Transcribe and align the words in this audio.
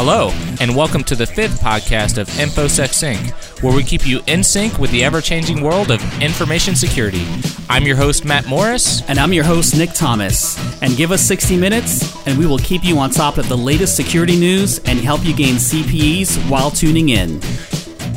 Hello, 0.00 0.30
and 0.60 0.76
welcome 0.76 1.02
to 1.02 1.16
the 1.16 1.26
fifth 1.26 1.60
podcast 1.60 2.18
of 2.18 2.28
InfoSec 2.28 2.92
Sync, 2.94 3.30
where 3.64 3.74
we 3.74 3.82
keep 3.82 4.06
you 4.06 4.20
in 4.28 4.44
sync 4.44 4.78
with 4.78 4.92
the 4.92 5.02
ever 5.02 5.20
changing 5.20 5.60
world 5.60 5.90
of 5.90 6.00
information 6.22 6.76
security. 6.76 7.26
I'm 7.68 7.82
your 7.82 7.96
host, 7.96 8.24
Matt 8.24 8.46
Morris. 8.46 9.02
And 9.10 9.18
I'm 9.18 9.32
your 9.32 9.42
host, 9.42 9.76
Nick 9.76 9.92
Thomas. 9.94 10.56
And 10.82 10.96
give 10.96 11.10
us 11.10 11.22
60 11.22 11.56
minutes, 11.56 12.24
and 12.28 12.38
we 12.38 12.46
will 12.46 12.60
keep 12.60 12.84
you 12.84 12.96
on 13.00 13.10
top 13.10 13.38
of 13.38 13.48
the 13.48 13.56
latest 13.56 13.96
security 13.96 14.38
news 14.38 14.78
and 14.84 15.00
help 15.00 15.24
you 15.24 15.34
gain 15.34 15.56
CPEs 15.56 16.48
while 16.48 16.70
tuning 16.70 17.08
in. 17.08 17.40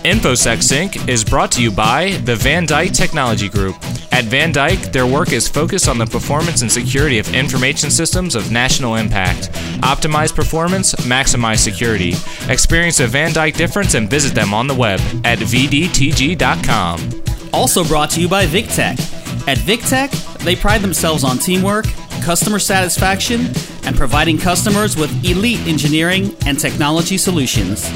InfoSec 0.04 0.62
Sync 0.62 1.10
is 1.10 1.24
brought 1.24 1.52
to 1.54 1.64
you 1.64 1.72
by 1.72 2.12
the 2.26 2.36
Van 2.36 2.68
Dyke 2.68 2.94
Technology 2.94 3.50
Group. 3.50 3.76
At 4.22 4.28
Van 4.28 4.52
Dyke, 4.52 4.92
their 4.92 5.08
work 5.08 5.34
is 5.34 5.48
focused 5.48 5.88
on 5.88 5.98
the 5.98 6.06
performance 6.06 6.62
and 6.62 6.72
security 6.72 7.18
of 7.18 7.34
information 7.34 7.90
systems 7.90 8.36
of 8.36 8.52
national 8.52 8.98
impact. 8.98 9.50
Optimize 9.82 10.32
performance, 10.32 10.94
maximize 10.94 11.58
security. 11.58 12.14
Experience 12.48 13.00
a 13.00 13.08
Van 13.08 13.34
Dyke 13.34 13.56
difference 13.56 13.96
and 13.96 14.08
visit 14.08 14.36
them 14.36 14.54
on 14.54 14.68
the 14.68 14.76
web 14.76 15.00
at 15.26 15.40
vdtg.com. 15.40 17.24
Also 17.52 17.84
brought 17.84 18.12
to 18.12 18.22
you 18.22 18.30
by 18.30 18.46
VikTech. 18.46 19.00
At 19.48 19.58
VikTech, 19.58 20.44
they 20.44 20.56
pride 20.56 20.82
themselves 20.82 21.24
on 21.24 21.40
teamwork, 21.40 21.86
customer 22.22 22.60
satisfaction, 22.60 23.48
and 23.86 23.96
providing 23.96 24.38
customers 24.38 24.96
with 24.96 25.10
elite 25.26 25.66
engineering 25.68 26.36
and 26.46 26.60
technology 26.60 27.18
solutions. 27.18 27.90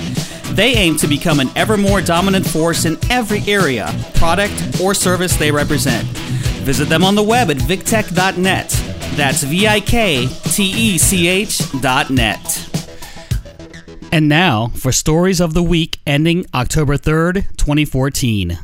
They 0.55 0.73
aim 0.75 0.95
to 0.97 1.07
become 1.07 1.41
an 1.41 1.49
ever 1.57 1.75
more 1.75 1.99
dominant 1.99 2.47
force 2.47 2.85
in 2.85 2.97
every 3.11 3.41
area, 3.41 3.93
product, 4.15 4.79
or 4.81 4.93
service 4.93 5.35
they 5.35 5.51
represent. 5.51 6.07
Visit 6.63 6.87
them 6.87 7.03
on 7.03 7.15
the 7.15 7.23
web 7.23 7.51
at 7.51 7.57
viktech.net. 7.57 8.69
That's 9.15 9.43
V 9.43 9.67
I 9.67 9.81
K 9.81 10.27
T 10.27 10.63
E 10.63 10.97
C 10.97 11.27
H 11.27 11.61
dot 11.81 12.09
net. 12.09 12.69
And 14.13 14.29
now 14.29 14.67
for 14.67 14.93
stories 14.93 15.41
of 15.41 15.53
the 15.53 15.63
week 15.63 15.99
ending 16.07 16.45
October 16.53 16.95
3rd, 16.95 17.57
2014. 17.57 18.57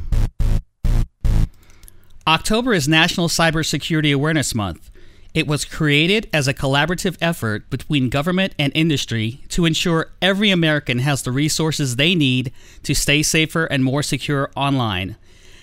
October 2.26 2.74
is 2.74 2.88
National 2.88 3.28
Cybersecurity 3.28 4.14
Awareness 4.14 4.56
Month. 4.56 4.91
It 5.34 5.48
was 5.48 5.64
created 5.64 6.30
as 6.34 6.48
a 6.48 6.54
collaborative 6.54 7.16
effort 7.22 7.70
between 7.70 8.10
government 8.10 8.54
and 8.60 8.72
industry 8.76 9.44
to 9.50 9.66
ensure 9.66 10.12
every 10.22 10.50
American 10.50 11.00
has 11.00 11.24
the 11.24 11.32
resources 11.32 11.96
they 11.96 12.16
need 12.16 12.52
to 12.84 12.94
stay 12.94 13.24
safer 13.24 13.64
and 13.66 13.84
more 13.84 14.04
secure 14.04 14.52
online. 14.58 15.16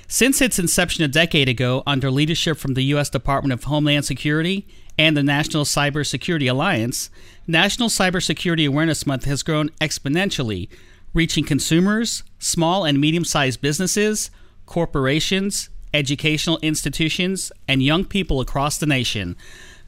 Since 0.06 0.40
its 0.40 0.58
inception 0.58 1.04
a 1.04 1.08
decade 1.08 1.50
ago 1.50 1.82
under 1.86 2.10
leadership 2.10 2.56
from 2.56 2.72
the 2.72 2.84
U.S. 2.84 3.10
Department 3.10 3.52
of 3.52 3.64
Homeland 3.64 4.06
Security 4.06 4.66
and 4.98 5.14
the 5.14 5.22
National 5.22 5.64
Cybersecurity 5.64 6.50
Alliance, 6.50 7.10
National 7.46 7.90
Cybersecurity 7.90 8.66
Awareness 8.66 9.06
Month 9.06 9.26
has 9.26 9.42
grown 9.42 9.68
exponentially, 9.82 10.70
reaching 11.12 11.44
consumers, 11.44 12.22
small 12.38 12.86
and 12.86 12.98
medium 12.98 13.24
sized 13.24 13.60
businesses, 13.60 14.30
corporations, 14.64 15.68
educational 15.92 16.58
institutions, 16.58 17.50
and 17.66 17.82
young 17.82 18.04
people 18.04 18.40
across 18.40 18.78
the 18.78 18.86
nation. 18.86 19.36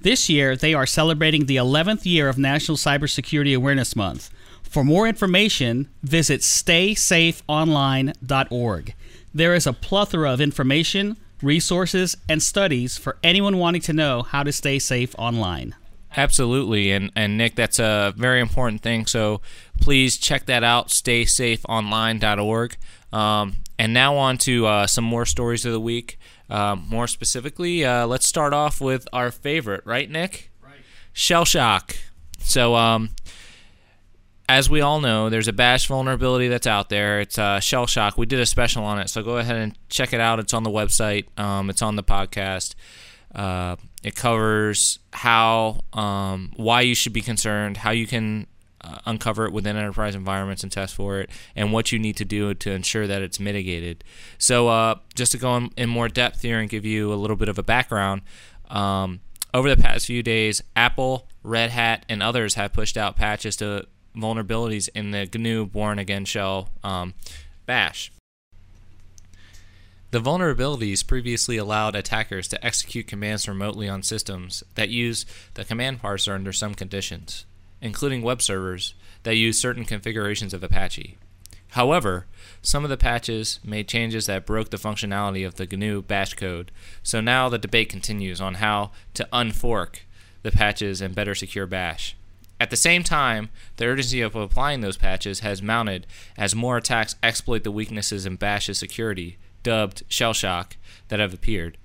This 0.00 0.28
year, 0.30 0.56
they 0.56 0.74
are 0.74 0.86
celebrating 0.86 1.46
the 1.46 1.56
11th 1.56 2.06
year 2.06 2.28
of 2.28 2.38
National 2.38 2.76
Cybersecurity 2.76 3.54
Awareness 3.54 3.94
Month. 3.94 4.30
For 4.62 4.82
more 4.84 5.06
information, 5.06 5.88
visit 6.02 6.40
staysafeonline.org. 6.42 8.94
There 9.34 9.54
is 9.54 9.66
a 9.66 9.72
plethora 9.72 10.32
of 10.32 10.40
information, 10.40 11.16
resources, 11.42 12.16
and 12.28 12.40
studies 12.42 12.96
for 12.96 13.16
anyone 13.22 13.58
wanting 13.58 13.82
to 13.82 13.92
know 13.92 14.22
how 14.22 14.42
to 14.42 14.52
stay 14.52 14.78
safe 14.78 15.14
online. 15.18 15.74
Absolutely, 16.16 16.90
and 16.90 17.12
and 17.14 17.38
Nick, 17.38 17.54
that's 17.54 17.78
a 17.78 18.12
very 18.16 18.40
important 18.40 18.82
thing. 18.82 19.06
So 19.06 19.40
please 19.80 20.16
check 20.16 20.46
that 20.46 20.64
out. 20.64 20.88
StaySafeOnline.org. 20.88 22.76
Um, 23.12 23.56
and 23.80 23.94
now 23.94 24.14
on 24.14 24.36
to 24.36 24.66
uh, 24.66 24.86
some 24.86 25.04
more 25.04 25.24
stories 25.24 25.64
of 25.64 25.72
the 25.72 25.80
week. 25.80 26.18
Uh, 26.50 26.76
more 26.76 27.06
specifically, 27.06 27.82
uh, 27.82 28.06
let's 28.06 28.26
start 28.26 28.52
off 28.52 28.78
with 28.78 29.08
our 29.10 29.30
favorite, 29.30 29.80
right, 29.86 30.10
Nick? 30.10 30.50
Right. 30.62 30.74
Shell 31.14 31.46
shock. 31.46 31.96
So, 32.40 32.74
um, 32.74 33.08
as 34.50 34.68
we 34.68 34.82
all 34.82 35.00
know, 35.00 35.30
there's 35.30 35.48
a 35.48 35.52
bash 35.54 35.86
vulnerability 35.86 36.48
that's 36.48 36.66
out 36.66 36.90
there. 36.90 37.20
It's 37.20 37.38
uh, 37.38 37.58
shell 37.60 37.86
shock. 37.86 38.18
We 38.18 38.26
did 38.26 38.40
a 38.40 38.44
special 38.44 38.84
on 38.84 38.98
it, 38.98 39.08
so 39.08 39.22
go 39.22 39.38
ahead 39.38 39.56
and 39.56 39.78
check 39.88 40.12
it 40.12 40.20
out. 40.20 40.40
It's 40.40 40.52
on 40.52 40.62
the 40.62 40.70
website. 40.70 41.24
Um, 41.38 41.70
it's 41.70 41.80
on 41.80 41.96
the 41.96 42.04
podcast. 42.04 42.74
Uh, 43.34 43.76
it 44.02 44.14
covers 44.14 44.98
how, 45.14 45.84
um, 45.94 46.52
why 46.56 46.82
you 46.82 46.94
should 46.94 47.14
be 47.14 47.22
concerned, 47.22 47.78
how 47.78 47.92
you 47.92 48.06
can 48.06 48.46
uh, 48.82 48.98
uncover 49.06 49.46
it 49.46 49.52
within 49.52 49.76
enterprise 49.76 50.14
environments 50.14 50.62
and 50.62 50.72
test 50.72 50.94
for 50.94 51.20
it, 51.20 51.30
and 51.54 51.72
what 51.72 51.92
you 51.92 51.98
need 51.98 52.16
to 52.16 52.24
do 52.24 52.54
to 52.54 52.70
ensure 52.70 53.06
that 53.06 53.22
it's 53.22 53.38
mitigated. 53.38 54.04
So, 54.38 54.68
uh, 54.68 54.96
just 55.14 55.32
to 55.32 55.38
go 55.38 55.56
in, 55.56 55.70
in, 55.76 55.88
more 55.88 56.08
depth 56.08 56.42
here 56.42 56.58
and 56.58 56.68
give 56.68 56.84
you 56.84 57.12
a 57.12 57.16
little 57.16 57.36
bit 57.36 57.48
of 57.48 57.58
a 57.58 57.62
background, 57.62 58.22
um, 58.68 59.20
over 59.52 59.68
the 59.68 59.80
past 59.80 60.06
few 60.06 60.22
days, 60.22 60.62
Apple, 60.76 61.26
Red 61.42 61.70
Hat, 61.70 62.06
and 62.08 62.22
others 62.22 62.54
have 62.54 62.72
pushed 62.72 62.96
out 62.96 63.16
patches 63.16 63.56
to 63.56 63.86
vulnerabilities 64.16 64.88
in 64.94 65.10
the 65.10 65.28
GNU 65.32 65.66
Bourne 65.66 65.98
Again 65.98 66.24
shell 66.24 66.70
um, 66.82 67.14
bash. 67.66 68.12
The 70.12 70.20
vulnerabilities 70.20 71.06
previously 71.06 71.56
allowed 71.56 71.94
attackers 71.94 72.48
to 72.48 72.64
execute 72.66 73.06
commands 73.06 73.46
remotely 73.46 73.88
on 73.88 74.02
systems 74.02 74.64
that 74.74 74.88
use 74.88 75.24
the 75.54 75.64
command 75.64 76.02
parser 76.02 76.34
under 76.34 76.52
some 76.52 76.74
conditions 76.74 77.46
including 77.80 78.22
web 78.22 78.42
servers, 78.42 78.94
that 79.22 79.36
use 79.36 79.60
certain 79.60 79.84
configurations 79.84 80.54
of 80.54 80.62
Apache. 80.62 81.16
However, 81.70 82.26
some 82.62 82.84
of 82.84 82.90
the 82.90 82.96
patches 82.96 83.60
made 83.62 83.88
changes 83.88 84.26
that 84.26 84.46
broke 84.46 84.70
the 84.70 84.76
functionality 84.76 85.46
of 85.46 85.54
the 85.54 85.66
GNU 85.66 86.02
bash 86.02 86.34
code, 86.34 86.72
so 87.02 87.20
now 87.20 87.48
the 87.48 87.58
debate 87.58 87.88
continues 87.88 88.40
on 88.40 88.54
how 88.54 88.90
to 89.14 89.28
unfork 89.32 90.00
the 90.42 90.50
patches 90.50 91.00
and 91.00 91.14
better 91.14 91.34
secure 91.34 91.66
bash. 91.66 92.16
At 92.58 92.70
the 92.70 92.76
same 92.76 93.02
time, 93.02 93.48
the 93.76 93.86
urgency 93.86 94.20
of 94.20 94.36
applying 94.36 94.80
those 94.80 94.98
patches 94.98 95.40
has 95.40 95.62
mounted 95.62 96.06
as 96.36 96.54
more 96.54 96.76
attacks 96.76 97.16
exploit 97.22 97.64
the 97.64 97.70
weaknesses 97.70 98.26
in 98.26 98.36
bash's 98.36 98.78
security, 98.78 99.38
dubbed 99.62 100.02
shell 100.08 100.34
shock, 100.34 100.76
that 101.08 101.20
have 101.20 101.32
appeared. 101.32 101.78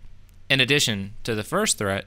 In 0.50 0.60
addition 0.60 1.14
to 1.24 1.34
the 1.34 1.44
first 1.44 1.78
threat, 1.78 2.06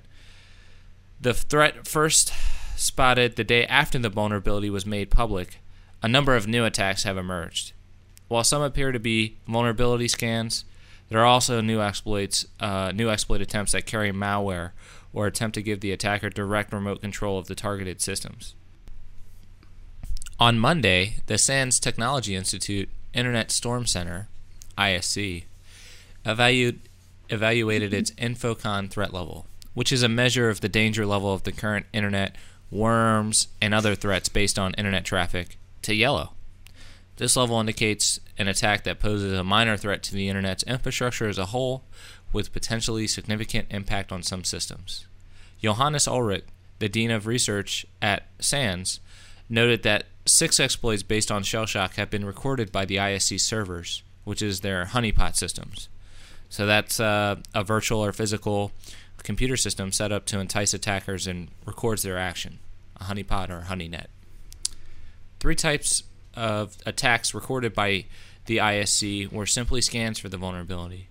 the 1.21 1.33
threat 1.33 1.87
first 1.87 2.33
spotted 2.79 3.37
the 3.37 3.45
day 3.45 3.67
after 3.67 3.99
the 3.99 4.09
vulnerability 4.09 4.71
was 4.71 4.87
made 4.87 5.11
public, 5.11 5.61
a 6.03 6.09
number 6.09 6.37
of 6.37 6.47
new 6.47 6.65
attacks 6.65 7.03
have 7.03 7.17
emerged. 7.17 7.73
While 8.29 8.45
some 8.45 8.63
appear 8.63 8.93
to 8.93 8.99
be 8.99 9.37
vulnerability 9.47 10.09
scans, 10.09 10.65
there 11.09 11.21
are 11.21 11.27
also 11.27 11.61
new 11.61 11.81
exploits, 11.81 12.47
uh, 12.61 12.93
new 12.95 13.09
exploit 13.09 13.41
attempts 13.41 13.73
that 13.73 13.87
carry 13.87 14.13
malware 14.13 14.73
or 15.13 15.27
attempt 15.27 15.55
to 15.55 15.63
give 15.63 15.81
the 15.81 15.93
attacker 15.93 16.29
direct 16.29 16.73
remote 16.73 17.01
control 17.01 17.39
of 17.39 17.47
the 17.47 17.55
targeted 17.55 18.01
systems. 18.01 18.55
On 20.39 20.59
Monday, 20.59 21.17
the 21.27 21.39
SANS 21.39 21.81
Technology 21.81 22.37
Institute 22.37 22.89
Internet 23.13 23.51
Storm 23.51 23.87
Center, 23.87 24.29
ISC, 24.77 25.45
evaluated, 26.25 26.81
evaluated 27.31 27.93
its 27.93 28.13
InfoCon 28.13 28.91
threat 28.91 29.13
level, 29.13 29.47
which 29.75 29.91
is 29.91 30.03
a 30.03 30.09
measure 30.09 30.49
of 30.49 30.61
the 30.61 30.69
danger 30.69 31.05
level 31.05 31.33
of 31.33 31.43
the 31.43 31.53
current 31.53 31.87
internet 31.93 32.37
worms, 32.71 33.49
and 33.61 33.75
other 33.75 33.95
threats 33.95 34.29
based 34.29 34.59
on 34.59 34.75
internet 34.75 35.05
traffic 35.05 35.59
to 35.83 35.95
yellow. 35.95 36.33
This 37.17 37.37
level 37.37 37.59
indicates 37.59 38.21
an 38.39 38.47
attack 38.47 38.85
that 38.85 39.01
poses 39.01 39.33
a 39.33 39.43
minor 39.43 39.77
threat 39.77 40.03
to 40.05 40.15
the 40.15 40.29
internet's 40.29 40.63
infrastructure 40.65 41.29
as 41.29 41.39
a 41.39 41.47
whole, 41.47 41.83
with 42.33 42.53
potentially 42.53 43.07
significant 43.07 43.67
impact 43.71 44.13
on 44.13 44.23
some 44.23 44.45
systems. 44.45 45.07
Johannes 45.61 46.07
Ulrich, 46.07 46.45
the 46.79 46.89
Dean 46.89 47.11
of 47.11 47.27
Research 47.27 47.87
at 48.01 48.29
SANS, 48.39 49.01
noted 49.49 49.83
that 49.83 50.05
six 50.27 50.61
exploits 50.61 51.03
based 51.03 51.33
on 51.33 51.43
shell 51.43 51.67
shock 51.67 51.95
have 51.95 52.11
been 52.11 52.25
recorded 52.25 52.71
by 52.71 52.85
the 52.85 52.97
ISC 52.97 53.41
servers, 53.41 54.03
which 54.25 54.43
is 54.43 54.61
their 54.61 54.87
honeypot 54.87 55.35
systems. 55.35 55.89
So 56.51 56.67
that's 56.67 57.01
uh, 57.01 57.37
a 57.55 57.65
virtual 57.65 58.05
or 58.05 58.13
physical 58.13 58.73
computer 59.25 59.57
system 59.57 59.93
set 59.93 60.13
up 60.13 60.27
to 60.27 60.41
entice 60.41 60.75
attackers 60.75 61.27
and 61.27 61.49
records 61.67 62.03
their 62.03 62.19
action 62.19 62.59
a 63.01 63.05
honeypot 63.05 63.49
or 63.49 63.59
a 63.59 63.65
honeynet. 63.65 64.07
Three 65.39 65.55
types 65.55 66.03
of 66.35 66.77
attacks 66.85 67.33
recorded 67.33 67.73
by 67.73 68.07
the 68.47 68.57
ISC 68.57 69.31
were 69.31 69.47
simply 69.47 69.81
scans 69.81 70.19
for 70.19 70.29
the 70.29 70.37
vulnerability. 70.37 71.09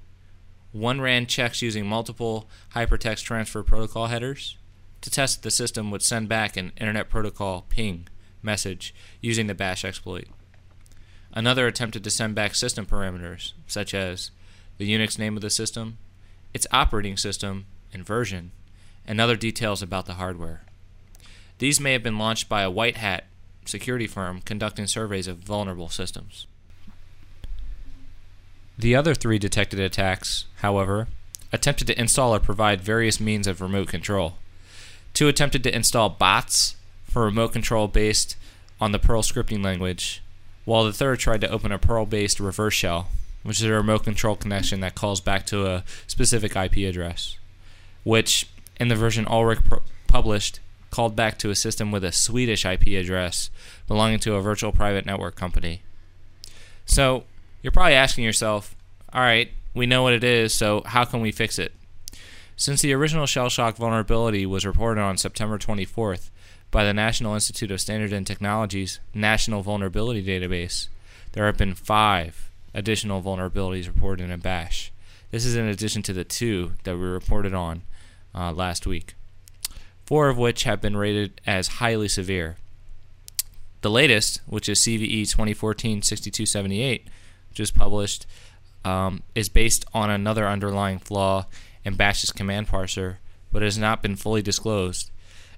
One 0.74 1.00
ran 1.00 1.28
checks 1.28 1.62
using 1.62 1.88
multiple 1.88 2.50
hypertext 2.76 3.24
transfer 3.24 3.64
protocol 3.64 4.08
headers 4.08 4.58
to 5.02 5.10
test 5.10 5.44
the 5.44 5.52
system 5.52 5.92
would 5.92 6.02
send 6.02 6.28
back 6.28 6.58
an 6.58 6.74
Internet 6.78 7.10
Protocol 7.10 7.66
ping 7.70 8.08
message 8.42 8.94
using 9.22 9.48
the 9.48 9.56
bash 9.56 9.86
exploit. 9.86 10.28
Another 11.34 11.68
attempted 11.68 12.04
to 12.04 12.10
send 12.10 12.36
back 12.36 12.56
system 12.56 12.86
parameters, 12.86 13.54
such 13.68 13.94
as 13.94 14.32
the 14.78 14.92
Unix 14.92 15.20
name 15.20 15.36
of 15.36 15.42
the 15.42 15.50
system, 15.50 15.98
its 16.54 16.68
operating 16.72 17.18
system 17.18 17.66
and 17.94 18.06
version, 18.06 18.52
and 19.06 19.20
other 19.20 19.36
details 19.36 19.82
about 19.82 20.06
the 20.06 20.16
hardware. 20.16 20.64
These 21.60 21.80
may 21.80 21.94
have 21.94 22.04
been 22.04 22.20
launched 22.20 22.50
by 22.50 22.62
a 22.62 22.72
white 22.72 22.98
hat 22.98 23.26
security 23.66 24.08
firm 24.08 24.42
conducting 24.42 24.88
surveys 24.88 25.28
of 25.28 25.38
vulnerable 25.38 25.90
systems. 25.90 26.48
The 28.78 28.96
other 28.96 29.16
three 29.16 29.40
detected 29.40 29.80
attacks, 29.80 30.46
however, 30.58 31.08
attempted 31.52 31.88
to 31.88 32.00
install 32.00 32.36
or 32.36 32.40
provide 32.40 32.82
various 32.82 33.20
means 33.20 33.48
of 33.48 33.62
remote 33.62 33.88
control. 33.88 34.36
Two 35.14 35.28
attempted 35.28 35.64
to 35.64 35.76
install 35.76 36.10
bots 36.10 36.76
for 37.04 37.24
remote 37.24 37.54
control 37.54 37.88
based 37.88 38.36
on 38.80 38.92
the 38.92 39.00
Perl 39.00 39.24
scripting 39.24 39.64
language, 39.64 40.22
while 40.66 40.84
the 40.84 40.94
third 40.94 41.20
tried 41.20 41.42
to 41.42 41.50
open 41.50 41.72
a 41.72 41.80
Perl 41.80 42.06
based 42.06 42.40
reverse 42.40 42.76
shell, 42.76 43.10
which 43.42 43.60
is 43.60 43.66
a 43.66 43.72
remote 43.72 44.04
control 44.04 44.36
connection 44.36 44.82
that 44.82 44.94
calls 44.94 45.22
back 45.22 45.46
to 45.48 45.66
a 45.66 45.84
specific 46.06 46.56
IP 46.56 46.78
address, 46.88 47.37
which, 48.08 48.48
in 48.80 48.88
the 48.88 48.96
version 48.96 49.28
Ulrich 49.28 49.66
pr- 49.66 49.76
published, 50.08 50.62
called 50.92 51.14
back 51.14 51.38
to 51.38 51.50
a 51.50 51.56
system 51.56 51.92
with 51.92 52.06
a 52.06 52.14
Swedish 52.14 52.64
IP 52.64 52.88
address 52.88 53.50
belonging 53.86 54.20
to 54.20 54.36
a 54.36 54.42
virtual 54.42 54.72
private 54.72 55.06
network 55.06 55.36
company. 55.36 55.82
So, 56.86 57.26
you're 57.62 57.74
probably 57.74 57.96
asking 57.96 58.24
yourself, 58.24 58.78
all 59.12 59.20
right, 59.20 59.52
we 59.74 59.86
know 59.86 60.04
what 60.04 60.14
it 60.14 60.24
is, 60.24 60.54
so 60.54 60.84
how 60.86 61.04
can 61.04 61.20
we 61.20 61.34
fix 61.34 61.60
it? 61.60 61.74
Since 62.56 62.82
the 62.82 62.94
original 62.94 63.26
shell 63.26 63.50
shock 63.50 63.76
vulnerability 63.76 64.46
was 64.46 64.66
reported 64.66 65.02
on 65.02 65.18
September 65.18 65.58
24th 65.58 66.30
by 66.72 66.86
the 66.86 66.94
National 66.94 67.34
Institute 67.34 67.72
of 67.72 67.82
Standard 67.82 68.14
and 68.14 68.26
Technology's 68.26 69.02
National 69.14 69.64
Vulnerability 69.64 70.24
Database, 70.24 70.88
there 71.34 71.46
have 71.46 71.58
been 71.58 71.76
five 71.76 72.50
additional 72.74 73.22
vulnerabilities 73.22 73.86
reported 73.86 74.30
in 74.30 74.40
Bash. 74.40 74.94
This 75.30 75.46
is 75.46 75.58
in 75.58 75.68
addition 75.68 76.04
to 76.04 76.14
the 76.14 76.24
two 76.24 76.72
that 76.86 76.96
we 76.96 77.04
reported 77.04 77.54
on 77.54 77.82
uh, 78.38 78.52
last 78.54 78.86
week, 78.86 79.16
four 80.06 80.30
of 80.30 80.38
which 80.38 80.64
have 80.64 80.82
been 80.82 80.96
rated 80.96 81.42
as 81.46 81.68
highly 81.68 82.08
severe. 82.08 82.58
The 83.82 83.90
latest, 83.90 84.42
which 84.46 84.70
is 84.70 84.80
CVE 84.80 85.30
2014 85.30 86.02
6278, 86.02 87.08
which 87.50 87.60
was 87.60 87.72
published 87.72 88.26
um, 88.86 89.24
is 89.34 89.50
based 89.50 89.86
on 89.94 90.10
another 90.10 90.48
underlying 90.48 91.00
flaw 91.00 91.48
in 91.84 91.96
Bash's 91.96 92.32
command 92.32 92.68
parser, 92.68 93.16
but 93.52 93.62
has 93.62 93.78
not 93.78 94.02
been 94.02 94.16
fully 94.16 94.42
disclosed, 94.42 95.10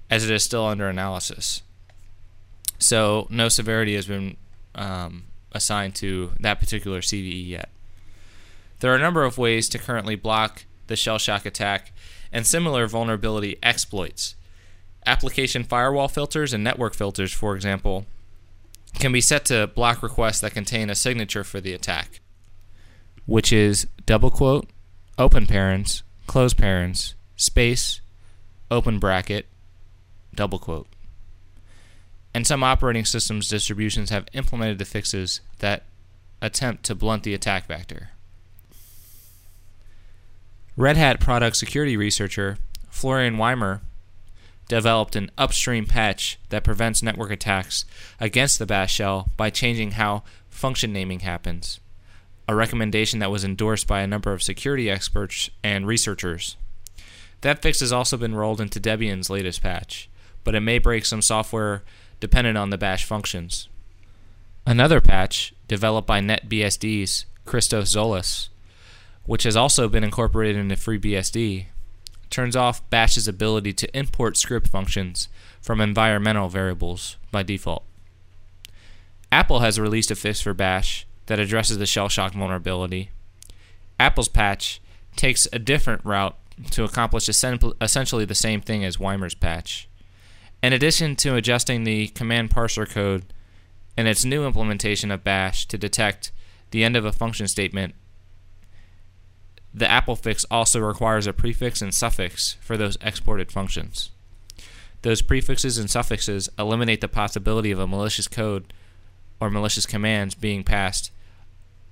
as 0.08 0.24
it 0.24 0.30
is 0.30 0.42
still 0.42 0.64
under 0.64 0.88
analysis. 0.88 1.62
So 2.78 3.26
no 3.30 3.48
severity 3.48 3.94
has 3.94 4.06
been 4.06 4.36
um, 4.74 5.24
assigned 5.52 5.94
to 5.96 6.32
that 6.40 6.60
particular 6.60 7.00
CVE 7.00 7.46
yet. 7.46 7.68
There 8.80 8.90
are 8.90 8.96
a 8.96 9.00
number 9.00 9.24
of 9.24 9.36
ways 9.36 9.68
to 9.70 9.78
currently 9.78 10.14
block 10.14 10.64
the 10.86 10.96
shell 10.96 11.18
shock 11.18 11.44
attack 11.44 11.92
and 12.32 12.46
similar 12.46 12.86
vulnerability 12.86 13.58
exploits. 13.62 14.34
Application 15.06 15.64
firewall 15.64 16.08
filters 16.08 16.52
and 16.52 16.62
network 16.62 16.94
filters, 16.94 17.32
for 17.32 17.54
example, 17.54 18.06
can 18.94 19.12
be 19.12 19.20
set 19.20 19.44
to 19.46 19.66
block 19.68 20.02
requests 20.02 20.40
that 20.40 20.52
contain 20.52 20.90
a 20.90 20.94
signature 20.94 21.44
for 21.44 21.60
the 21.60 21.72
attack 21.72 22.20
which 23.30 23.52
is 23.52 23.86
double 24.06 24.28
quote, 24.28 24.68
open 25.16 25.46
parens, 25.46 26.02
close 26.26 26.52
parens, 26.52 27.14
space, 27.36 28.00
open 28.72 28.98
bracket, 28.98 29.46
double 30.34 30.58
quote. 30.58 30.88
And 32.34 32.44
some 32.44 32.64
operating 32.64 33.04
systems 33.04 33.48
distributions 33.48 34.10
have 34.10 34.26
implemented 34.32 34.78
the 34.78 34.84
fixes 34.84 35.40
that 35.60 35.84
attempt 36.42 36.82
to 36.86 36.94
blunt 36.96 37.22
the 37.22 37.32
attack 37.32 37.66
vector. 37.66 38.10
Red 40.76 40.96
Hat 40.96 41.20
product 41.20 41.56
security 41.56 41.96
researcher 41.96 42.58
Florian 42.88 43.38
Weimer 43.38 43.82
developed 44.68 45.16
an 45.16 45.30
upstream 45.36 45.84
patch 45.84 46.38
that 46.50 46.64
prevents 46.64 47.02
network 47.02 47.30
attacks 47.30 47.84
against 48.20 48.58
the 48.58 48.66
bash 48.66 48.94
shell 48.94 49.28
by 49.36 49.50
changing 49.50 49.92
how 49.92 50.22
function 50.48 50.92
naming 50.92 51.20
happens 51.20 51.80
a 52.50 52.54
recommendation 52.54 53.20
that 53.20 53.30
was 53.30 53.44
endorsed 53.44 53.86
by 53.86 54.00
a 54.00 54.08
number 54.08 54.32
of 54.32 54.42
security 54.42 54.90
experts 54.90 55.50
and 55.62 55.86
researchers. 55.86 56.56
That 57.42 57.62
fix 57.62 57.78
has 57.78 57.92
also 57.92 58.16
been 58.16 58.34
rolled 58.34 58.60
into 58.60 58.80
Debian's 58.80 59.30
latest 59.30 59.62
patch, 59.62 60.10
but 60.42 60.56
it 60.56 60.60
may 60.60 60.78
break 60.78 61.06
some 61.06 61.22
software 61.22 61.84
dependent 62.18 62.58
on 62.58 62.70
the 62.70 62.76
bash 62.76 63.04
functions. 63.04 63.68
Another 64.66 65.00
patch, 65.00 65.54
developed 65.68 66.08
by 66.08 66.20
NetBSD's 66.20 67.24
Christos 67.44 67.94
Zoulas, 67.94 68.48
which 69.30 69.44
has 69.44 69.54
also 69.54 69.88
been 69.88 70.02
incorporated 70.02 70.56
into 70.56 70.74
FreeBSD, 70.74 71.66
turns 72.30 72.56
off 72.56 72.90
Bash's 72.90 73.28
ability 73.28 73.72
to 73.74 73.96
import 73.96 74.36
script 74.36 74.66
functions 74.66 75.28
from 75.62 75.80
environmental 75.80 76.48
variables 76.48 77.16
by 77.30 77.44
default. 77.44 77.84
Apple 79.30 79.60
has 79.60 79.78
released 79.78 80.10
a 80.10 80.16
fix 80.16 80.40
for 80.40 80.52
Bash 80.52 81.06
that 81.26 81.38
addresses 81.38 81.78
the 81.78 81.86
shell 81.86 82.08
shock 82.08 82.32
vulnerability. 82.32 83.12
Apple's 84.00 84.26
patch 84.26 84.80
takes 85.14 85.46
a 85.52 85.60
different 85.60 86.04
route 86.04 86.36
to 86.72 86.82
accomplish 86.82 87.28
essentially 87.28 88.24
the 88.24 88.34
same 88.34 88.60
thing 88.60 88.84
as 88.84 88.96
Weimer's 88.96 89.36
patch. 89.36 89.88
In 90.60 90.72
addition 90.72 91.14
to 91.14 91.36
adjusting 91.36 91.84
the 91.84 92.08
command 92.08 92.50
parser 92.50 92.90
code 92.90 93.32
in 93.96 94.08
its 94.08 94.24
new 94.24 94.44
implementation 94.44 95.12
of 95.12 95.22
Bash 95.22 95.66
to 95.66 95.78
detect 95.78 96.32
the 96.72 96.82
end 96.82 96.96
of 96.96 97.04
a 97.04 97.12
function 97.12 97.46
statement, 97.46 97.94
the 99.72 99.90
Apple 99.90 100.16
fix 100.16 100.44
also 100.50 100.80
requires 100.80 101.26
a 101.26 101.32
prefix 101.32 101.80
and 101.80 101.94
suffix 101.94 102.56
for 102.60 102.76
those 102.76 102.98
exported 103.00 103.52
functions. 103.52 104.10
Those 105.02 105.22
prefixes 105.22 105.78
and 105.78 105.88
suffixes 105.88 106.48
eliminate 106.58 107.00
the 107.00 107.08
possibility 107.08 107.70
of 107.70 107.78
a 107.78 107.86
malicious 107.86 108.28
code 108.28 108.72
or 109.40 109.48
malicious 109.48 109.86
commands 109.86 110.34
being 110.34 110.64
passed 110.64 111.10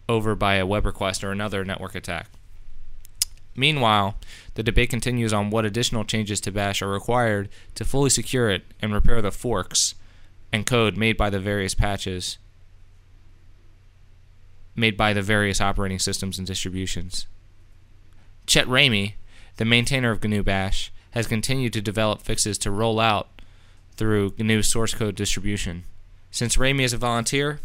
over 0.08 0.34
by 0.34 0.56
a 0.56 0.66
web 0.66 0.84
request 0.84 1.22
or 1.22 1.30
another 1.30 1.64
network 1.64 1.94
attack. 1.94 2.28
Meanwhile, 3.54 4.16
the 4.54 4.62
debate 4.62 4.90
continues 4.90 5.32
on 5.32 5.50
what 5.50 5.64
additional 5.64 6.04
changes 6.04 6.40
to 6.42 6.52
Bash 6.52 6.80
are 6.82 6.88
required 6.88 7.48
to 7.74 7.84
fully 7.84 8.10
secure 8.10 8.50
it 8.50 8.64
and 8.80 8.92
repair 8.92 9.20
the 9.20 9.32
forks 9.32 9.94
and 10.52 10.66
code 10.66 10.96
made 10.96 11.16
by 11.16 11.30
the 11.30 11.40
various 11.40 11.74
patches 11.74 12.38
made 14.76 14.96
by 14.96 15.12
the 15.12 15.22
various 15.22 15.60
operating 15.60 15.98
systems 15.98 16.38
and 16.38 16.46
distributions. 16.46 17.26
Chet 18.48 18.66
Ramey, 18.66 19.12
the 19.56 19.66
maintainer 19.66 20.10
of 20.10 20.24
GNU 20.24 20.42
Bash, 20.42 20.90
has 21.10 21.26
continued 21.26 21.74
to 21.74 21.82
develop 21.82 22.22
fixes 22.22 22.56
to 22.58 22.70
roll 22.70 22.98
out 22.98 23.28
through 23.96 24.34
GNU 24.38 24.62
source 24.62 24.94
code 24.94 25.14
distribution. 25.14 25.84
Since 26.30 26.56
Ramey 26.56 26.82
is 26.82 26.94
a 26.94 26.96
volunteer, 26.96 27.60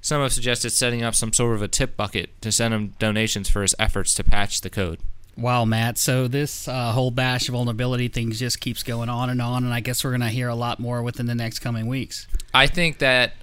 some 0.00 0.20
have 0.20 0.32
suggested 0.32 0.70
setting 0.70 1.04
up 1.04 1.14
some 1.14 1.32
sort 1.32 1.54
of 1.54 1.62
a 1.62 1.68
tip 1.68 1.96
bucket 1.96 2.40
to 2.42 2.50
send 2.50 2.74
him 2.74 2.94
donations 2.98 3.48
for 3.48 3.62
his 3.62 3.76
efforts 3.78 4.12
to 4.14 4.24
patch 4.24 4.60
the 4.60 4.70
code. 4.70 4.98
Wow, 5.36 5.64
Matt. 5.64 5.98
So 5.98 6.26
this 6.26 6.66
uh, 6.66 6.90
whole 6.90 7.12
bash 7.12 7.46
vulnerability 7.46 8.08
thing 8.08 8.32
just 8.32 8.60
keeps 8.60 8.82
going 8.82 9.08
on 9.08 9.30
and 9.30 9.40
on, 9.40 9.62
and 9.62 9.72
I 9.72 9.78
guess 9.78 10.02
we're 10.02 10.10
going 10.10 10.22
to 10.22 10.28
hear 10.28 10.48
a 10.48 10.56
lot 10.56 10.80
more 10.80 11.00
within 11.00 11.26
the 11.26 11.34
next 11.36 11.60
coming 11.60 11.86
weeks. 11.86 12.26
I 12.52 12.66
think 12.66 12.98
that 12.98 13.34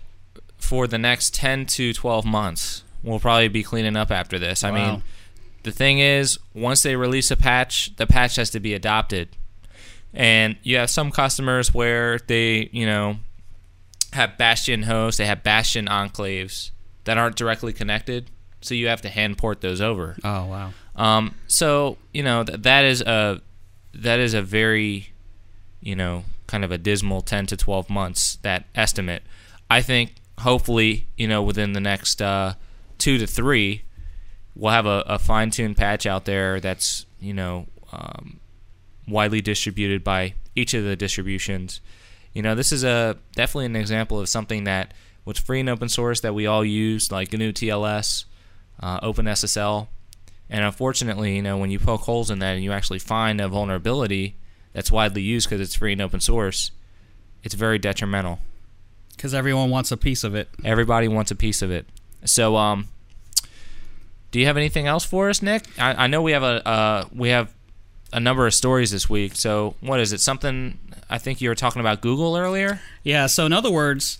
for 0.58 0.88
the 0.88 0.98
next 0.98 1.34
10 1.36 1.68
to 1.68 1.94
12 1.94 2.26
months, 2.26 2.84
we'll 3.02 3.22
probably 3.22 3.48
be 3.48 3.64
cleaning 3.64 3.96
up 3.96 4.12
after 4.12 4.38
this. 4.38 4.62
I 4.62 4.72
mean, 4.72 5.04
the 5.66 5.72
thing 5.72 5.98
is, 6.00 6.38
once 6.54 6.84
they 6.84 6.96
release 6.96 7.32
a 7.32 7.36
patch, 7.36 7.96
the 7.96 8.06
patch 8.06 8.36
has 8.36 8.52
to 8.52 8.60
be 8.60 8.76
adopted. 8.76 9.30
And 10.14 10.58
you 10.62 10.78
have 10.78 10.92
some 10.92 11.12
customers 11.12 11.74
where 11.74 12.20
they, 12.20 12.70
you 12.72 12.86
know, 12.86 13.18
have 14.14 14.38
Bastion 14.38 14.84
hosts, 14.84 15.18
they 15.18 15.26
have 15.26 15.44
Bastion 15.44 15.88
enclaves 15.88 16.70
that 17.06 17.18
aren't 17.18 17.36
directly 17.36 17.74
connected, 17.74 18.30
so 18.62 18.76
you 18.76 18.88
have 18.88 19.02
to 19.02 19.10
hand 19.10 19.40
port 19.40 19.62
those 19.62 19.82
over. 19.82 20.16
Oh 20.24 20.46
wow. 20.46 20.72
Um, 20.96 21.36
so 21.48 21.98
you 22.14 22.24
know 22.24 22.44
th- 22.44 22.62
that 22.62 22.86
is 22.86 23.02
a 23.02 23.42
that 23.94 24.20
is 24.20 24.34
a 24.34 24.42
very 24.42 25.10
you 25.82 25.96
know 25.96 26.24
kind 26.48 26.64
of 26.64 26.72
a 26.72 26.78
dismal 26.78 27.22
10 27.22 27.48
to 27.48 27.58
12 27.58 27.90
months 27.90 28.38
that 28.44 28.66
estimate. 28.76 29.24
I 29.70 29.82
think 29.82 30.14
hopefully 30.40 31.08
you 31.18 31.28
know 31.28 31.42
within 31.42 31.74
the 31.74 31.82
next 31.82 32.22
uh, 32.22 32.54
two 32.98 33.18
to 33.18 33.28
three 33.28 33.84
we'll 34.56 34.72
have 34.72 34.86
a, 34.86 35.04
a 35.08 35.20
fine 35.20 35.52
tuned 35.52 35.78
patch 35.78 36.06
out 36.06 36.26
there 36.26 36.60
that's 36.60 37.06
you 37.20 37.34
know 37.34 37.68
um, 37.92 38.40
widely 39.08 39.42
distributed 39.42 40.04
by 40.04 40.34
each 40.56 40.74
of 40.74 40.84
the 40.84 40.96
distributions 40.96 41.82
you 42.36 42.42
know, 42.42 42.54
this 42.54 42.72
is 42.74 42.84
a 42.84 43.18
definitely 43.34 43.66
an 43.68 43.78
example 43.78 44.20
of 44.20 44.28
something 44.28 44.66
that 44.66 44.94
was 45.24 45.40
free 45.40 45.62
and 45.62 45.70
open 45.70 45.88
source 45.88 46.20
that 46.20 46.36
we 46.36 46.46
all 46.46 46.66
use, 46.66 47.12
like 47.12 47.32
GNU 47.32 47.54
TLS, 47.54 48.26
uh, 48.82 49.00
OpenSSL. 49.00 49.88
And 50.50 50.66
unfortunately, 50.66 51.38
you 51.38 51.42
know, 51.42 51.58
when 51.58 51.72
you 51.72 51.80
poke 51.80 52.02
holes 52.02 52.30
in 52.30 52.40
that 52.40 52.54
and 52.54 52.64
you 52.64 52.74
actually 52.74 53.00
find 53.00 53.40
a 53.40 53.48
vulnerability 53.48 54.36
that's 54.74 54.92
widely 54.92 55.22
used 55.22 55.50
because 55.50 55.62
it's 55.62 55.76
free 55.76 55.94
and 55.94 56.02
open 56.02 56.20
source, 56.20 56.72
it's 57.42 57.56
very 57.56 57.80
detrimental. 57.80 58.40
Because 59.16 59.34
everyone 59.34 59.70
wants 59.70 59.94
a 59.94 59.98
piece 59.98 60.26
of 60.26 60.36
it. 60.36 60.50
Everybody 60.64 61.08
wants 61.08 61.32
a 61.32 61.36
piece 61.36 61.62
of 61.62 61.72
it. 61.72 61.88
So, 62.26 62.58
um, 62.58 62.90
do 64.36 64.42
you 64.42 64.48
have 64.48 64.58
anything 64.58 64.86
else 64.86 65.06
for 65.06 65.30
us, 65.30 65.42
Nick? 65.42 65.64
I, 65.80 65.94
I 65.94 66.08
know 66.08 66.22
we 66.22 66.34
have 66.34 66.44
a 66.44 66.68
uh, 66.68 67.06
we 67.16 67.30
have 67.30 67.54
a 68.12 68.20
number 68.20 68.46
of 68.46 68.54
stories 68.54 68.92
this 68.92 69.10
week. 69.10 69.34
So, 69.34 69.76
what 69.80 70.02
is 70.02 70.12
it? 70.12 70.20
Something 70.20 70.78
I 71.10 71.20
think 71.20 71.40
you 71.40 71.48
were 71.48 71.56
talking 71.56 71.80
about 71.80 72.02
Google 72.02 72.36
earlier. 72.36 72.82
Yeah. 73.02 73.28
So, 73.28 73.46
in 73.46 73.54
other 73.54 73.72
words, 73.72 74.18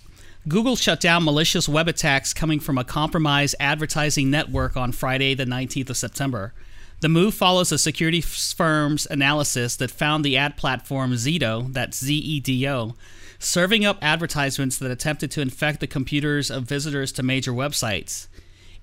Google 0.48 0.74
shut 0.74 1.00
down 1.00 1.22
malicious 1.22 1.68
web 1.68 1.86
attacks 1.86 2.32
coming 2.32 2.60
from 2.60 2.78
a 2.78 2.84
compromised 2.84 3.56
advertising 3.60 4.30
network 4.30 4.74
on 4.74 4.90
Friday, 4.90 5.34
the 5.34 5.44
19th 5.44 5.90
of 5.90 5.98
September. 5.98 6.54
The 7.00 7.10
move 7.10 7.34
follows 7.34 7.70
a 7.70 7.76
security 7.76 8.22
firm's 8.22 9.06
analysis 9.10 9.76
that 9.76 9.90
found 9.90 10.24
the 10.24 10.38
ad 10.38 10.56
platform 10.56 11.12
Zedo, 11.12 11.70
that's 11.74 12.02
Z 12.02 12.16
E 12.16 12.40
D 12.40 12.66
O, 12.66 12.94
serving 13.38 13.84
up 13.84 13.98
advertisements 14.00 14.78
that 14.78 14.90
attempted 14.90 15.30
to 15.32 15.42
infect 15.42 15.80
the 15.80 15.86
computers 15.86 16.50
of 16.50 16.64
visitors 16.64 17.12
to 17.12 17.22
major 17.22 17.52
websites. 17.52 18.28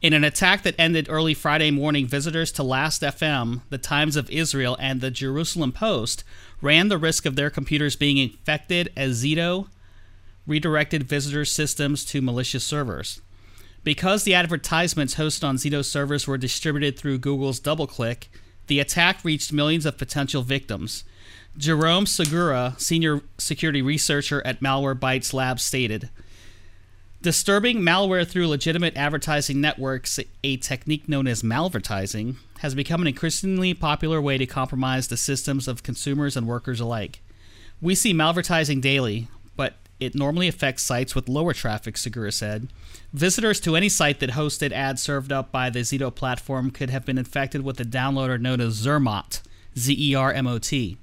In 0.03 0.12
an 0.12 0.25
attack 0.25 0.63
that 0.63 0.75
ended 0.77 1.07
early 1.10 1.33
Friday 1.33 1.72
morning, 1.72 2.05
visitors 2.07 2.51
to 2.51 2.62
Last.fm, 2.62 3.62
the 3.69 3.77
Times 3.77 4.17
of 4.17 4.29
Israel, 4.29 4.75
and 4.77 5.00
the 5.00 5.10
Jerusalem 5.10 5.72
Post 5.72 6.25
ran 6.60 6.89
the 6.89 6.98
risk 6.98 7.25
of 7.25 7.38
their 7.38 7.50
computers 7.50 7.95
being 7.95 8.17
infected 8.17 8.91
as 8.98 9.24
Zedo 9.24 9.69
redirected 10.45 11.03
visitors' 11.03 11.53
systems 11.53 12.03
to 12.03 12.22
malicious 12.22 12.65
servers. 12.65 13.22
Because 13.86 14.25
the 14.25 14.33
advertisements 14.33 15.15
hosted 15.15 15.48
on 15.48 15.55
Zedo's 15.55 15.89
servers 15.89 16.27
were 16.27 16.38
distributed 16.38 17.00
through 17.00 17.19
Google's 17.19 17.62
DoubleClick, 17.62 18.25
the 18.67 18.81
attack 18.81 19.24
reached 19.24 19.53
millions 19.53 19.86
of 19.86 19.98
potential 19.98 20.41
victims. 20.41 21.05
Jerome 21.57 22.07
Segura, 22.07 22.75
senior 22.77 23.22
security 23.38 23.81
researcher 23.81 24.45
at 24.45 24.60
Malwarebytes 24.60 25.33
Labs, 25.33 25.63
stated 25.63 26.10
Disturbing 27.24 27.77
malware 27.77 28.27
through 28.27 28.50
legitimate 28.50 28.98
advertising 28.98 29.62
networks, 29.62 30.20
a 30.44 30.58
technique 30.58 31.08
known 31.08 31.25
as 31.25 31.42
malvertising, 31.42 32.36
has 32.60 32.75
become 32.75 33.00
an 33.00 33.08
increasingly 33.08 33.74
popular 33.74 34.22
way 34.22 34.38
to 34.38 34.46
compromise 34.46 35.08
the 35.08 35.15
systems 35.15 35.70
of 35.70 35.84
consumers 35.84 36.36
and 36.36 36.46
workers 36.46 36.82
alike. 36.82 37.22
We 37.82 37.96
see 37.96 38.13
malvertising 38.13 38.82
daily, 38.82 39.30
but 39.56 39.75
it 40.01 40.15
normally 40.15 40.50
affects 40.50 40.84
sites 40.84 41.15
with 41.15 41.30
lower 41.30 41.53
traffic, 41.53 41.96
Segura 41.96 42.34
said. 42.34 42.68
Visitors 43.13 43.62
to 43.62 43.77
any 43.77 43.88
site 43.88 44.20
that 44.20 44.32
hosted 44.32 44.74
ads 44.74 45.01
served 45.01 45.32
up 45.32 45.50
by 45.50 45.70
the 45.70 45.80
Zedo 45.80 46.13
platform 46.13 46.72
could 46.72 46.89
have 46.89 47.06
been 47.06 47.18
infected 47.18 47.63
with 47.63 47.80
a 47.80 47.86
downloader 47.86 48.38
known 48.38 48.60
as 48.60 48.86
Zermot, 48.86 49.42
Z 49.77 49.96
E 49.98 50.13
R 50.13 50.34
M 50.34 50.46
O 50.46 50.60
T. 50.60 50.98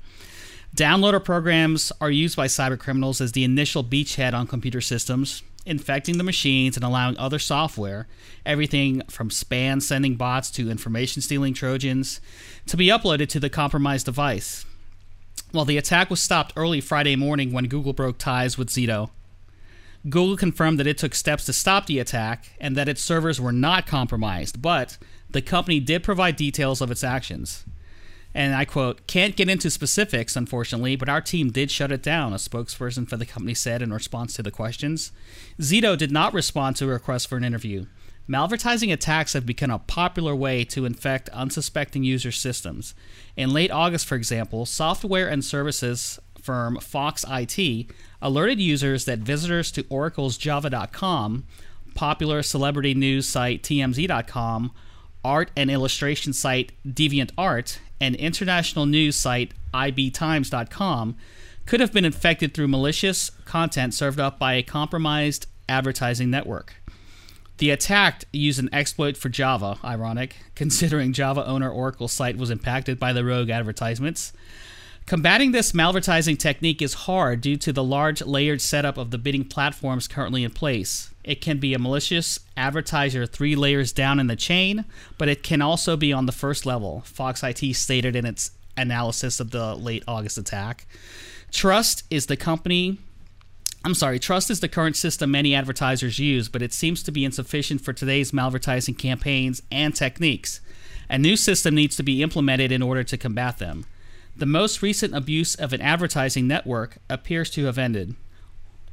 Downloader 0.76 1.24
programs 1.24 1.90
are 2.00 2.10
used 2.10 2.36
by 2.36 2.46
cybercriminals 2.46 3.20
as 3.20 3.32
the 3.32 3.42
initial 3.42 3.82
beachhead 3.82 4.34
on 4.34 4.46
computer 4.46 4.80
systems, 4.80 5.42
infecting 5.66 6.18
the 6.18 6.24
machines 6.24 6.76
and 6.76 6.84
allowing 6.84 7.18
other 7.18 7.38
software, 7.38 8.06
everything 8.44 9.02
from 9.08 9.28
spam 9.28 9.82
sending 9.82 10.16
bots 10.16 10.50
to 10.52 10.70
information 10.70 11.22
stealing 11.22 11.54
Trojans, 11.54 12.20
to 12.66 12.76
be 12.76 12.86
uploaded 12.86 13.28
to 13.28 13.40
the 13.40 13.50
compromised 13.50 14.06
device. 14.06 14.64
While 15.52 15.64
the 15.64 15.78
attack 15.78 16.10
was 16.10 16.22
stopped 16.22 16.52
early 16.56 16.80
Friday 16.80 17.16
morning 17.16 17.52
when 17.52 17.66
Google 17.66 17.92
broke 17.92 18.18
ties 18.18 18.56
with 18.56 18.70
Zedo, 18.70 19.10
Google 20.08 20.36
confirmed 20.36 20.78
that 20.78 20.86
it 20.86 20.96
took 20.96 21.14
steps 21.14 21.44
to 21.44 21.52
stop 21.52 21.86
the 21.86 21.98
attack 21.98 22.52
and 22.58 22.76
that 22.76 22.88
its 22.88 23.02
servers 23.02 23.40
were 23.40 23.52
not 23.52 23.86
compromised, 23.86 24.62
but 24.62 24.96
the 25.28 25.42
company 25.42 25.78
did 25.78 26.02
provide 26.02 26.36
details 26.36 26.80
of 26.80 26.90
its 26.90 27.04
actions. 27.04 27.64
And 28.34 28.54
I 28.54 28.64
quote, 28.64 29.06
can't 29.06 29.34
get 29.36 29.48
into 29.48 29.70
specifics, 29.70 30.36
unfortunately, 30.36 30.94
but 30.94 31.08
our 31.08 31.20
team 31.20 31.50
did 31.50 31.70
shut 31.70 31.90
it 31.90 32.02
down, 32.02 32.32
a 32.32 32.36
spokesperson 32.36 33.08
for 33.08 33.16
the 33.16 33.26
company 33.26 33.54
said 33.54 33.82
in 33.82 33.92
response 33.92 34.34
to 34.34 34.42
the 34.42 34.52
questions. 34.52 35.10
Zedo 35.60 35.98
did 35.98 36.12
not 36.12 36.32
respond 36.32 36.76
to 36.76 36.84
a 36.84 36.88
request 36.88 37.28
for 37.28 37.36
an 37.36 37.44
interview. 37.44 37.86
Malvertising 38.28 38.92
attacks 38.92 39.32
have 39.32 39.44
become 39.44 39.72
a 39.72 39.80
popular 39.80 40.36
way 40.36 40.64
to 40.66 40.84
infect 40.84 41.28
unsuspecting 41.30 42.04
user 42.04 42.30
systems. 42.30 42.94
In 43.36 43.50
late 43.52 43.72
August, 43.72 44.06
for 44.06 44.14
example, 44.14 44.64
software 44.64 45.28
and 45.28 45.44
services 45.44 46.20
firm 46.40 46.78
Fox 46.78 47.24
IT 47.28 47.86
alerted 48.22 48.60
users 48.60 49.04
that 49.06 49.18
visitors 49.18 49.72
to 49.72 49.84
Oracle's 49.88 50.38
Java.com, 50.38 51.44
popular 51.94 52.42
celebrity 52.42 52.94
news 52.94 53.28
site 53.28 53.64
TMZ.com, 53.64 54.70
art 55.24 55.50
and 55.56 55.68
illustration 55.68 56.32
site 56.32 56.72
DeviantArt, 56.86 57.78
and 58.00 58.14
international 58.16 58.86
news 58.86 59.16
site 59.16 59.52
ibtimes.com 59.74 61.16
could 61.66 61.80
have 61.80 61.92
been 61.92 62.04
infected 62.04 62.54
through 62.54 62.68
malicious 62.68 63.30
content 63.44 63.94
served 63.94 64.18
up 64.18 64.38
by 64.38 64.54
a 64.54 64.62
compromised 64.62 65.46
advertising 65.68 66.30
network. 66.30 66.74
The 67.58 67.70
attack 67.70 68.24
used 68.32 68.58
an 68.58 68.70
exploit 68.72 69.16
for 69.16 69.28
Java, 69.28 69.78
ironic, 69.84 70.36
considering 70.54 71.12
Java 71.12 71.46
owner 71.46 71.70
Oracle's 71.70 72.12
site 72.12 72.38
was 72.38 72.50
impacted 72.50 72.98
by 72.98 73.12
the 73.12 73.24
rogue 73.24 73.50
advertisements. 73.50 74.32
Combating 75.06 75.52
this 75.52 75.72
malvertising 75.72 76.38
technique 76.38 76.80
is 76.80 76.94
hard 76.94 77.40
due 77.40 77.56
to 77.56 77.72
the 77.72 77.84
large 77.84 78.22
layered 78.22 78.60
setup 78.60 78.96
of 78.96 79.10
the 79.10 79.18
bidding 79.18 79.44
platforms 79.44 80.08
currently 80.08 80.44
in 80.44 80.50
place. 80.50 81.09
It 81.22 81.40
can 81.40 81.58
be 81.58 81.74
a 81.74 81.78
malicious 81.78 82.40
advertiser 82.56 83.26
three 83.26 83.54
layers 83.54 83.92
down 83.92 84.18
in 84.18 84.26
the 84.26 84.36
chain, 84.36 84.84
but 85.18 85.28
it 85.28 85.42
can 85.42 85.60
also 85.60 85.96
be 85.96 86.12
on 86.12 86.26
the 86.26 86.32
first 86.32 86.64
level, 86.64 87.02
Fox 87.02 87.42
IT 87.42 87.74
stated 87.74 88.16
in 88.16 88.24
its 88.24 88.52
analysis 88.76 89.40
of 89.40 89.50
the 89.50 89.74
late 89.74 90.02
August 90.08 90.38
attack. 90.38 90.86
Trust 91.52 92.04
is 92.10 92.26
the 92.26 92.36
company. 92.36 92.98
I'm 93.84 93.94
sorry, 93.94 94.18
Trust 94.18 94.50
is 94.50 94.60
the 94.60 94.68
current 94.68 94.96
system 94.96 95.30
many 95.30 95.54
advertisers 95.54 96.18
use, 96.18 96.48
but 96.48 96.62
it 96.62 96.72
seems 96.72 97.02
to 97.02 97.12
be 97.12 97.24
insufficient 97.24 97.80
for 97.80 97.92
today's 97.92 98.32
malvertising 98.32 98.98
campaigns 98.98 99.62
and 99.70 99.94
techniques. 99.94 100.60
A 101.08 101.18
new 101.18 101.36
system 101.36 101.74
needs 101.74 101.96
to 101.96 102.02
be 102.02 102.22
implemented 102.22 102.72
in 102.72 102.82
order 102.82 103.02
to 103.04 103.16
combat 103.18 103.58
them. 103.58 103.84
The 104.36 104.46
most 104.46 104.80
recent 104.80 105.14
abuse 105.14 105.54
of 105.54 105.72
an 105.72 105.80
advertising 105.80 106.46
network 106.46 106.98
appears 107.08 107.50
to 107.50 107.64
have 107.64 107.78
ended. 107.78 108.14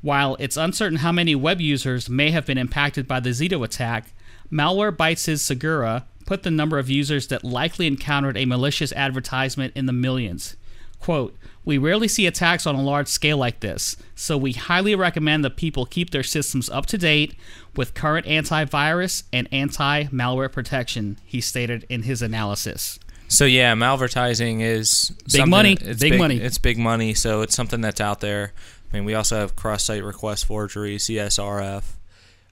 While 0.02 0.36
it's 0.40 0.58
uncertain 0.58 1.00
how 1.00 1.12
many 1.12 1.36
web 1.36 1.60
users 1.60 2.10
may 2.10 2.32
have 2.32 2.46
been 2.46 2.58
impacted 2.58 3.08
by 3.08 3.20
the 3.20 3.32
Zedo 3.32 3.64
attack, 3.64 4.14
Malwarebytes' 4.52 5.40
Segura 5.40 6.06
put 6.26 6.44
the 6.44 6.52
number 6.52 6.78
of 6.78 6.90
users 6.90 7.28
that 7.28 7.44
likely 7.44 7.88
encountered 7.88 8.38
a 8.38 8.46
malicious 8.46 8.94
advertisement 8.94 9.74
in 9.76 9.86
the 9.86 9.94
millions. 9.94 10.56
Quote, 11.00 11.36
We 11.64 11.78
rarely 11.78 12.08
see 12.08 12.28
attacks 12.28 12.66
on 12.66 12.76
a 12.76 12.82
large 12.82 13.08
scale 13.08 13.38
like 13.38 13.60
this, 13.60 13.96
so 14.16 14.38
we 14.38 14.54
highly 14.54 14.96
recommend 14.96 15.44
that 15.46 15.56
people 15.56 15.86
keep 15.86 16.10
their 16.10 16.24
systems 16.24 16.70
up 16.70 16.86
to 16.88 16.98
date 16.98 17.36
with 17.76 17.94
current 17.94 18.26
antivirus 18.26 19.24
and 19.32 19.48
anti 19.52 20.06
malware 20.06 20.52
protection, 20.52 21.18
he 21.24 21.42
stated 21.42 21.86
in 21.90 22.04
his 22.04 22.22
analysis. 22.22 23.00
So 23.30 23.46
yeah, 23.46 23.74
malvertising 23.74 24.62
is 24.62 25.12
Big 25.32 25.48
money. 25.48 25.78
It's 25.80 26.02
Big 26.02 26.18
money. 26.18 26.38
It's 26.38 26.58
big 26.58 26.78
money. 26.78 27.14
So 27.14 27.42
it's 27.42 27.56
something 27.56 27.82
that's 27.82 28.00
out 28.00 28.22
there. 28.22 28.54
I 28.92 28.96
mean, 28.96 29.06
we 29.06 29.14
also 29.14 29.38
have 29.38 29.56
cross-site 29.56 30.04
request 30.04 30.46
forgery, 30.46 30.98
CSRF, 30.98 31.84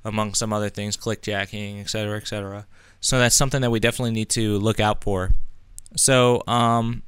among 0.04 0.34
some 0.34 0.51
other 0.51 0.70
things, 0.70 0.98
clickjacking, 0.98 1.82
et 1.82 1.89
cetera, 1.89 2.18
et 2.18 2.27
cetera. 2.27 2.68
So 3.00 3.20
that's 3.20 3.36
something 3.36 3.62
that 3.62 3.72
we 3.72 3.80
definitely 3.80 4.12
need 4.12 4.30
to 4.30 4.58
look 4.58 4.80
out 4.80 5.04
for. 5.04 5.32
So 5.96 6.44
um, 6.48 7.04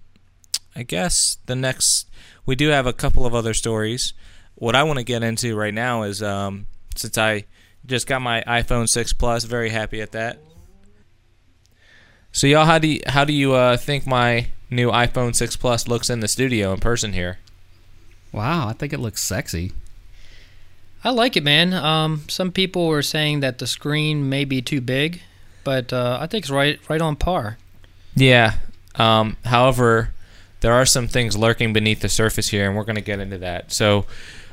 I 0.76 0.84
guess 0.84 1.38
the 1.46 1.56
next 1.56 2.08
we 2.46 2.56
do 2.56 2.70
have 2.70 2.88
a 2.88 2.94
couple 2.94 3.26
of 3.26 3.36
other 3.36 3.54
stories. 3.54 4.14
What 4.56 4.76
I 4.76 4.84
want 4.84 5.00
to 5.00 5.04
get 5.04 5.22
into 5.22 5.56
right 5.56 5.74
now 5.74 6.04
is 6.04 6.24
um, 6.24 6.68
since 6.96 7.18
I 7.18 7.46
just 7.86 8.08
got 8.08 8.22
my 8.22 8.44
iPhone 8.48 8.88
6 8.88 9.14
Plus, 9.14 9.44
very 9.44 9.70
happy 9.70 10.02
at 10.02 10.14
that. 10.14 10.40
So 12.32 12.48
y'all, 12.48 12.66
how 12.66 12.80
do 12.80 12.88
you, 12.88 13.02
how 13.08 13.26
do 13.26 13.34
you 13.34 13.54
uh, 13.54 13.78
think 13.78 14.08
my 14.08 14.48
new 14.70 14.90
iPhone 14.92 15.36
6 15.36 15.56
Plus 15.58 15.88
looks 15.88 16.10
in 16.10 16.20
the 16.22 16.28
studio 16.28 16.74
in 16.74 16.80
person 16.80 17.14
here? 17.14 17.40
Wow, 18.32 18.68
I 18.68 18.74
think 18.74 18.94
it 18.94 19.00
looks 19.00 19.24
sexy. 19.24 19.72
I 21.04 21.12
like 21.12 21.38
it, 21.38 21.44
man. 21.44 21.74
Um, 21.74 22.24
some 22.28 22.52
people 22.52 22.88
were 22.88 23.02
saying 23.02 23.40
that 23.42 23.60
the 23.60 23.68
screen 23.68 24.30
may 24.30 24.46
be 24.46 24.62
too 24.62 24.82
big, 24.82 25.22
but 25.64 25.94
uh, 25.94 26.18
I 26.20 26.28
think 26.28 26.46
it's 26.46 26.52
right 26.52 26.80
right 26.90 27.02
on 27.02 27.16
par. 27.16 27.58
Yeah. 28.16 28.56
Um, 28.96 29.38
however, 29.46 30.14
there 30.62 30.74
are 30.74 30.86
some 30.86 31.08
things 31.08 31.38
lurking 31.38 31.72
beneath 31.72 32.02
the 32.02 32.10
surface 32.10 32.50
here, 32.50 32.68
and 32.68 32.76
we're 32.76 32.84
going 32.84 32.96
to 32.96 33.02
get 33.02 33.20
into 33.20 33.38
that. 33.38 33.72
So, 33.72 34.06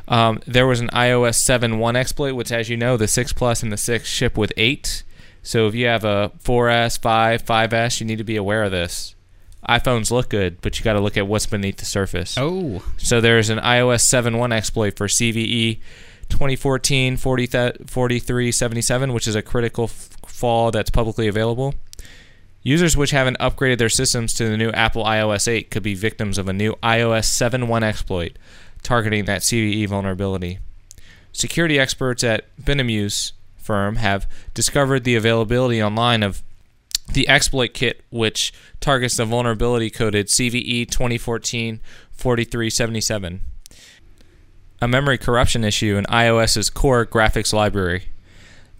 um, 0.07 0.41
there 0.47 0.67
was 0.67 0.81
an 0.81 0.89
iOS 0.89 1.37
7.1 1.37 1.97
exploit, 1.97 2.35
which, 2.35 2.53
as 2.53 2.69
you 2.69 2.77
know, 2.77 2.97
the 2.97 3.09
6 3.09 3.33
Plus 3.33 3.63
and 3.63 3.73
the 3.73 3.79
6 3.79 4.07
ship 4.07 4.37
with 4.37 4.53
8. 4.57 5.03
So, 5.43 5.67
if 5.67 5.75
you 5.75 5.87
have 5.87 6.05
a 6.05 6.31
4S, 6.43 7.01
5, 7.01 7.43
5S, 7.43 8.01
you 8.01 8.07
need 8.07 8.19
to 8.19 8.25
be 8.25 8.37
aware 8.37 8.65
of 8.65 8.71
this. 8.71 9.15
iPhones 9.69 10.11
look 10.11 10.29
good, 10.29 10.61
but 10.61 10.79
you 10.79 10.85
got 10.85 10.95
to 10.95 11.01
look 11.01 11.17
at 11.17 11.27
what's 11.27 11.47
beneath 11.47 11.77
the 11.79 11.85
surface. 11.85 12.37
Oh, 12.39 12.83
So 12.97 13.21
there's 13.21 13.51
an 13.51 13.59
iOS 13.59 14.03
7.1 14.03 14.53
exploit 14.53 14.97
for 14.97 15.07
CVE 15.07 15.79
2014 16.29 17.17
40 17.17 17.47
4377, 17.87 19.13
which 19.13 19.27
is 19.29 19.35
a 19.35 19.43
critical 19.43 19.85
f- 19.85 20.09
flaw 20.27 20.71
that's 20.71 20.91
publicly 20.91 21.29
available. 21.29 21.75
Users 22.63 22.97
which 22.97 23.11
haven't 23.11 23.39
upgraded 23.39 23.79
their 23.79 23.91
systems 23.91 24.33
to 24.35 24.49
the 24.49 24.57
new 24.57 24.71
Apple 24.71 25.05
iOS 25.05 25.47
8 25.47 25.71
could 25.71 25.83
be 25.83 25.95
victims 25.95 26.39
of 26.39 26.49
a 26.49 26.53
new 26.53 26.75
iOS 26.83 27.27
7.1 27.27 27.83
exploit 27.83 28.39
targeting 28.83 29.25
that 29.27 29.43
CVE 29.43 29.87
vulnerability. 29.89 30.59
Security 31.33 31.79
experts 31.79 32.25
at 32.25 32.45
Binamuse 32.63 33.33
firm 33.59 33.97
have 33.97 34.27
discovered 34.55 35.05
the 35.05 35.17
availability 35.17 35.83
online 35.83 36.23
of 36.23 36.43
the 37.13 37.29
exploit 37.29 37.75
kit, 37.75 38.05
which 38.11 38.53
targets 38.81 39.17
the 39.17 39.25
vulnerability 39.25 39.91
coded 39.91 40.29
CVE 40.29 40.91
2014 40.91 41.81
4377, 42.13 43.41
a 44.81 44.89
memory 44.89 45.19
corruption 45.19 45.65
issue 45.65 45.97
in 45.97 46.05
iOS's 46.05 46.71
core 46.71 47.05
graphics 47.07 47.53
library. 47.53 48.05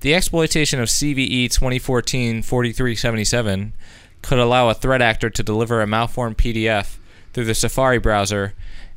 The 0.01 0.15
exploitation 0.15 0.81
of 0.81 0.89
CVE 0.89 1.51
2014 1.51 2.43
4377 2.43 3.75
could 4.23 4.39
allow 4.39 4.69
a 4.69 4.75
threat 4.75 5.03
actor 5.03 5.31
to 5.31 5.43
deliver 5.43 5.81
a 5.81 5.87
malformed 5.87 6.39
PDF 6.39 6.97
through 7.33 7.45
the 7.45 7.55
Safari 7.55 7.99
browser 7.99 8.55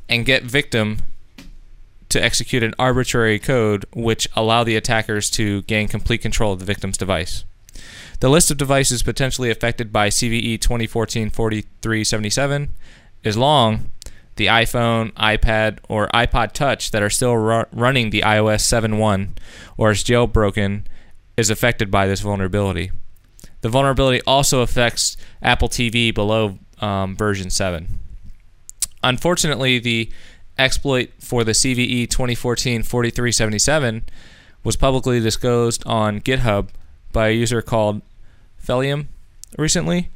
and 0.08 0.24
get 0.24 0.44
victim 0.44 0.98
to 2.08 2.22
execute 2.22 2.62
an 2.62 2.74
arbitrary 2.78 3.38
code 3.38 3.84
which 3.92 4.28
allow 4.34 4.64
the 4.64 4.76
attackers 4.76 5.28
to 5.30 5.62
gain 5.62 5.88
complete 5.88 6.22
control 6.22 6.52
of 6.52 6.58
the 6.58 6.64
victim's 6.64 6.96
device. 6.96 7.44
The 8.20 8.28
list 8.28 8.50
of 8.50 8.56
devices 8.56 9.04
potentially 9.04 9.50
affected 9.50 9.92
by 9.92 10.08
CVE 10.08 10.58
2014-4377 10.58 12.70
is 13.22 13.36
long. 13.36 13.92
The 14.34 14.46
iPhone, 14.46 15.12
iPad, 15.12 15.78
or 15.88 16.08
iPod 16.08 16.50
Touch 16.52 16.90
that 16.90 17.02
are 17.02 17.10
still 17.10 17.36
ru- 17.36 17.66
running 17.72 18.10
the 18.10 18.22
iOS 18.22 18.62
7.1 18.62 19.36
or 19.76 19.92
is 19.92 20.02
jailbroken 20.02 20.82
is 21.36 21.50
affected 21.50 21.88
by 21.90 22.06
this 22.06 22.20
vulnerability. 22.20 22.90
The 23.60 23.68
vulnerability 23.68 24.20
also 24.26 24.62
affects 24.62 25.16
Apple 25.42 25.68
TV 25.68 26.12
below 26.12 26.58
um, 26.80 27.14
version 27.16 27.50
7. 27.50 28.00
Unfortunately, 29.04 29.78
the 29.78 30.10
exploit 30.56 31.10
for 31.20 31.44
the 31.44 31.52
CVE 31.52 32.10
2014 32.10 32.82
4377 32.82 34.02
was 34.64 34.74
publicly 34.76 35.20
disclosed 35.20 35.84
on 35.86 36.20
GitHub 36.20 36.70
by 37.12 37.28
a 37.28 37.32
user 37.32 37.62
called 37.62 38.02
Recently. 39.56 40.10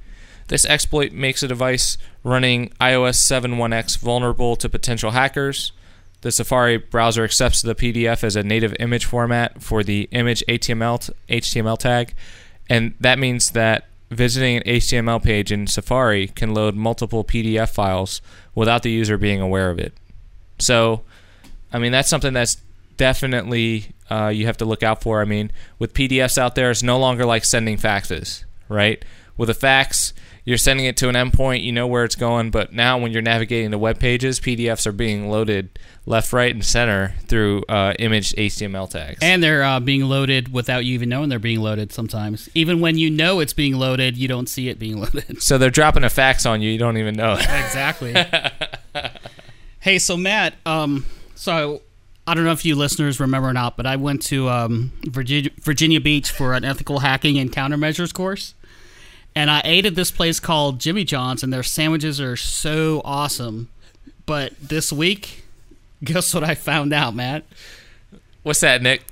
This 0.49 0.67
exploit 0.67 1.13
makes 1.13 1.43
a 1.43 1.49
device 1.49 1.97
running 2.23 2.69
iOS 2.81 3.17
7.1x 3.17 3.99
vulnerable 3.99 4.57
to 4.57 4.69
potential 4.69 5.13
hackers. 5.13 5.73
The 6.21 6.31
Safari 6.31 6.77
browser 6.77 7.25
accepts 7.25 7.63
the 7.63 7.75
PDF 7.75 8.23
as 8.23 8.37
a 8.37 8.43
native 8.43 8.77
image 8.79 9.07
format 9.07 9.63
for 9.63 9.83
the 9.83 10.09
image 10.13 10.45
HTML, 10.49 11.11
HTML 11.29 11.79
tag, 11.79 12.15
and 12.69 12.95
that 13.01 13.19
means 13.19 13.53
that 13.53 13.87
visiting 14.11 14.59
an 14.59 14.63
HTML 14.65 15.23
page 15.23 15.51
in 15.51 15.67
Safari 15.67 16.29
can 16.29 16.53
load 16.53 16.75
multiple 16.75 17.25
PDF 17.25 17.71
files 17.71 18.21
without 18.55 18.83
the 18.83 18.91
user 18.91 19.17
being 19.17 19.41
aware 19.41 19.71
of 19.71 19.79
it. 19.79 19.95
So, 20.59 21.03
I 21.73 21.79
mean, 21.79 21.93
that's 21.93 22.11
something 22.11 22.35
that's 22.35 22.59
definitely 22.97 23.93
uh, 24.11 24.29
you 24.29 24.47
have 24.47 24.57
to 24.59 24.65
look 24.65 24.83
out 24.83 25.03
for. 25.03 25.21
I 25.21 25.25
mean, 25.25 25.53
with 25.79 25.95
PDFs 25.95 26.39
out 26.39 26.55
there, 26.55 26.71
it's 26.71 26.83
no 26.83 26.99
longer 26.99 27.25
like 27.25 27.45
sending 27.45 27.77
faxes, 27.77 28.45
right? 28.69 29.05
With 29.37 29.49
a 29.49 29.55
fax, 29.55 30.13
you're 30.45 30.59
sending 30.59 30.87
it 30.87 30.97
to 30.99 31.09
an 31.09 31.15
endpoint, 31.15 31.63
you 31.63 31.73
know 31.73 31.87
where 31.87 32.05
it's 32.05 32.17
going, 32.17 32.51
but 32.51 32.73
now 32.73 32.99
when 32.99 33.13
you're 33.13 33.23
navigating 33.23 33.71
the 33.71 33.79
web 33.79 33.99
pages, 34.01 34.41
PDFs 34.41 34.87
are 34.87 34.93
being 34.93 35.31
loaded 35.31 35.79
left, 36.05 36.33
right, 36.33 36.53
and 36.53 36.65
center 36.65 37.15
through 37.29 37.63
uh, 37.69 37.95
image 37.99 38.33
HTML 38.33 38.91
tags. 38.91 39.21
And 39.23 39.43
they're 39.43 39.63
uh, 39.63 39.79
being 39.79 40.03
loaded 40.03 40.53
without 40.53 40.85
you 40.85 40.95
even 40.95 41.09
knowing 41.09 41.29
they're 41.29 41.39
being 41.39 41.61
loaded 41.61 41.93
sometimes. 41.93 42.49
Even 42.55 42.81
when 42.81 42.99
you 42.99 43.09
know 43.09 43.39
it's 43.39 43.53
being 43.53 43.79
loaded, 43.79 44.17
you 44.17 44.27
don't 44.27 44.49
see 44.49 44.69
it 44.69 44.79
being 44.81 45.01
loaded. 45.01 45.41
so 45.41 45.59
they're 45.59 45.71
dropping 45.71 46.03
a 46.03 46.11
fax 46.11 46.45
on 46.45 46.61
you, 46.61 46.71
you 46.71 46.79
don't 46.79 46.97
even 46.97 47.15
know. 47.15 47.35
exactly. 47.35 48.15
hey, 49.81 49.99
so 49.99 50.17
Matt, 50.17 50.55
um, 50.67 51.07
so 51.37 51.83
I 52.27 52.35
don't 52.35 52.45
know 52.45 52.53
if 52.53 52.65
you 52.65 52.77
listeners 52.77 53.19
remember 53.19 53.49
or 53.49 53.53
not, 53.53 53.77
but 53.77 53.85
I 53.85 53.97
went 53.97 54.23
to 54.23 54.49
um, 54.49 54.93
Virginia, 55.05 55.51
Virginia 55.61 56.01
Beach 56.01 56.31
for 56.31 56.55
an 56.55 56.65
ethical 56.65 57.01
hacking 57.01 57.39
and 57.39 57.53
countermeasures 57.53 58.15
course. 58.15 58.55
And 59.35 59.51
I 59.51 59.61
ate 59.65 59.87
at 59.87 59.95
this 59.95 60.11
place 60.11 60.39
called 60.39 60.79
Jimmy 60.79 61.05
John's, 61.05 61.43
and 61.43 61.53
their 61.53 61.63
sandwiches 61.63 62.21
are 62.21 62.37
so 62.37 63.01
awesome. 63.05 63.71
But 64.25 64.53
this 64.61 64.93
week, 64.93 65.45
guess 66.05 66.33
what 66.33 66.45
I 66.45 66.55
found 66.55 66.93
out, 66.93 67.15
Matt? 67.15 67.45
What's 68.43 68.61
that, 68.61 68.83
Nick? 68.83 69.05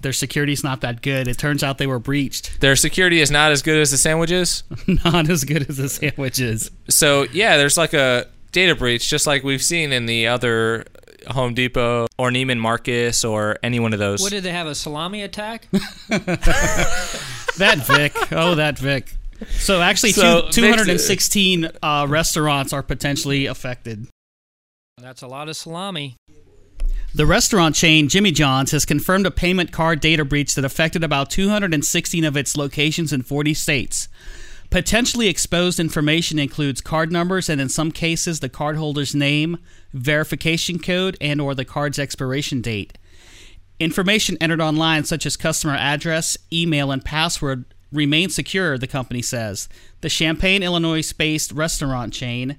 Their 0.00 0.12
security's 0.12 0.64
not 0.64 0.80
that 0.82 1.00
good. 1.00 1.28
It 1.28 1.38
turns 1.38 1.62
out 1.62 1.78
they 1.78 1.86
were 1.86 1.98
breached. 1.98 2.60
Their 2.60 2.76
security 2.76 3.20
is 3.20 3.30
not 3.30 3.52
as 3.52 3.62
good 3.62 3.80
as 3.80 3.90
the 3.90 3.96
sandwiches? 3.96 4.62
not 5.04 5.30
as 5.30 5.44
good 5.44 5.68
as 5.68 5.78
the 5.78 5.88
sandwiches. 5.88 6.70
So, 6.88 7.22
yeah, 7.32 7.56
there's 7.56 7.76
like 7.76 7.94
a 7.94 8.26
data 8.52 8.74
breach, 8.74 9.08
just 9.08 9.26
like 9.26 9.44
we've 9.44 9.62
seen 9.62 9.92
in 9.92 10.06
the 10.06 10.26
other 10.26 10.86
Home 11.28 11.54
Depot 11.54 12.06
or 12.18 12.30
Neiman 12.30 12.58
Marcus 12.58 13.24
or 13.24 13.58
any 13.62 13.80
one 13.80 13.92
of 13.92 13.98
those. 13.98 14.20
What 14.20 14.30
did 14.30 14.44
they 14.44 14.52
have 14.52 14.66
a 14.66 14.74
salami 14.74 15.22
attack? 15.22 15.68
that 16.08 17.78
Vik. 17.86 18.32
Oh, 18.32 18.54
that 18.54 18.78
Vik. 18.78 19.14
So 19.50 19.80
actually, 19.80 20.12
So, 20.12 20.42
two, 20.50 20.62
216 20.62 21.68
uh, 21.82 22.06
restaurants 22.08 22.72
are 22.72 22.82
potentially 22.82 23.46
affected. 23.46 24.06
That's 25.00 25.22
a 25.22 25.26
lot 25.26 25.48
of 25.48 25.56
salami. 25.56 26.16
The 27.14 27.26
restaurant 27.26 27.76
chain 27.76 28.08
Jimmy 28.08 28.32
John's 28.32 28.72
has 28.72 28.84
confirmed 28.84 29.26
a 29.26 29.30
payment 29.30 29.70
card 29.70 30.00
data 30.00 30.24
breach 30.24 30.54
that 30.54 30.64
affected 30.64 31.04
about 31.04 31.30
216 31.30 32.24
of 32.24 32.36
its 32.36 32.56
locations 32.56 33.12
in 33.12 33.22
40 33.22 33.54
states. 33.54 34.08
Potentially 34.74 35.28
exposed 35.28 35.78
information 35.78 36.36
includes 36.40 36.80
card 36.80 37.12
numbers 37.12 37.48
and 37.48 37.60
in 37.60 37.68
some 37.68 37.92
cases 37.92 38.40
the 38.40 38.48
cardholder's 38.48 39.14
name, 39.14 39.58
verification 39.92 40.80
code, 40.80 41.16
and 41.20 41.40
or 41.40 41.54
the 41.54 41.64
card's 41.64 41.96
expiration 41.96 42.60
date. 42.60 42.98
Information 43.78 44.36
entered 44.40 44.60
online 44.60 45.04
such 45.04 45.26
as 45.26 45.36
customer 45.36 45.76
address, 45.76 46.36
email, 46.52 46.90
and 46.90 47.04
password 47.04 47.66
remain 47.92 48.30
secure, 48.30 48.76
the 48.76 48.88
company 48.88 49.22
says. 49.22 49.68
The 50.00 50.08
Champaign, 50.08 50.64
Illinois-based 50.64 51.52
restaurant 51.52 52.12
chain 52.12 52.56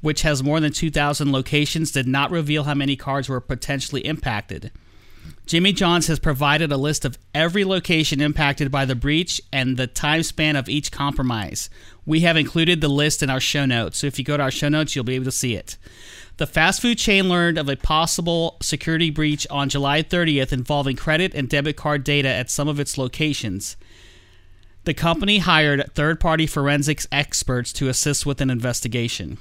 which 0.00 0.22
has 0.22 0.44
more 0.44 0.60
than 0.60 0.70
2,000 0.70 1.32
locations, 1.32 1.90
did 1.90 2.06
not 2.06 2.30
reveal 2.30 2.62
how 2.62 2.74
many 2.74 2.94
cards 2.94 3.28
were 3.28 3.40
potentially 3.40 4.06
impacted. 4.06 4.70
Jimmy 5.46 5.72
John's 5.72 6.08
has 6.08 6.18
provided 6.18 6.72
a 6.72 6.76
list 6.76 7.04
of 7.04 7.18
every 7.32 7.64
location 7.64 8.20
impacted 8.20 8.72
by 8.72 8.84
the 8.84 8.96
breach 8.96 9.40
and 9.52 9.76
the 9.76 9.86
time 9.86 10.24
span 10.24 10.56
of 10.56 10.68
each 10.68 10.90
compromise. 10.90 11.70
We 12.04 12.20
have 12.20 12.36
included 12.36 12.80
the 12.80 12.88
list 12.88 13.22
in 13.22 13.30
our 13.30 13.38
show 13.38 13.64
notes, 13.64 13.98
so 13.98 14.08
if 14.08 14.18
you 14.18 14.24
go 14.24 14.36
to 14.36 14.42
our 14.42 14.50
show 14.50 14.68
notes, 14.68 14.96
you'll 14.96 15.04
be 15.04 15.14
able 15.14 15.26
to 15.26 15.30
see 15.30 15.54
it. 15.54 15.76
The 16.38 16.48
fast 16.48 16.82
food 16.82 16.98
chain 16.98 17.28
learned 17.28 17.58
of 17.58 17.68
a 17.68 17.76
possible 17.76 18.56
security 18.60 19.08
breach 19.08 19.46
on 19.48 19.68
July 19.68 20.02
30th 20.02 20.52
involving 20.52 20.96
credit 20.96 21.32
and 21.32 21.48
debit 21.48 21.76
card 21.76 22.02
data 22.02 22.28
at 22.28 22.50
some 22.50 22.66
of 22.66 22.80
its 22.80 22.98
locations. 22.98 23.76
The 24.82 24.94
company 24.94 25.38
hired 25.38 25.94
third 25.94 26.18
party 26.18 26.48
forensics 26.48 27.06
experts 27.12 27.72
to 27.74 27.88
assist 27.88 28.26
with 28.26 28.40
an 28.40 28.50
investigation. 28.50 29.38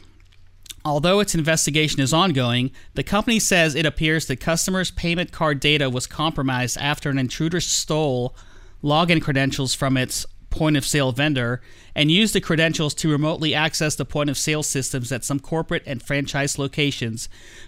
Although 0.85 1.19
its 1.19 1.33
investigation 1.33 1.99
is 1.99 2.13
ongoing, 2.13 2.69
the 2.93 3.01
company 3.01 3.39
says 3.39 3.73
it 3.73 3.87
appears 3.87 4.27
that 4.27 4.39
customers' 4.39 4.91
payment 4.91 5.31
card 5.31 5.59
data 5.59 5.89
was 5.89 6.05
compromised 6.05 6.77
after 6.77 7.09
an 7.09 7.17
intruder 7.17 7.59
stole 7.59 8.35
login 8.83 9.19
credentials 9.19 9.73
from 9.73 9.97
its 9.97 10.27
point 10.51 10.77
of 10.77 10.85
sale 10.85 11.11
vendor 11.11 11.59
and 11.95 12.11
used 12.11 12.35
the 12.35 12.39
credentials 12.39 12.93
to 12.93 13.09
remotely 13.09 13.55
access 13.55 13.95
the 13.95 14.05
point 14.05 14.29
of 14.29 14.37
sale 14.37 14.61
systems 14.61 15.11
at 15.11 15.25
some 15.25 15.39
corporate 15.39 15.83
and 15.87 16.03
franchise 16.03 16.59
locations 16.59 17.27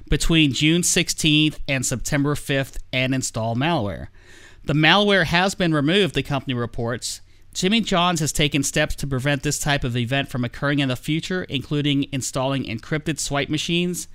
between 0.10 0.54
June 0.54 0.84
16th 0.84 1.58
and 1.68 1.86
September 1.86 2.36
5th 2.36 2.78
and 2.94 3.16
install 3.16 3.56
malware. 3.56 4.08
The 4.66 4.74
malware 4.74 5.26
has 5.26 5.56
been 5.56 5.74
removed, 5.74 6.14
the 6.14 6.22
company 6.22 6.54
reports. 6.54 7.22
Jimmy 7.54 7.82
John's 7.82 8.20
has 8.20 8.32
taken 8.32 8.62
steps 8.62 8.96
to 8.96 9.08
prevent 9.08 9.44
this 9.44 9.60
type 9.60 9.84
of 9.84 9.98
event 9.98 10.30
from 10.30 10.44
occurring 10.46 10.80
in 10.80 10.90
the 10.90 10.96
future, 10.96 11.44
including 11.46 12.08
installing 12.12 12.66
encrypted 12.66 13.20
swipe 13.20 13.50
machines, 13.50 14.08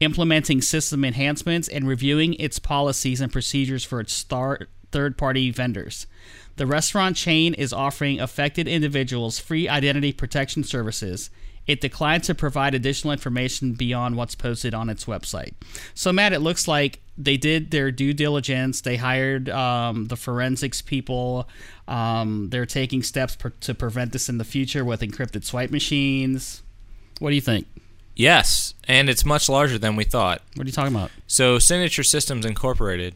implementing 0.00 0.62
system 0.62 1.04
enhancements, 1.04 1.66
and 1.68 1.88
reviewing 1.88 2.34
its 2.34 2.58
policies 2.58 3.20
and 3.20 3.32
procedures 3.32 3.84
for 3.84 4.00
its 4.00 4.22
third 4.22 5.18
party 5.18 5.50
vendors. 5.50 6.06
The 6.56 6.66
restaurant 6.66 7.16
chain 7.16 7.52
is 7.54 7.72
offering 7.72 8.20
affected 8.20 8.68
individuals 8.68 9.40
free 9.40 9.68
identity 9.68 10.12
protection 10.12 10.62
services. 10.62 11.30
It 11.66 11.80
declined 11.80 12.24
to 12.24 12.34
provide 12.34 12.74
additional 12.74 13.12
information 13.12 13.72
beyond 13.72 14.16
what's 14.16 14.34
posted 14.34 14.74
on 14.74 14.90
its 14.90 15.06
website. 15.06 15.54
So, 15.94 16.12
Matt, 16.12 16.32
it 16.32 16.40
looks 16.40 16.68
like 16.68 17.00
they 17.16 17.36
did 17.36 17.70
their 17.70 17.90
due 17.90 18.12
diligence. 18.12 18.80
They 18.82 18.96
hired 18.96 19.48
um, 19.48 20.06
the 20.06 20.16
forensics 20.16 20.82
people. 20.82 21.48
Um, 21.88 22.50
they're 22.50 22.66
taking 22.66 23.02
steps 23.02 23.36
per- 23.36 23.50
to 23.60 23.74
prevent 23.74 24.12
this 24.12 24.28
in 24.28 24.38
the 24.38 24.44
future 24.44 24.84
with 24.84 25.00
encrypted 25.00 25.44
swipe 25.44 25.70
machines. 25.70 26.62
What 27.18 27.30
do 27.30 27.34
you 27.36 27.40
think? 27.40 27.66
Yes, 28.16 28.74
and 28.86 29.08
it's 29.08 29.24
much 29.24 29.48
larger 29.48 29.78
than 29.78 29.96
we 29.96 30.04
thought. 30.04 30.42
What 30.54 30.64
are 30.64 30.68
you 30.68 30.72
talking 30.72 30.94
about? 30.94 31.10
So, 31.26 31.58
Signature 31.58 32.04
Systems 32.04 32.44
Incorporated 32.44 33.14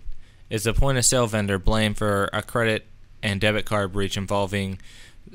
is 0.51 0.65
the 0.65 0.73
point 0.73 0.99
of 0.99 1.05
sale 1.05 1.27
vendor 1.27 1.59
blamed 1.59 1.99
for 1.99 2.31
a 2.33 2.43
credit 2.43 2.87
and 3.23 3.41
debit 3.41 3.65
card 3.65 3.93
breach 3.93 4.17
involving 4.17 4.79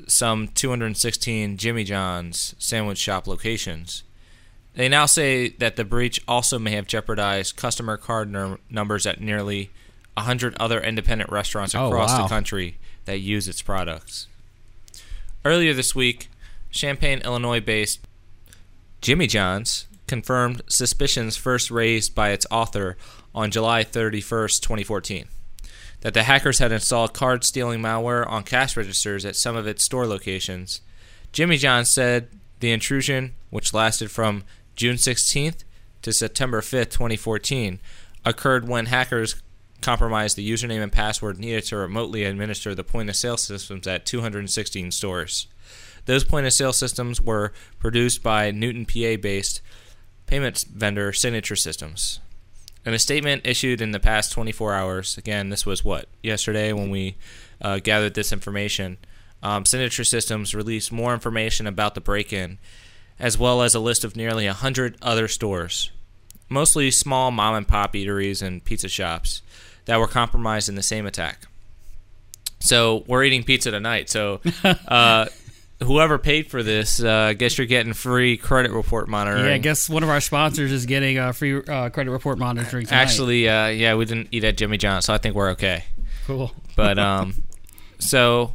some 0.06 0.48
216 0.48 1.56
Jimmy 1.56 1.84
John's 1.84 2.54
sandwich 2.58 2.98
shop 2.98 3.26
locations. 3.26 4.02
They 4.74 4.88
now 4.88 5.06
say 5.06 5.48
that 5.48 5.76
the 5.76 5.84
breach 5.84 6.20
also 6.26 6.58
may 6.58 6.72
have 6.72 6.86
jeopardized 6.86 7.56
customer 7.56 7.96
card 7.96 8.30
num- 8.30 8.58
numbers 8.68 9.06
at 9.06 9.20
nearly 9.20 9.70
100 10.16 10.56
other 10.58 10.80
independent 10.80 11.30
restaurants 11.30 11.74
Oh, 11.74 11.88
across 11.88 12.10
wow. 12.10 12.22
the 12.22 12.28
country 12.28 12.78
that 13.04 13.18
use 13.18 13.46
its 13.48 13.62
products. 13.62 14.26
Earlier 15.44 15.74
this 15.74 15.94
week, 15.94 16.28
Champaign, 16.70 17.20
Illinois 17.24 17.60
based 17.60 18.00
Jimmy 19.00 19.26
John's 19.26 19.86
confirmed 20.06 20.62
suspicions 20.66 21.36
first 21.36 21.70
raised 21.70 22.14
by 22.14 22.30
its 22.30 22.46
author 22.50 22.96
on 23.34 23.50
July 23.50 23.84
31st, 23.84 24.60
2014, 24.60 25.26
that 26.04 26.12
the 26.12 26.24
hackers 26.24 26.58
had 26.58 26.70
installed 26.70 27.14
card 27.14 27.44
stealing 27.44 27.80
malware 27.80 28.28
on 28.30 28.42
cash 28.42 28.76
registers 28.76 29.24
at 29.24 29.34
some 29.34 29.56
of 29.56 29.66
its 29.66 29.82
store 29.82 30.06
locations. 30.06 30.82
Jimmy 31.32 31.56
John 31.56 31.86
said 31.86 32.28
the 32.60 32.72
intrusion, 32.72 33.34
which 33.48 33.72
lasted 33.72 34.10
from 34.10 34.44
June 34.76 34.96
16th 34.96 35.64
to 36.02 36.12
September 36.12 36.60
5th, 36.60 36.90
2014, 36.90 37.80
occurred 38.22 38.68
when 38.68 38.86
hackers 38.86 39.42
compromised 39.80 40.36
the 40.36 40.48
username 40.48 40.82
and 40.82 40.92
password 40.92 41.38
needed 41.38 41.64
to 41.64 41.76
remotely 41.78 42.24
administer 42.24 42.74
the 42.74 42.84
point 42.84 43.08
of 43.08 43.16
sale 43.16 43.38
systems 43.38 43.86
at 43.86 44.04
216 44.04 44.90
stores. 44.90 45.46
Those 46.04 46.22
point 46.22 46.44
of 46.44 46.52
sale 46.52 46.74
systems 46.74 47.18
were 47.18 47.54
produced 47.78 48.22
by 48.22 48.50
Newton, 48.50 48.84
PA 48.84 49.16
based 49.16 49.62
payments 50.26 50.64
vendor 50.64 51.14
Signature 51.14 51.56
Systems. 51.56 52.20
In 52.86 52.92
a 52.92 52.98
statement 52.98 53.46
issued 53.46 53.80
in 53.80 53.92
the 53.92 54.00
past 54.00 54.32
24 54.32 54.74
hours, 54.74 55.16
again, 55.16 55.48
this 55.48 55.64
was 55.64 55.84
what, 55.84 56.06
yesterday 56.22 56.72
when 56.72 56.90
we 56.90 57.16
uh, 57.60 57.78
gathered 57.78 58.14
this 58.14 58.32
information, 58.32 58.98
um, 59.42 59.64
Signature 59.64 60.04
Systems 60.04 60.54
released 60.54 60.92
more 60.92 61.14
information 61.14 61.66
about 61.66 61.94
the 61.94 62.00
break 62.00 62.32
in, 62.32 62.58
as 63.18 63.38
well 63.38 63.62
as 63.62 63.74
a 63.74 63.80
list 63.80 64.04
of 64.04 64.16
nearly 64.16 64.46
100 64.46 64.96
other 65.00 65.28
stores, 65.28 65.90
mostly 66.48 66.90
small 66.90 67.30
mom 67.30 67.54
and 67.54 67.68
pop 67.68 67.94
eateries 67.94 68.42
and 68.42 68.64
pizza 68.64 68.88
shops, 68.88 69.40
that 69.86 69.98
were 69.98 70.08
compromised 70.08 70.68
in 70.68 70.74
the 70.74 70.82
same 70.82 71.06
attack. 71.06 71.46
So 72.60 73.04
we're 73.06 73.24
eating 73.24 73.44
pizza 73.44 73.70
tonight. 73.70 74.10
So 74.10 74.40
uh, 74.88 75.26
whoever 75.84 76.18
paid 76.18 76.50
for 76.50 76.62
this, 76.62 77.02
uh, 77.02 77.32
guess 77.36 77.58
you're 77.58 77.66
getting 77.66 77.92
free 77.92 78.36
credit 78.36 78.72
report 78.72 79.08
monitoring. 79.08 79.46
Yeah, 79.46 79.54
I 79.54 79.58
guess 79.58 79.88
one 79.88 80.02
of 80.02 80.08
our 80.08 80.20
sponsors 80.20 80.72
is 80.72 80.86
getting 80.86 81.18
uh, 81.18 81.32
free 81.32 81.62
uh, 81.62 81.90
credit 81.90 82.10
report 82.10 82.38
monitoring 82.38 82.86
tonight. 82.86 83.00
Actually, 83.00 83.48
uh, 83.48 83.68
yeah, 83.68 83.94
we 83.94 84.04
didn't 84.04 84.28
eat 84.32 84.44
at 84.44 84.56
Jimmy 84.56 84.78
John's, 84.78 85.04
so 85.04 85.14
I 85.14 85.18
think 85.18 85.34
we're 85.34 85.50
okay. 85.50 85.84
cool. 86.26 86.52
But 86.76 86.98
um, 86.98 87.34
so 87.98 88.54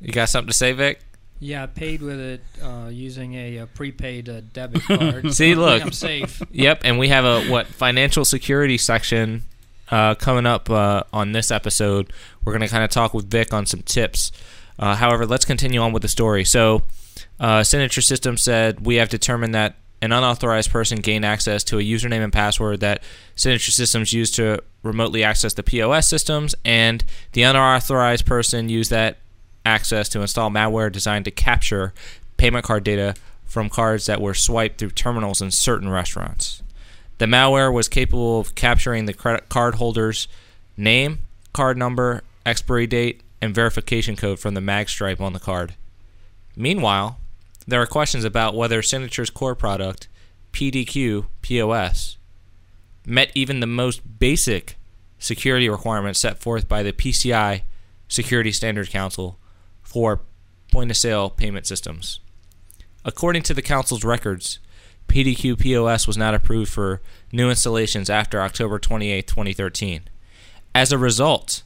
you 0.00 0.12
got 0.12 0.28
something 0.28 0.48
to 0.48 0.54
say, 0.54 0.72
Vik? 0.72 1.00
Yeah, 1.38 1.64
I 1.64 1.66
paid 1.66 2.00
with 2.00 2.18
it 2.18 2.40
uh, 2.62 2.88
using 2.90 3.34
a, 3.34 3.58
uh 3.58 3.66
prepaid 3.66 4.28
uh, 4.28 4.40
debit 4.52 4.82
card. 4.86 5.34
See, 5.34 5.52
I 5.52 5.54
look. 5.54 5.82
I'm 5.82 5.92
safe. 5.92 6.42
Yep, 6.50 6.80
and 6.84 6.98
we 6.98 7.08
have 7.08 7.24
a 7.24 7.50
what 7.50 7.66
financial 7.66 8.24
security 8.24 8.78
section 8.78 9.42
uh, 9.90 10.14
coming 10.14 10.46
up 10.46 10.70
uh, 10.70 11.02
on 11.12 11.32
this 11.32 11.50
episode. 11.50 12.12
We're 12.44 12.52
going 12.52 12.62
to 12.62 12.68
kind 12.68 12.84
of 12.84 12.90
talk 12.90 13.12
with 13.12 13.30
Vik 13.30 13.52
on 13.52 13.66
some 13.66 13.82
tips. 13.82 14.32
Uh, 14.78 14.94
however, 14.96 15.26
let's 15.26 15.44
continue 15.44 15.80
on 15.80 15.92
with 15.92 16.02
the 16.02 16.08
story. 16.08 16.44
So, 16.44 16.82
uh, 17.40 17.62
Signature 17.64 18.02
Systems 18.02 18.42
said 18.42 18.84
we 18.84 18.96
have 18.96 19.08
determined 19.08 19.54
that 19.54 19.76
an 20.02 20.12
unauthorized 20.12 20.70
person 20.70 20.98
gained 21.00 21.24
access 21.24 21.64
to 21.64 21.78
a 21.78 21.82
username 21.82 22.22
and 22.22 22.32
password 22.32 22.80
that 22.80 23.02
Signature 23.34 23.72
Systems 23.72 24.12
used 24.12 24.34
to 24.36 24.62
remotely 24.82 25.24
access 25.24 25.54
the 25.54 25.62
POS 25.62 26.08
systems, 26.08 26.54
and 26.64 27.02
the 27.32 27.42
unauthorized 27.42 28.26
person 28.26 28.68
used 28.68 28.90
that 28.90 29.18
access 29.64 30.08
to 30.10 30.20
install 30.20 30.50
malware 30.50 30.92
designed 30.92 31.24
to 31.24 31.30
capture 31.30 31.92
payment 32.36 32.64
card 32.64 32.84
data 32.84 33.14
from 33.44 33.68
cards 33.68 34.06
that 34.06 34.20
were 34.20 34.34
swiped 34.34 34.78
through 34.78 34.90
terminals 34.90 35.40
in 35.40 35.50
certain 35.50 35.88
restaurants. 35.88 36.62
The 37.18 37.26
malware 37.26 37.72
was 37.72 37.88
capable 37.88 38.40
of 38.40 38.54
capturing 38.54 39.06
the 39.06 39.14
credit 39.14 39.48
card 39.48 39.76
holder's 39.76 40.28
name, 40.76 41.20
card 41.52 41.78
number, 41.78 42.22
expiry 42.44 42.86
date, 42.86 43.22
and 43.40 43.54
verification 43.54 44.16
code 44.16 44.38
from 44.38 44.54
the 44.54 44.60
mag 44.60 44.88
stripe 44.88 45.20
on 45.20 45.32
the 45.32 45.40
card. 45.40 45.74
Meanwhile, 46.56 47.18
there 47.66 47.82
are 47.82 47.86
questions 47.86 48.24
about 48.24 48.54
whether 48.54 48.82
Signature's 48.82 49.30
core 49.30 49.54
product, 49.54 50.08
PDQ 50.52 51.26
POS, 51.42 52.16
met 53.04 53.30
even 53.34 53.60
the 53.60 53.66
most 53.66 54.18
basic 54.18 54.76
security 55.18 55.68
requirements 55.68 56.20
set 56.20 56.38
forth 56.38 56.68
by 56.68 56.82
the 56.82 56.92
PCI 56.92 57.62
Security 58.08 58.52
Standards 58.52 58.88
Council 58.88 59.38
for 59.82 60.20
point 60.70 60.90
of 60.90 60.96
sale 60.96 61.30
payment 61.30 61.66
systems. 61.66 62.20
According 63.04 63.42
to 63.44 63.54
the 63.54 63.62
Council's 63.62 64.04
records, 64.04 64.58
PDQ 65.08 65.58
POS 65.58 66.06
was 66.06 66.16
not 66.16 66.34
approved 66.34 66.72
for 66.72 67.00
new 67.32 67.48
installations 67.48 68.10
after 68.10 68.40
October 68.40 68.78
28, 68.78 69.26
2013. 69.26 70.08
As 70.74 70.92
a 70.92 70.98
result, 70.98 71.62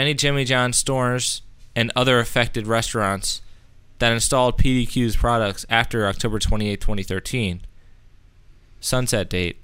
any 0.00 0.14
Jimmy 0.14 0.44
John's 0.44 0.76
stores 0.76 1.42
and 1.76 1.92
other 1.94 2.18
affected 2.18 2.66
restaurants 2.66 3.42
that 3.98 4.12
installed 4.12 4.58
PDQ's 4.58 5.16
products 5.16 5.66
after 5.68 6.06
October 6.06 6.38
28, 6.38 6.80
2013, 6.80 7.60
sunset 8.80 9.28
date, 9.28 9.58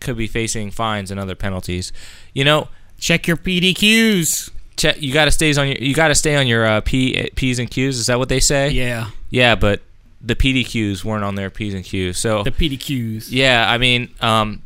could 0.00 0.16
be 0.16 0.26
facing 0.26 0.70
fines 0.70 1.10
and 1.10 1.20
other 1.20 1.34
penalties. 1.34 1.92
You 2.34 2.44
know, 2.44 2.68
Check 3.02 3.26
your 3.26 3.36
PDQs. 3.36 4.50
check, 4.76 5.02
you 5.02 5.12
got 5.12 5.24
to 5.24 5.32
stay 5.32 5.52
on 5.56 5.66
your 5.66 5.76
you 5.78 5.92
got 5.92 6.08
to 6.08 6.14
stay 6.14 6.36
on 6.36 6.46
your 6.46 6.64
uh, 6.64 6.80
P, 6.82 7.30
P's 7.34 7.58
and 7.58 7.68
Q's. 7.68 7.98
Is 7.98 8.06
that 8.06 8.16
what 8.20 8.28
they 8.28 8.38
say? 8.38 8.70
Yeah, 8.70 9.10
Yeah, 9.28 9.56
but 9.56 9.80
the 10.20 10.36
PDQs 10.36 11.02
weren't 11.04 11.24
on 11.24 11.34
their 11.34 11.50
P's 11.50 11.74
and 11.74 11.84
Q's. 11.84 12.16
So 12.16 12.44
the 12.44 12.52
PDQs. 12.52 13.26
yeah, 13.30 13.68
I 13.68 13.76
mean, 13.78 14.10
um, 14.20 14.62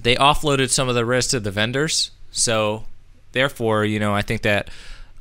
they 0.00 0.16
offloaded 0.16 0.70
some 0.70 0.88
of 0.88 0.94
the 0.94 1.04
risk 1.04 1.30
to 1.30 1.40
the 1.40 1.50
vendors. 1.50 2.12
So 2.30 2.84
therefore, 3.32 3.84
you 3.84 3.98
know, 3.98 4.14
I 4.14 4.22
think 4.22 4.42
that 4.42 4.68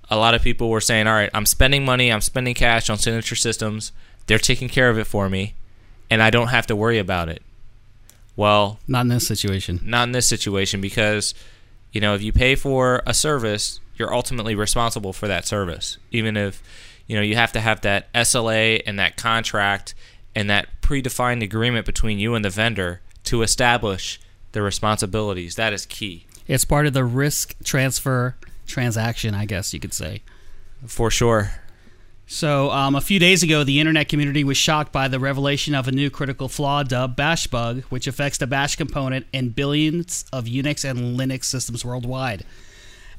a 0.10 0.18
lot 0.18 0.34
of 0.34 0.42
people 0.42 0.70
were 0.70 0.82
saying, 0.82 1.08
"All 1.08 1.14
right, 1.14 1.30
I'm 1.34 1.46
spending 1.46 1.86
money, 1.86 2.12
I'm 2.12 2.22
spending 2.22 2.54
cash 2.56 2.90
on 2.90 2.98
Signature 2.98 3.36
Systems. 3.36 3.92
They're 4.28 4.40
taking 4.40 4.70
care 4.70 4.90
of 4.90 4.98
it 4.98 5.06
for 5.06 5.30
me, 5.30 5.54
and 6.10 6.22
I 6.22 6.30
don't 6.30 6.48
have 6.48 6.68
to 6.68 6.76
worry 6.76 6.98
about 7.00 7.30
it." 7.30 7.42
Well, 8.36 8.80
Not 8.88 9.02
in 9.02 9.08
this 9.10 9.28
situation. 9.28 9.82
not 9.84 10.04
in 10.08 10.12
this 10.14 10.28
situation 10.28 10.80
because 10.82 11.34
you 11.92 12.00
know 12.00 12.14
if 12.16 12.22
you 12.22 12.32
pay 12.32 12.56
for 12.56 13.04
a 13.06 13.14
service 13.14 13.80
you're 13.98 14.14
ultimately 14.14 14.56
responsible 14.56 15.12
for 15.12 15.28
that 15.28 15.46
service 15.46 15.98
even 16.12 16.38
if 16.38 16.64
you 17.06 17.16
know 17.18 17.22
you 17.22 17.36
have 17.36 17.52
to 17.52 17.60
have 17.60 17.82
that 17.82 18.08
SLA 18.14 18.82
and 18.86 18.98
that 18.98 19.18
contract 19.18 19.94
and 20.36 20.50
that 20.50 20.70
predefined 20.82 21.44
agreement 21.44 21.86
between 21.86 22.18
you 22.18 22.34
and 22.34 22.46
the 22.46 22.50
vendor 22.50 23.02
to 23.26 23.42
establish 23.42 24.22
the 24.54 24.62
responsibilities 24.62 25.56
that 25.56 25.74
is 25.74 25.86
key 25.86 26.26
It's 26.50 26.66
part 26.66 26.88
of 26.88 26.94
the 26.94 27.06
risk 27.06 27.54
transfer 27.64 28.36
transaction, 28.66 29.36
I 29.36 29.46
guess 29.46 29.72
you 29.72 29.80
could 29.80 29.94
say. 29.94 30.24
for 30.88 31.12
sure 31.12 31.52
So, 32.26 32.72
um, 32.72 32.96
a 32.96 33.02
few 33.02 33.20
days 33.20 33.44
ago, 33.44 33.64
the 33.64 33.80
internet 33.80 34.10
community 34.10 34.44
was 34.44 34.58
shocked 34.58 34.92
by 34.92 35.08
the 35.08 35.20
revelation 35.20 35.76
of 35.76 35.88
a 35.88 35.92
new 35.92 36.10
critical 36.10 36.50
flaw 36.50 36.82
dubbed 36.82 37.16
Bash 37.16 37.46
bug, 37.46 37.84
which 37.90 38.08
affects 38.08 38.40
the 38.40 38.48
Bash 38.48 38.76
component 38.76 39.28
in 39.32 39.50
billions 39.50 40.26
of 40.34 40.46
Unix 40.46 40.84
and 40.84 41.20
Linux 41.20 41.46
systems 41.46 41.86
worldwide. 41.86 42.44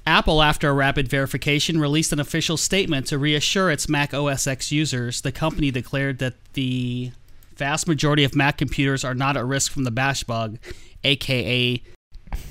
Apple, 0.04 0.42
after 0.42 0.68
a 0.68 0.72
rapid 0.72 1.06
verification, 1.06 1.80
released 1.80 2.12
an 2.12 2.18
official 2.18 2.56
statement 2.56 3.06
to 3.06 3.18
reassure 3.18 3.70
its 3.70 3.88
Mac 3.88 4.12
OS 4.12 4.48
X 4.48 4.72
users. 4.72 5.20
The 5.20 5.30
company 5.30 5.70
declared 5.70 6.18
that 6.18 6.34
the 6.54 7.12
vast 7.54 7.86
majority 7.86 8.24
of 8.24 8.34
Mac 8.34 8.58
computers 8.58 9.04
are 9.04 9.14
not 9.14 9.36
at 9.36 9.44
risk 9.44 9.70
from 9.70 9.84
the 9.84 9.92
Bash 9.92 10.24
bug, 10.24 10.58
aka 11.04 11.80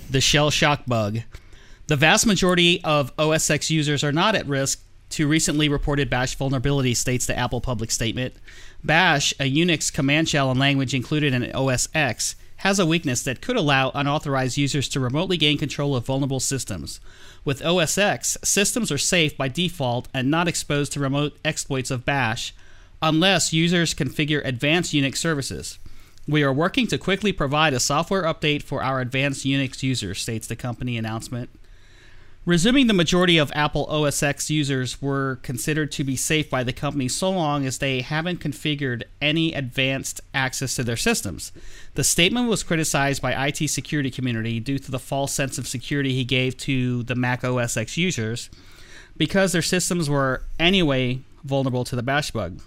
the 0.10 0.22
shell 0.22 0.50
shock 0.50 0.86
bug. 0.88 1.20
The 1.88 1.96
vast 1.96 2.26
majority 2.26 2.84
of 2.84 3.12
OS 3.18 3.50
X 3.50 3.72
users 3.72 4.04
are 4.04 4.12
not 4.12 4.36
at 4.36 4.48
risk 4.48 4.84
to 5.12 5.28
recently 5.28 5.68
reported 5.68 6.10
Bash 6.10 6.36
vulnerability, 6.36 6.94
states 6.94 7.26
the 7.26 7.38
Apple 7.38 7.62
public 7.62 7.92
statement. 7.92 8.36
Bash, 8.84 9.34
a 9.40 9.52
Unix 9.52 9.92
command 9.92 10.30
shell 10.30 10.52
and 10.52 10.60
language 10.60 10.94
included 10.94 11.34
in 11.34 11.52
OS 11.54 11.90
X, 11.94 12.36
has 12.58 12.78
a 12.78 12.86
weakness 12.86 13.24
that 13.24 13.42
could 13.42 13.56
allow 13.56 13.90
unauthorized 13.96 14.58
users 14.58 14.90
to 14.90 15.00
remotely 15.00 15.38
gain 15.38 15.58
control 15.58 15.96
of 15.96 16.06
vulnerable 16.06 16.40
systems. 16.40 17.00
With 17.46 17.64
OS 17.64 17.98
X, 17.98 18.38
systems 18.44 18.92
are 18.92 18.98
safe 18.98 19.36
by 19.38 19.48
default 19.48 20.08
and 20.14 20.30
not 20.30 20.48
exposed 20.48 20.92
to 20.94 21.00
remote 21.00 21.38
exploits 21.44 21.90
of 21.90 22.06
Bash 22.06 22.54
unless 23.02 23.54
users 23.54 23.94
configure 23.94 24.46
advanced 24.46 24.94
Unix 24.94 25.18
services. 25.18 25.80
We 26.30 26.44
are 26.44 26.54
working 26.54 26.86
to 26.88 27.00
quickly 27.00 27.32
provide 27.32 27.74
a 27.74 27.80
software 27.80 28.22
update 28.22 28.62
for 28.62 28.84
our 28.84 29.02
advanced 29.02 29.48
Unix 29.48 29.82
users, 29.82 30.22
states 30.22 30.46
the 30.46 30.56
company 30.56 30.96
announcement. 30.96 31.50
Resuming 32.46 32.86
the 32.86 32.94
majority 32.94 33.40
of 33.40 33.52
Apple 33.56 33.88
OS 33.88 34.22
X 34.22 34.48
users 34.48 35.02
were 35.02 35.40
considered 35.42 35.92
to 35.94 36.04
be 36.04 36.16
safe 36.16 36.48
by 36.48 36.64
the 36.64 36.72
company 36.72 37.08
so 37.08 37.32
long 37.32 37.66
as 37.66 37.80
they 37.80 38.02
haven't 38.02 38.42
configured 38.42 39.06
any 39.20 39.54
advanced 39.56 40.22
access 40.32 40.76
to 40.76 40.84
their 40.84 40.96
systems. 40.96 41.52
The 41.96 42.04
statement 42.04 42.48
was 42.48 42.62
criticized 42.62 43.24
by 43.24 43.48
IT 43.48 43.68
security 43.68 44.12
community 44.12 44.60
due 44.60 44.78
to 44.78 44.92
the 44.92 45.00
false 45.00 45.34
sense 45.34 45.58
of 45.58 45.68
security 45.68 46.14
he 46.14 46.26
gave 46.26 46.56
to 46.58 47.02
the 47.02 47.16
Mac 47.16 47.44
OS 47.44 47.76
X 47.76 47.98
users 47.98 48.52
because 49.18 49.52
their 49.52 49.64
systems 49.64 50.12
were 50.12 50.44
anyway 50.60 51.22
vulnerable 51.44 51.86
to 51.86 51.96
the 51.96 52.04
bash 52.04 52.30
bug. 52.30 52.62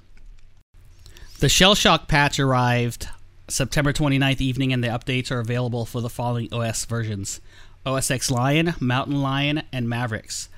The 1.38 1.48
Shell 1.48 1.76
Shock 1.76 2.08
patch 2.08 2.40
arrived 2.40 3.06
September 3.48 3.92
29th 3.92 4.40
evening 4.40 4.72
and 4.72 4.82
the 4.82 4.88
updates 4.88 5.30
are 5.30 5.40
available 5.40 5.84
for 5.84 6.00
the 6.00 6.08
following 6.08 6.52
OS 6.52 6.84
versions. 6.84 7.40
OS 7.84 8.10
X 8.10 8.30
Lion, 8.30 8.74
Mountain 8.80 9.20
Lion, 9.20 9.62
and 9.72 9.88
Mavericks. 9.88 10.48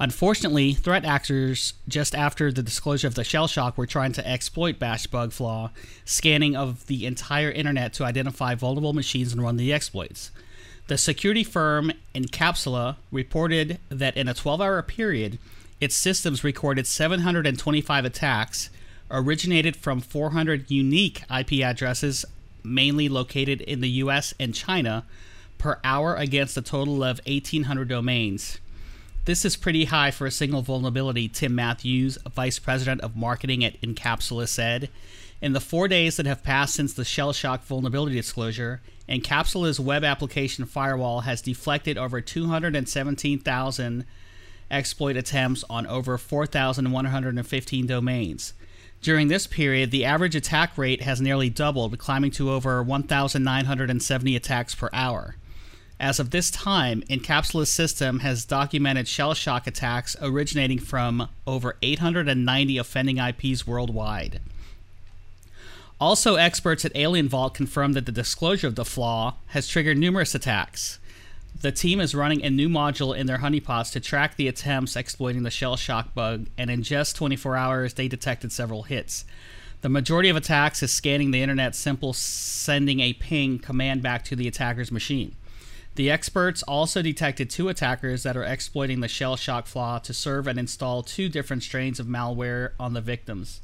Unfortunately, 0.00 0.72
threat 0.72 1.04
actors 1.04 1.74
just 1.86 2.14
after 2.14 2.50
the 2.50 2.62
disclosure 2.62 3.06
of 3.06 3.14
the 3.14 3.22
shell 3.22 3.46
shock 3.46 3.78
were 3.78 3.86
trying 3.86 4.12
to 4.12 4.28
exploit 4.28 4.80
Bash 4.80 5.06
bug 5.06 5.30
flaw, 5.30 5.70
scanning 6.04 6.56
of 6.56 6.86
the 6.88 7.06
entire 7.06 7.52
internet 7.52 7.92
to 7.94 8.04
identify 8.04 8.56
vulnerable 8.56 8.92
machines 8.92 9.32
and 9.32 9.42
run 9.42 9.56
the 9.56 9.72
exploits. 9.72 10.32
The 10.88 10.98
security 10.98 11.44
firm 11.44 11.92
Incapsula 12.14 12.96
reported 13.12 13.78
that 13.88 14.16
in 14.16 14.26
a 14.26 14.34
12 14.34 14.60
hour 14.60 14.82
period, 14.82 15.38
its 15.80 15.94
systems 15.94 16.42
recorded 16.42 16.88
725 16.88 18.04
attacks, 18.04 18.70
originated 19.12 19.76
from 19.76 20.00
400 20.00 20.70
unique 20.70 21.22
IP 21.30 21.62
addresses, 21.62 22.24
mainly 22.64 23.08
located 23.08 23.60
in 23.60 23.80
the 23.80 23.90
US 23.90 24.34
and 24.40 24.54
China, 24.54 25.04
per 25.58 25.78
hour 25.84 26.16
against 26.16 26.56
a 26.56 26.62
total 26.62 27.04
of 27.04 27.20
1,800 27.26 27.86
domains. 27.86 28.58
This 29.24 29.44
is 29.44 29.54
pretty 29.54 29.84
high 29.84 30.10
for 30.10 30.26
a 30.26 30.32
single 30.32 30.62
vulnerability, 30.62 31.28
Tim 31.28 31.54
Matthews, 31.54 32.18
Vice 32.34 32.58
President 32.58 33.00
of 33.02 33.14
Marketing 33.14 33.64
at 33.64 33.80
Incapsula, 33.80 34.48
said. 34.48 34.88
In 35.40 35.52
the 35.52 35.60
four 35.60 35.86
days 35.86 36.16
that 36.16 36.26
have 36.26 36.42
passed 36.42 36.74
since 36.74 36.92
the 36.92 37.04
shell 37.04 37.32
shock 37.32 37.64
vulnerability 37.64 38.16
disclosure, 38.16 38.80
Incapsula's 39.08 39.78
web 39.78 40.02
application 40.02 40.64
firewall 40.64 41.20
has 41.20 41.40
deflected 41.42 41.96
over 41.96 42.20
217,000 42.20 44.04
exploit 44.70 45.16
attempts 45.16 45.64
on 45.68 45.86
over 45.86 46.18
4,115 46.18 47.86
domains. 47.86 48.54
During 49.02 49.26
this 49.26 49.48
period, 49.48 49.90
the 49.90 50.04
average 50.04 50.36
attack 50.36 50.78
rate 50.78 51.02
has 51.02 51.20
nearly 51.20 51.50
doubled, 51.50 51.98
climbing 51.98 52.30
to 52.32 52.52
over 52.52 52.80
1,970 52.84 54.36
attacks 54.36 54.76
per 54.76 54.88
hour. 54.92 55.34
As 55.98 56.20
of 56.20 56.30
this 56.30 56.52
time, 56.52 57.02
Incapsula's 57.08 57.70
system 57.70 58.20
has 58.20 58.44
documented 58.44 59.08
shell 59.08 59.34
shock 59.34 59.66
attacks 59.66 60.14
originating 60.22 60.78
from 60.78 61.28
over 61.48 61.76
890 61.82 62.78
offending 62.78 63.18
IPs 63.18 63.66
worldwide. 63.66 64.40
Also, 66.00 66.36
experts 66.36 66.84
at 66.84 66.96
Alien 66.96 67.28
Vault 67.28 67.54
confirmed 67.54 67.94
that 67.94 68.06
the 68.06 68.12
disclosure 68.12 68.68
of 68.68 68.76
the 68.76 68.84
flaw 68.84 69.34
has 69.48 69.68
triggered 69.68 69.98
numerous 69.98 70.34
attacks. 70.34 71.00
The 71.62 71.70
team 71.70 72.00
is 72.00 72.12
running 72.12 72.44
a 72.44 72.50
new 72.50 72.68
module 72.68 73.16
in 73.16 73.28
their 73.28 73.38
honeypots 73.38 73.92
to 73.92 74.00
track 74.00 74.34
the 74.34 74.48
attempts 74.48 74.96
exploiting 74.96 75.44
the 75.44 75.50
shell 75.50 75.76
shock 75.76 76.12
bug, 76.12 76.48
and 76.58 76.68
in 76.68 76.82
just 76.82 77.14
24 77.14 77.54
hours, 77.54 77.94
they 77.94 78.08
detected 78.08 78.50
several 78.50 78.82
hits. 78.82 79.24
The 79.80 79.88
majority 79.88 80.28
of 80.28 80.34
attacks 80.34 80.82
is 80.82 80.92
scanning 80.92 81.30
the 81.30 81.40
internet, 81.40 81.76
simple 81.76 82.14
sending 82.14 82.98
a 82.98 83.12
ping 83.12 83.60
command 83.60 84.02
back 84.02 84.24
to 84.24 84.34
the 84.34 84.48
attacker's 84.48 84.90
machine. 84.90 85.36
The 85.94 86.10
experts 86.10 86.64
also 86.64 87.00
detected 87.00 87.48
two 87.48 87.68
attackers 87.68 88.24
that 88.24 88.36
are 88.36 88.42
exploiting 88.42 88.98
the 88.98 89.06
shell 89.06 89.36
shock 89.36 89.68
flaw 89.68 90.00
to 90.00 90.12
serve 90.12 90.48
and 90.48 90.58
install 90.58 91.04
two 91.04 91.28
different 91.28 91.62
strains 91.62 92.00
of 92.00 92.08
malware 92.08 92.72
on 92.80 92.94
the 92.94 93.00
victims. 93.00 93.60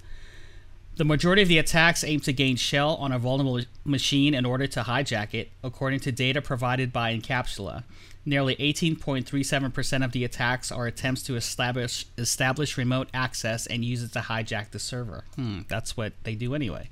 The 0.98 1.04
majority 1.04 1.42
of 1.42 1.48
the 1.48 1.58
attacks 1.58 2.02
aim 2.02 2.18
to 2.20 2.32
gain 2.32 2.56
shell 2.56 2.96
on 2.96 3.12
a 3.12 3.20
vulnerable 3.20 3.60
machine 3.84 4.34
in 4.34 4.44
order 4.44 4.66
to 4.66 4.82
hijack 4.82 5.32
it, 5.32 5.52
according 5.62 6.00
to 6.00 6.10
data 6.10 6.42
provided 6.42 6.92
by 6.92 7.16
Incapsula. 7.16 7.84
Nearly 8.26 8.56
18.37% 8.56 10.04
of 10.04 10.10
the 10.10 10.24
attacks 10.24 10.72
are 10.72 10.88
attempts 10.88 11.22
to 11.22 11.36
establish, 11.36 12.04
establish 12.18 12.76
remote 12.76 13.08
access 13.14 13.64
and 13.68 13.84
use 13.84 14.02
it 14.02 14.12
to 14.14 14.18
hijack 14.18 14.72
the 14.72 14.80
server. 14.80 15.22
Hmm, 15.36 15.60
that's 15.68 15.96
what 15.96 16.14
they 16.24 16.34
do 16.34 16.52
anyway. 16.52 16.90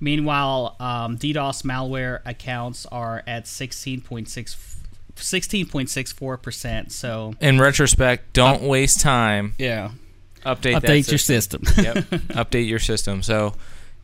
Meanwhile, 0.00 0.74
um, 0.80 1.16
DDoS 1.16 1.62
malware 1.62 2.22
accounts 2.26 2.84
are 2.86 3.22
at 3.28 3.44
16.6 3.44 4.56
16.64%. 5.14 6.92
So, 6.92 7.34
In 7.40 7.58
retrospect, 7.60 8.32
don't 8.34 8.62
waste 8.62 9.00
time. 9.00 9.54
yeah. 9.56 9.92
Update 10.46 10.80
Update 10.80 11.10
your 11.10 11.18
system. 11.18 11.62
yep. 11.76 11.96
Update 12.40 12.68
your 12.68 12.78
system. 12.78 13.22
So 13.22 13.54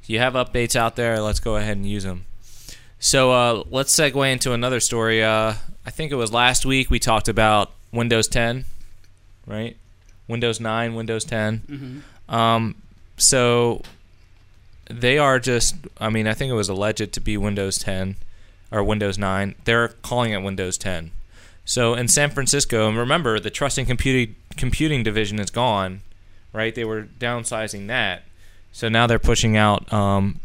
you 0.07 0.19
have 0.19 0.35
updates 0.35 0.75
out 0.75 0.97
there. 0.97 1.21
Let's 1.21 1.41
go 1.41 1.57
ahead 1.57 1.77
and 1.77 1.87
use 1.87 2.03
them. 2.05 2.27
So 2.99 3.33
uh, 3.33 3.65
let's 3.71 3.95
segue 3.95 4.33
into 4.33 4.53
another 4.53 4.81
story. 4.81 5.23
Uh, 5.23 5.55
I 5.87 5.91
think 5.91 6.13
it 6.13 6.17
was 6.17 6.33
last 6.33 6.65
week 6.67 6.91
we 6.91 6.99
talked 6.99 7.29
about 7.29 7.73
Windows 7.93 8.29
10, 8.29 8.65
right? 9.47 9.77
Windows 10.29 10.61
9, 10.61 10.95
Windows 10.95 11.25
10. 11.25 12.03
Um, 12.29 12.75
so 13.17 13.83
they 14.89 15.19
are 15.19 15.39
just, 15.39 15.77
I 15.99 16.11
mean, 16.11 16.27
I 16.27 16.35
think 16.35 16.51
it 16.51 16.55
was 16.55 16.69
alleged 16.69 17.13
to 17.13 17.21
be 17.21 17.37
Windows 17.37 17.79
10 17.79 18.17
or 18.71 18.83
Windows 18.85 19.19
9. 19.19 19.55
They're 19.65 19.89
calling 19.89 20.33
it 20.33 20.39
Windows 20.39 20.79
10. 20.79 21.11
So 21.65 21.95
in 21.95 22.09
San 22.09 22.31
Francisco, 22.31 22.89
and 22.89 22.97
remember, 22.97 23.39
the 23.39 23.51
trusting 23.51 23.87
computing 23.87 24.35
computing 24.57 25.03
division 25.03 25.39
is 25.39 25.51
gone, 25.51 26.03
right? 26.53 26.75
They 26.75 26.85
were 26.85 27.03
downsizing 27.19 27.87
that, 27.89 28.25
so 28.73 28.89
now 28.89 29.07
they're 29.07 29.19
pushing 29.19 29.57
out 29.57 29.93
um, 29.93 30.41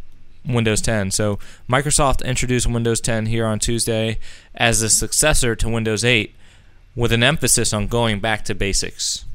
Windows 0.45 0.81
10. 0.81 1.11
So 1.11 1.39
Microsoft 1.69 2.23
introduced 2.25 2.67
Windows 2.67 3.01
10 3.01 3.27
here 3.27 3.45
on 3.45 3.59
Tuesday 3.59 4.19
as 4.55 4.81
a 4.81 4.89
successor 4.89 5.55
to 5.55 5.69
Windows 5.69 6.03
8, 6.03 6.33
with 6.95 7.11
an 7.11 7.23
emphasis 7.23 7.73
on 7.73 7.87
going 7.87 8.19
back 8.19 8.43
to 8.45 8.55
basics. 8.55 9.25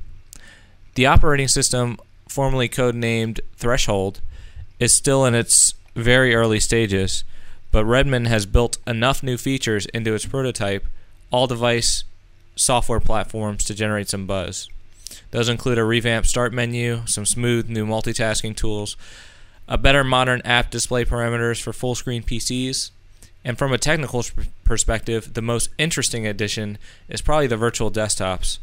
The 0.94 1.06
operating 1.06 1.48
system, 1.48 1.98
formerly 2.28 2.68
codenamed 2.68 3.40
Threshold, 3.56 4.20
is 4.78 4.92
still 4.92 5.24
in 5.24 5.34
its 5.34 5.74
very 5.94 6.34
early 6.34 6.60
stages, 6.60 7.24
but 7.70 7.84
Redmond 7.84 8.26
has 8.28 8.46
built 8.46 8.78
enough 8.86 9.22
new 9.22 9.36
features 9.36 9.86
into 9.86 10.14
its 10.14 10.26
prototype, 10.26 10.86
all 11.30 11.46
device 11.46 12.04
software 12.56 13.00
platforms, 13.00 13.64
to 13.64 13.74
generate 13.74 14.08
some 14.08 14.26
buzz. 14.26 14.68
Those 15.32 15.48
include 15.48 15.78
a 15.78 15.84
revamped 15.84 16.28
start 16.28 16.52
menu, 16.52 17.02
some 17.06 17.26
smooth 17.26 17.68
new 17.68 17.84
multitasking 17.84 18.54
tools, 18.54 18.96
a 19.66 19.76
better 19.76 20.04
modern 20.04 20.42
app 20.44 20.70
display 20.70 21.04
parameters 21.04 21.60
for 21.60 21.72
full 21.72 21.94
screen 21.94 22.22
PCs, 22.22 22.90
and 23.44 23.58
from 23.58 23.72
a 23.72 23.78
technical 23.78 24.24
perspective, 24.64 25.34
the 25.34 25.42
most 25.42 25.70
interesting 25.78 26.26
addition 26.26 26.78
is 27.08 27.22
probably 27.22 27.46
the 27.46 27.56
virtual 27.56 27.90
desktops, 27.90 28.58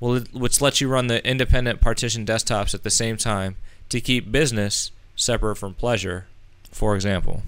which 0.00 0.60
lets 0.60 0.80
you 0.80 0.88
run 0.88 1.06
the 1.06 1.24
independent 1.28 1.80
partition 1.80 2.26
desktops 2.26 2.74
at 2.74 2.82
the 2.82 2.90
same 2.90 3.16
time 3.16 3.56
to 3.90 4.00
keep 4.00 4.32
business 4.32 4.90
separate 5.14 5.56
from 5.56 5.74
pleasure, 5.74 6.26
for 6.72 6.94
example, 6.96 7.42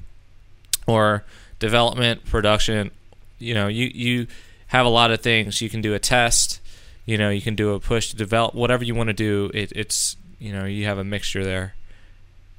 or 0.86 1.24
development, 1.58 2.24
production. 2.24 2.90
You 3.38 3.54
know, 3.54 3.66
you 3.66 3.90
you 3.92 4.26
have 4.68 4.86
a 4.86 4.90
lot 4.90 5.10
of 5.10 5.20
things. 5.20 5.60
You 5.60 5.68
can 5.68 5.80
do 5.80 5.94
a 5.94 5.98
test. 5.98 6.60
You 7.06 7.16
know, 7.16 7.30
you 7.30 7.40
can 7.40 7.54
do 7.54 7.72
a 7.72 7.80
push 7.80 8.10
to 8.10 8.16
develop 8.16 8.54
whatever 8.54 8.84
you 8.84 8.94
want 8.94 9.08
to 9.08 9.14
do. 9.14 9.50
It, 9.54 9.72
it's 9.74 10.16
you 10.38 10.52
know 10.52 10.64
you 10.64 10.84
have 10.84 10.98
a 10.98 11.04
mixture 11.04 11.44
there, 11.44 11.74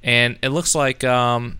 and 0.02 0.38
it 0.42 0.48
looks 0.48 0.74
like 0.74 1.04
um, 1.04 1.58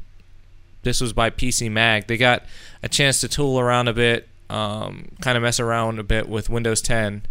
this 0.83 1.01
was 1.01 1.12
by 1.12 1.31
PC 1.31 1.70
Mag. 1.70 2.07
They 2.07 2.16
got 2.16 2.44
a 2.83 2.88
chance 2.88 3.20
to 3.20 3.29
tool 3.29 3.61
around 3.61 3.88
a 3.88 3.92
bit, 3.92 4.27
um, 4.48 5.09
kind 5.20 5.37
of 5.37 5.42
mess 5.42 5.61
around 5.61 5.98
a 5.98 6.03
bit 6.03 6.29
with 6.29 6.48
Windows 6.48 6.81
10 6.81 7.22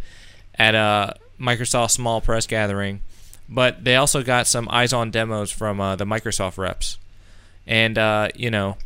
at 0.56 0.76
a 0.76 1.15
Microsoft 1.39 1.91
Small 1.91 2.22
Press 2.22 2.46
Gathering, 2.46 3.02
but 3.50 3.84
they 3.84 3.96
also 3.96 4.24
got 4.24 4.48
some 4.48 4.67
eyes-on 4.70 5.12
demos 5.12 5.52
from 5.52 5.82
uh, 5.82 5.96
the 5.96 6.06
Microsoft 6.06 6.58
reps, 6.58 6.98
and 7.65 7.98
uh, 7.98 8.30
you 8.36 8.52
know, 8.52 8.78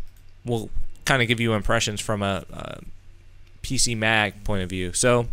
we'll 0.45 0.69
kind 1.03 1.21
of 1.21 1.27
give 1.27 1.41
you 1.41 1.53
impressions 1.53 1.99
from 1.99 2.21
a, 2.21 2.45
a 2.53 2.79
PC 3.62 3.97
Mag 3.97 4.43
point 4.45 4.63
of 4.63 4.69
view. 4.69 4.93
So. 4.93 5.27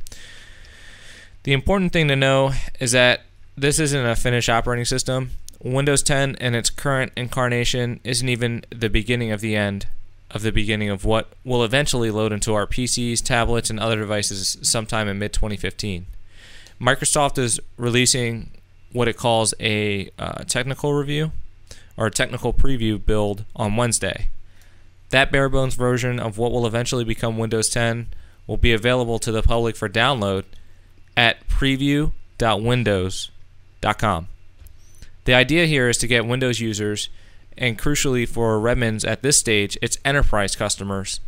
The 1.45 1.53
important 1.53 1.93
thing 1.93 2.09
to 2.09 2.17
know 2.17 2.53
is 2.81 2.93
that 2.93 3.23
this 3.57 3.79
isn't 3.79 4.07
a 4.07 4.17
finished 4.17 4.49
operating 4.49 4.85
system. 4.85 5.31
Windows 5.63 6.03
10 6.03 6.37
and 6.37 6.55
its 6.55 6.71
current 6.71 7.13
incarnation 7.17 8.01
isn't 8.05 8.29
even 8.29 8.65
the 8.71 8.89
beginning 8.89 9.33
of 9.33 9.41
the 9.41 9.57
end 9.57 9.87
of 10.31 10.43
the 10.43 10.53
beginning 10.53 10.91
of 10.91 11.05
what 11.05 11.33
will 11.45 11.65
eventually 11.65 12.11
load 12.11 12.33
into 12.33 12.55
our 12.55 12.67
PCs, 12.67 13.23
tablets, 13.23 13.71
and 13.71 13.81
other 13.81 13.97
devices 13.97 14.59
sometime 14.63 15.09
in 15.09 15.19
mid 15.19 15.33
2015. 15.33 16.07
Microsoft 16.81 17.39
is 17.39 17.59
releasing 17.77 18.51
what 18.93 19.09
it 19.09 19.17
calls 19.17 19.55
a 19.59 20.11
uh, 20.19 20.45
technical 20.45 20.93
review 20.93 21.33
or 21.97 22.07
a 22.07 22.11
technical 22.11 22.53
preview 22.53 23.05
build 23.05 23.45
on 23.57 23.77
Wednesday. 23.77 24.29
That 25.11 25.33
bare 25.33 25.49
bones 25.49 25.75
version 25.75 26.21
of 26.21 26.39
what 26.39 26.53
will 26.53 26.67
eventually 26.67 27.05
become 27.05 27.39
Windows 27.39 27.69
10 27.71 28.09
will 28.47 28.57
be 28.59 28.73
available 28.73 29.19
to 29.19 29.33
the 29.33 29.43
public 29.43 29.77
for 29.77 29.89
download 29.89 30.45
at 31.19 31.47
preview.windows.com. 31.49 34.29
The 35.25 35.35
idea 35.35 35.67
here 35.67 35.89
is 35.89 35.99
to 35.99 36.07
get 36.07 36.25
Windows 36.25 36.61
users, 36.61 37.09
and 37.57 37.77
crucially 37.77 38.29
for 38.29 38.61
Redmond's 38.61 39.05
at 39.05 39.23
this 39.23 39.37
stage, 39.37 39.77
its 39.83 39.99
enterprise 40.05 40.55
customers, 40.55 41.19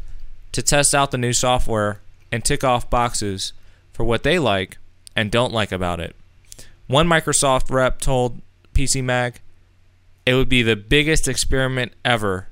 to 0.52 0.62
test 0.62 0.94
out 0.94 1.10
the 1.10 1.18
new 1.18 1.32
software 1.32 2.00
and 2.30 2.44
tick 2.44 2.62
off 2.62 2.88
boxes 2.88 3.52
for 3.92 4.04
what 4.04 4.22
they 4.22 4.38
like 4.38 4.78
and 5.16 5.32
don't 5.32 5.52
like 5.52 5.72
about 5.72 5.98
it. 5.98 6.14
One 6.86 7.08
Microsoft 7.08 7.68
rep 7.68 8.00
told 8.00 8.40
PC 8.72 9.02
Mag 9.02 9.40
it 10.24 10.34
would 10.34 10.48
be 10.48 10.62
the 10.62 10.76
biggest 10.76 11.26
experiment 11.26 11.94
ever 12.04 12.46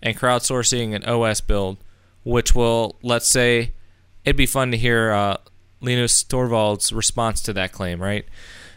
in 0.00 0.14
crowdsourcing 0.14 0.94
an 0.94 1.04
OS 1.04 1.40
build, 1.40 1.78
which 2.22 2.54
will, 2.54 2.94
let's 3.02 3.26
say, 3.26 3.72
it'd 4.24 4.36
be 4.36 4.46
fun 4.46 4.70
to 4.70 4.76
hear 4.76 5.10
uh, 5.10 5.38
Linus 5.80 6.24
Torvalds' 6.24 6.94
response 6.94 7.40
to 7.42 7.52
that 7.52 7.72
claim, 7.72 8.02
right? 8.02 8.24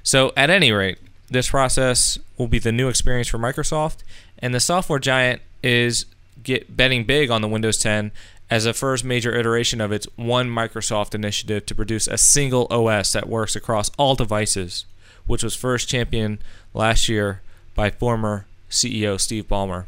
So, 0.03 0.31
at 0.35 0.49
any 0.49 0.71
rate, 0.71 0.97
this 1.29 1.49
process 1.49 2.17
will 2.37 2.47
be 2.47 2.59
the 2.59 2.71
new 2.71 2.89
experience 2.89 3.27
for 3.27 3.37
Microsoft, 3.37 3.97
and 4.39 4.53
the 4.53 4.59
software 4.59 4.99
giant 4.99 5.41
is 5.61 6.05
get 6.41 6.75
betting 6.75 7.03
big 7.03 7.29
on 7.29 7.41
the 7.41 7.47
Windows 7.47 7.77
10 7.77 8.11
as 8.49 8.65
a 8.65 8.73
first 8.73 9.03
major 9.03 9.35
iteration 9.35 9.79
of 9.79 9.91
its 9.91 10.07
One 10.15 10.49
Microsoft 10.49 11.13
initiative 11.13 11.65
to 11.67 11.75
produce 11.75 12.07
a 12.07 12.17
single 12.17 12.67
OS 12.71 13.11
that 13.11 13.29
works 13.29 13.55
across 13.55 13.91
all 13.97 14.15
devices, 14.15 14.85
which 15.27 15.43
was 15.43 15.55
first 15.55 15.87
championed 15.87 16.39
last 16.73 17.07
year 17.07 17.41
by 17.75 17.89
former 17.91 18.45
CEO 18.69 19.19
Steve 19.19 19.47
Ballmer. 19.47 19.85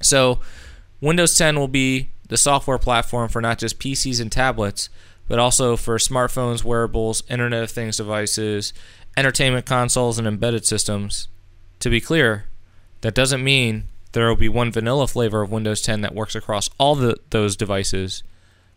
So, 0.00 0.40
Windows 1.00 1.36
10 1.36 1.58
will 1.58 1.68
be 1.68 2.08
the 2.28 2.36
software 2.36 2.78
platform 2.78 3.28
for 3.28 3.40
not 3.40 3.58
just 3.58 3.78
PCs 3.78 4.20
and 4.20 4.30
tablets, 4.30 4.88
but 5.28 5.38
also 5.38 5.76
for 5.76 5.96
smartphones, 5.96 6.64
wearables, 6.64 7.22
Internet 7.28 7.64
of 7.64 7.70
Things 7.70 7.96
devices, 7.96 8.72
entertainment 9.16 9.66
consoles, 9.66 10.18
and 10.18 10.26
embedded 10.26 10.64
systems. 10.64 11.28
To 11.80 11.90
be 11.90 12.00
clear, 12.00 12.46
that 13.00 13.14
doesn't 13.14 13.44
mean 13.44 13.84
there 14.12 14.28
will 14.28 14.36
be 14.36 14.48
one 14.48 14.72
vanilla 14.72 15.06
flavor 15.06 15.42
of 15.42 15.50
Windows 15.50 15.82
10 15.82 16.00
that 16.00 16.14
works 16.14 16.34
across 16.34 16.70
all 16.78 16.94
the, 16.94 17.16
those 17.30 17.56
devices, 17.56 18.22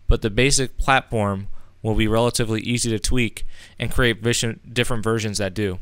but 0.08 0.22
the 0.22 0.30
basic 0.30 0.78
platform 0.78 1.48
will 1.82 1.96
be 1.96 2.08
relatively 2.08 2.62
easy 2.62 2.90
to 2.90 3.00
tweak 3.00 3.46
and 3.78 3.92
create 3.92 4.22
vision, 4.22 4.60
different 4.72 5.04
versions 5.04 5.38
that 5.38 5.54
do. 5.54 5.80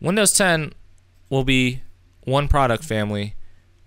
Windows 0.00 0.32
10 0.34 0.72
will 1.30 1.44
be 1.44 1.82
one 2.24 2.48
product 2.48 2.84
family 2.84 3.34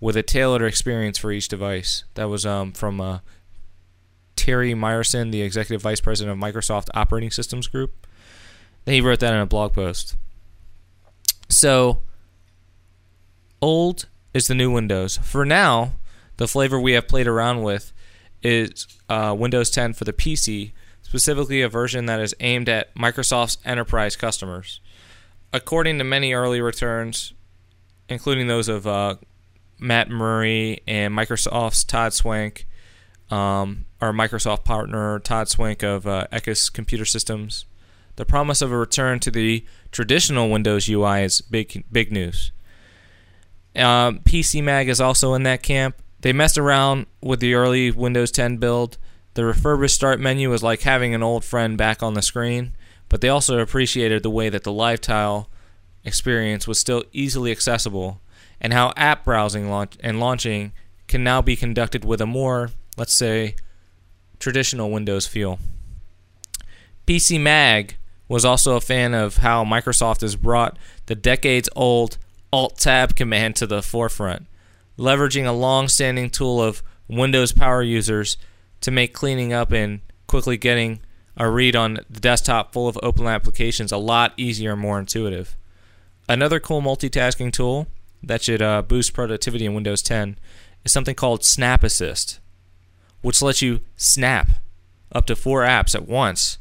with 0.00 0.16
a 0.16 0.22
tailored 0.22 0.62
experience 0.62 1.18
for 1.18 1.30
each 1.30 1.48
device. 1.48 2.04
That 2.14 2.28
was 2.28 2.44
um, 2.44 2.72
from 2.72 3.00
uh, 3.00 3.18
Terry 4.36 4.74
Myerson, 4.74 5.32
the 5.32 5.42
executive 5.42 5.82
vice 5.82 6.00
president 6.00 6.36
of 6.36 6.54
Microsoft 6.54 6.88
Operating 6.94 7.30
Systems 7.30 7.66
Group. 7.66 8.06
He 8.84 9.00
wrote 9.00 9.20
that 9.20 9.34
in 9.34 9.40
a 9.40 9.46
blog 9.46 9.72
post. 9.72 10.16
So, 11.48 12.02
old 13.60 14.06
is 14.34 14.46
the 14.46 14.54
new 14.54 14.70
Windows. 14.70 15.16
For 15.18 15.44
now, 15.44 15.92
the 16.36 16.46
flavor 16.46 16.78
we 16.78 16.92
have 16.92 17.08
played 17.08 17.26
around 17.26 17.62
with 17.62 17.92
is 18.42 18.86
uh, 19.08 19.34
Windows 19.36 19.70
10 19.70 19.94
for 19.94 20.04
the 20.04 20.12
PC, 20.12 20.72
specifically 21.02 21.62
a 21.62 21.68
version 21.68 22.06
that 22.06 22.20
is 22.20 22.34
aimed 22.40 22.68
at 22.68 22.94
Microsoft's 22.94 23.58
enterprise 23.64 24.14
customers. 24.14 24.80
According 25.52 25.98
to 25.98 26.04
many 26.04 26.34
early 26.34 26.60
returns, 26.60 27.32
including 28.08 28.46
those 28.46 28.68
of 28.68 28.86
uh, 28.86 29.16
Matt 29.78 30.10
Murray 30.10 30.82
and 30.86 31.14
Microsoft's 31.14 31.84
Todd 31.84 32.12
Swank, 32.12 32.66
um, 33.30 33.85
our 34.00 34.12
Microsoft 34.12 34.64
partner 34.64 35.18
Todd 35.18 35.48
Swink 35.48 35.82
of 35.82 36.06
uh, 36.06 36.26
Ecus 36.32 36.72
Computer 36.72 37.04
Systems, 37.04 37.64
the 38.16 38.24
promise 38.24 38.62
of 38.62 38.72
a 38.72 38.76
return 38.76 39.20
to 39.20 39.30
the 39.30 39.64
traditional 39.92 40.50
Windows 40.50 40.88
UI 40.88 41.22
is 41.22 41.40
big, 41.40 41.84
big 41.90 42.10
news. 42.12 42.50
Um, 43.74 44.20
PC 44.20 44.62
Mag 44.62 44.88
is 44.88 45.00
also 45.00 45.34
in 45.34 45.42
that 45.44 45.62
camp. 45.62 45.96
They 46.20 46.32
messed 46.32 46.58
around 46.58 47.06
with 47.20 47.40
the 47.40 47.54
early 47.54 47.90
Windows 47.90 48.30
10 48.30 48.56
build. 48.56 48.96
The 49.34 49.44
refurbished 49.44 49.94
start 49.94 50.18
menu 50.18 50.50
was 50.50 50.62
like 50.62 50.82
having 50.82 51.14
an 51.14 51.22
old 51.22 51.44
friend 51.44 51.76
back 51.76 52.02
on 52.02 52.14
the 52.14 52.22
screen, 52.22 52.72
but 53.10 53.20
they 53.20 53.28
also 53.28 53.58
appreciated 53.58 54.22
the 54.22 54.30
way 54.30 54.48
that 54.48 54.64
the 54.64 54.72
live 54.72 55.02
tile 55.02 55.50
experience 56.04 56.66
was 56.66 56.80
still 56.80 57.04
easily 57.12 57.50
accessible 57.50 58.20
and 58.60 58.72
how 58.72 58.94
app 58.96 59.24
browsing 59.24 59.68
launch 59.68 59.98
and 60.00 60.18
launching 60.18 60.72
can 61.06 61.22
now 61.22 61.42
be 61.42 61.54
conducted 61.54 62.04
with 62.04 62.20
a 62.20 62.26
more, 62.26 62.70
let's 62.96 63.14
say, 63.14 63.56
traditional 64.38 64.90
Windows 64.90 65.26
feel. 65.26 65.58
PC 67.06 67.40
Mag 67.40 67.96
was 68.28 68.44
also 68.44 68.76
a 68.76 68.80
fan 68.80 69.14
of 69.14 69.38
how 69.38 69.64
Microsoft 69.64 70.20
has 70.20 70.36
brought 70.36 70.76
the 71.06 71.14
decades 71.14 71.68
old 71.76 72.18
Alt 72.52 72.78
Tab 72.78 73.14
command 73.14 73.56
to 73.56 73.66
the 73.66 73.82
forefront, 73.82 74.46
leveraging 74.98 75.46
a 75.46 75.52
long 75.52 75.88
standing 75.88 76.30
tool 76.30 76.60
of 76.60 76.82
Windows 77.08 77.52
power 77.52 77.82
users 77.82 78.36
to 78.80 78.90
make 78.90 79.14
cleaning 79.14 79.52
up 79.52 79.72
and 79.72 80.00
quickly 80.26 80.56
getting 80.56 81.00
a 81.36 81.48
read 81.48 81.76
on 81.76 81.98
the 82.08 82.20
desktop 82.20 82.72
full 82.72 82.88
of 82.88 82.98
open 83.02 83.26
applications 83.26 83.92
a 83.92 83.96
lot 83.96 84.32
easier 84.36 84.72
and 84.72 84.80
more 84.80 84.98
intuitive. 84.98 85.56
Another 86.28 86.58
cool 86.58 86.82
multitasking 86.82 87.52
tool 87.52 87.86
that 88.22 88.42
should 88.42 88.62
uh, 88.62 88.82
boost 88.82 89.12
productivity 89.12 89.66
in 89.66 89.74
Windows 89.74 90.02
10 90.02 90.38
is 90.84 90.92
something 90.92 91.14
called 91.14 91.44
Snap 91.44 91.84
Assist, 91.84 92.40
which 93.26 93.42
lets 93.42 93.60
you 93.60 93.80
snap 93.96 94.50
up 95.10 95.26
to 95.26 95.34
four 95.34 95.62
apps 95.62 95.96
at 95.96 96.06
once 96.06 96.58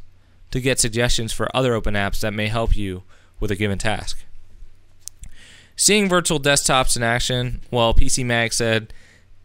to 0.50 0.60
get 0.60 0.80
suggestions 0.80 1.32
for 1.32 1.56
other 1.56 1.76
open 1.76 1.94
apps 1.94 2.22
that 2.22 2.34
may 2.34 2.48
help 2.48 2.76
you 2.76 3.04
with 3.40 3.52
a 3.52 3.56
given 3.56 3.78
task. 3.78 4.26
Seeing 5.76 6.10
virtual 6.10 6.40
desktops 6.40 6.98
in 6.98 7.04
action, 7.04 7.62
well, 7.70 7.94
PC 7.94 8.26
Mag 8.26 8.52
said 8.52 8.92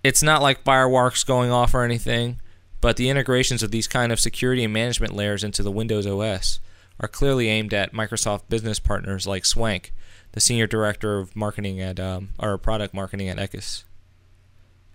it's 0.02 0.22
not 0.22 0.40
like 0.40 0.62
fireworks 0.62 1.22
going 1.22 1.50
off 1.50 1.74
or 1.74 1.84
anything, 1.84 2.40
but 2.80 2.96
the 2.96 3.10
integrations 3.10 3.62
of 3.62 3.70
these 3.70 3.86
kind 3.86 4.12
of 4.12 4.18
security 4.18 4.64
and 4.64 4.72
management 4.72 5.14
layers 5.14 5.44
into 5.44 5.62
the 5.62 5.70
Windows 5.70 6.06
OS 6.06 6.58
are 7.00 7.08
clearly 7.08 7.48
aimed 7.50 7.74
at 7.74 7.92
Microsoft 7.92 8.48
business 8.48 8.78
partners 8.78 9.26
like 9.26 9.44
Swank, 9.44 9.92
the 10.32 10.40
senior 10.40 10.66
director 10.66 11.18
of 11.18 11.36
marketing 11.36 11.82
at 11.82 12.00
um, 12.00 12.30
or 12.38 12.56
product 12.56 12.94
marketing 12.94 13.28
at 13.28 13.36
Ecus. 13.36 13.84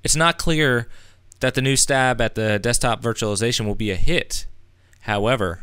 It's 0.04 0.16
not 0.16 0.40
clear 0.40 0.88
that 1.46 1.54
the 1.54 1.62
new 1.62 1.76
stab 1.76 2.20
at 2.22 2.34
the 2.34 2.58
desktop 2.58 3.04
virtualization 3.04 3.68
will 3.68 3.76
be 3.76 3.92
a 3.92 3.96
hit. 3.96 4.48
However, 5.02 5.62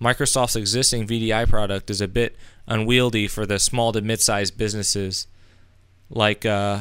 Microsoft's 0.00 0.56
existing 0.56 1.06
VDI 1.06 1.48
product 1.48 1.88
is 1.88 2.00
a 2.00 2.08
bit 2.08 2.34
unwieldy 2.66 3.28
for 3.28 3.46
the 3.46 3.60
small 3.60 3.92
to 3.92 4.00
mid-sized 4.00 4.58
businesses 4.58 5.28
like 6.10 6.44
uh, 6.44 6.80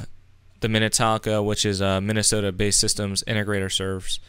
the 0.61 0.67
Minnetonka, 0.67 1.43
which 1.43 1.63
is 1.63 1.79
a 1.79 2.01
Minnesota-based 2.01 2.79
systems 2.79 3.23
integrator 3.27 3.71
serves. 3.71 4.19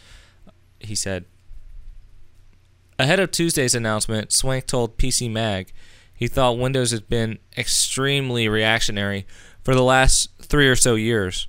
He 0.81 0.95
said. 0.95 1.25
Ahead 2.99 3.21
of 3.21 3.31
Tuesday's 3.31 3.75
announcement, 3.75 4.33
Swank 4.35 4.67
told 4.67 4.99
PC 4.99 5.31
Mag 5.31 5.73
he 6.15 6.29
thought 6.29 6.59
Windows 6.59 6.91
had 6.91 7.09
been 7.09 7.39
extremely 7.57 8.51
reactionary 8.51 9.27
for 9.65 9.75
the 9.75 9.83
last 9.83 10.29
three 10.43 10.69
or 10.69 10.77
so 10.77 10.95
years, 10.95 11.49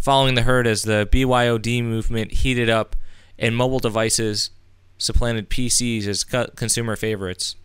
following 0.00 0.34
the 0.34 0.42
herd 0.42 0.66
as 0.66 0.82
the 0.82 1.08
BYOD 1.12 1.84
movement 1.84 2.32
heated 2.32 2.68
up 2.68 2.96
and 3.38 3.54
mobile 3.54 3.78
devices 3.78 4.50
supplanted 4.98 5.48
PCs 5.48 6.06
as 6.06 6.24
consumer 6.24 6.96
favorites. 6.96 7.56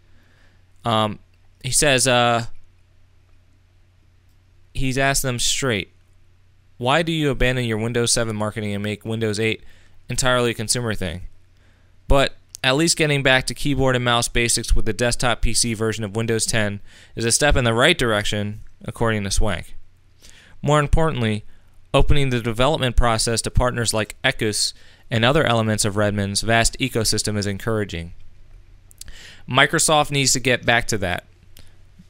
Um, 0.83 1.19
he 1.63 1.71
says 1.71 2.07
uh, 2.07 2.45
he's 4.73 4.97
asked 4.97 5.23
them 5.23 5.39
straight, 5.39 5.91
why 6.77 7.01
do 7.01 7.11
you 7.11 7.29
abandon 7.29 7.65
your 7.65 7.77
Windows 7.77 8.11
7 8.11 8.35
marketing 8.35 8.73
and 8.73 8.83
make 8.83 9.05
Windows 9.05 9.39
8 9.39 9.63
entirely 10.09 10.51
a 10.51 10.53
consumer 10.53 10.93
thing? 10.93 11.21
But 12.07 12.35
at 12.63 12.75
least 12.75 12.97
getting 12.97 13.23
back 13.23 13.45
to 13.47 13.53
keyboard 13.53 13.95
and 13.95 14.03
mouse 14.03 14.27
basics 14.27 14.75
with 14.75 14.85
the 14.85 14.93
desktop 14.93 15.41
PC 15.41 15.75
version 15.75 16.03
of 16.03 16.15
Windows 16.15 16.45
10 16.45 16.81
is 17.15 17.25
a 17.25 17.31
step 17.31 17.55
in 17.55 17.63
the 17.63 17.73
right 17.73 17.97
direction, 17.97 18.61
according 18.83 19.23
to 19.23 19.31
Swank. 19.31 19.75
More 20.61 20.79
importantly, 20.79 21.45
opening 21.95 22.29
the 22.29 22.41
development 22.41 22.95
process 22.95 23.41
to 23.41 23.49
partners 23.49 23.93
like 23.93 24.15
Ecus 24.23 24.73
and 25.09 25.23
other 25.23 25.43
elements 25.43 25.85
of 25.85 25.95
Redmond's 25.95 26.41
vast 26.41 26.77
ecosystem 26.79 27.37
is 27.37 27.47
encouraging. 27.47 28.13
Microsoft 29.49 30.11
needs 30.11 30.33
to 30.33 30.39
get 30.39 30.65
back 30.65 30.85
to 30.87 30.97
that, 30.97 31.23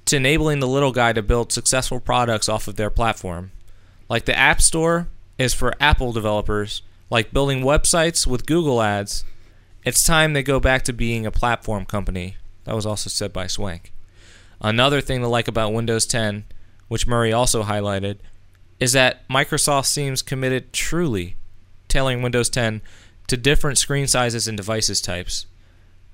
to 0.06 0.18
enabling 0.18 0.60
the 0.60 0.68
little 0.68 0.92
guy 0.92 1.14
to 1.14 1.22
build 1.22 1.52
successful 1.52 2.00
products 2.00 2.50
off 2.50 2.68
of 2.68 2.76
their 2.76 2.90
platform. 2.90 3.52
Like 4.10 4.26
the 4.26 4.38
App 4.38 4.62
Store 4.62 5.08
is 5.38 5.54
for 5.54 5.74
Apple 5.80 6.12
developers, 6.12 6.82
like 7.10 7.32
building 7.32 7.62
websites 7.62 8.26
with 8.26 8.46
Google 8.46 8.82
Ads 8.82 9.24
it's 9.86 10.02
time 10.02 10.34
they 10.34 10.42
go 10.42 10.60
back 10.60 10.82
to 10.86 10.94
being 10.94 11.28
a 11.28 11.32
platform 11.32 11.86
company. 11.86 12.38
That 12.64 12.76
was 12.76 12.88
also 12.88 13.08
said 13.08 13.32
by 13.32 13.46
Swank. 13.46 13.94
Another 14.60 15.00
thing 15.00 15.22
to 15.22 15.28
like 15.28 15.48
about 15.48 15.74
Windows 15.74 16.08
10, 16.08 16.46
which 16.88 17.06
Murray 17.06 17.32
also 17.32 17.64
highlighted, 17.64 18.18
is 18.80 18.94
that 18.94 19.28
Microsoft 19.28 19.86
seems 19.86 20.22
committed 20.22 20.74
truly 20.74 21.36
tailoring 21.88 22.22
Windows 22.22 22.50
10 22.50 22.82
to 23.28 23.38
different 23.38 23.78
screen 23.78 24.08
sizes 24.08 24.48
and 24.48 24.58
devices 24.58 25.02
types 25.02 25.46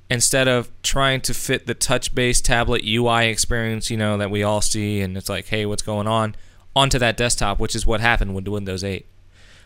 instead 0.09 0.47
of 0.47 0.69
trying 0.83 1.21
to 1.21 1.33
fit 1.33 1.65
the 1.65 1.73
touch-based 1.73 2.45
tablet 2.45 2.83
UI 2.85 3.27
experience, 3.27 3.89
you 3.89 3.97
know, 3.97 4.17
that 4.17 4.29
we 4.29 4.43
all 4.43 4.61
see 4.61 4.99
and 5.01 5.17
it's 5.17 5.29
like, 5.29 5.47
"Hey, 5.47 5.65
what's 5.65 5.81
going 5.83 6.07
on?" 6.07 6.35
onto 6.75 6.99
that 6.99 7.17
desktop, 7.17 7.59
which 7.59 7.75
is 7.75 7.85
what 7.85 7.99
happened 8.01 8.33
with 8.35 8.47
Windows 8.47 8.83
8. 8.83 9.05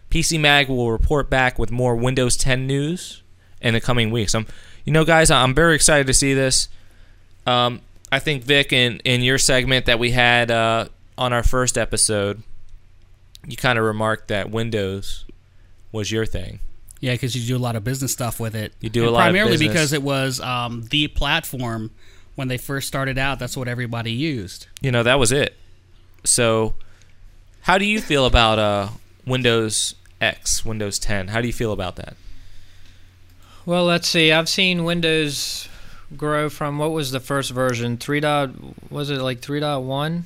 PC 0.09 0.39
Mag 0.39 0.69
will 0.69 0.91
report 0.91 1.29
back 1.29 1.59
with 1.59 1.71
more 1.71 1.95
Windows 1.95 2.37
10 2.37 2.65
news 2.67 3.21
in 3.61 3.73
the 3.73 3.81
coming 3.81 4.11
weeks. 4.11 4.35
I'm, 4.35 4.45
you 4.85 4.93
know, 4.93 5.05
guys, 5.05 5.31
I'm 5.31 5.53
very 5.53 5.75
excited 5.75 6.07
to 6.07 6.13
see 6.13 6.33
this. 6.33 6.67
Um, 7.45 7.81
I 8.11 8.19
think 8.19 8.43
Vik, 8.43 8.71
in 8.71 8.99
in 8.99 9.21
your 9.21 9.37
segment 9.37 9.85
that 9.87 9.99
we 9.99 10.11
had 10.11 10.51
uh, 10.51 10.87
on 11.17 11.33
our 11.33 11.43
first 11.43 11.77
episode, 11.77 12.43
you 13.47 13.55
kind 13.57 13.77
of 13.79 13.85
remarked 13.85 14.27
that 14.29 14.49
Windows 14.51 15.25
was 15.91 16.11
your 16.11 16.25
thing. 16.25 16.59
Yeah, 16.99 17.13
because 17.13 17.35
you 17.35 17.45
do 17.47 17.57
a 17.57 17.63
lot 17.63 17.75
of 17.75 17.83
business 17.83 18.11
stuff 18.13 18.39
with 18.39 18.55
it. 18.55 18.73
You 18.79 18.89
do 18.89 19.01
And 19.01 19.09
a 19.09 19.11
lot 19.11 19.19
of 19.19 19.23
primarily 19.25 19.51
business. 19.53 19.67
because 19.73 19.93
it 19.93 20.01
was 20.01 20.39
um, 20.39 20.83
the 20.89 21.07
platform 21.09 21.91
when 22.35 22.47
they 22.47 22.57
first 22.57 22.87
started 22.87 23.17
out. 23.17 23.37
That's 23.39 23.55
what 23.55 23.67
everybody 23.67 24.11
used. 24.11 24.67
You 24.81 24.91
know, 24.91 25.03
that 25.03 25.19
was 25.19 25.31
it. 25.31 25.55
So, 26.23 26.73
how 27.61 27.77
do 27.77 27.85
you 27.85 28.01
feel 28.01 28.25
about 28.25 28.57
uh, 28.59 28.87
Windows 29.27 29.95
X, 30.19 30.65
Windows 30.65 30.97
10? 30.99 31.27
How 31.27 31.41
do 31.41 31.47
you 31.47 31.53
feel 31.53 31.71
about 31.71 31.95
that? 31.97 32.15
Well, 33.65 33.85
let's 33.85 34.07
see. 34.07 34.31
I've 34.31 34.49
seen 34.49 34.83
Windows 34.83 35.67
grow 36.15 36.49
from 36.49 36.77
what 36.77 36.91
was 36.91 37.11
the 37.11 37.19
first 37.19 37.51
version? 37.51 37.97
Three 37.97 38.19
dot 38.19 38.51
was 38.91 39.09
it 39.09 39.19
like 39.19 39.39
three 39.41 39.59
dot 39.59 39.83
one? 39.83 40.25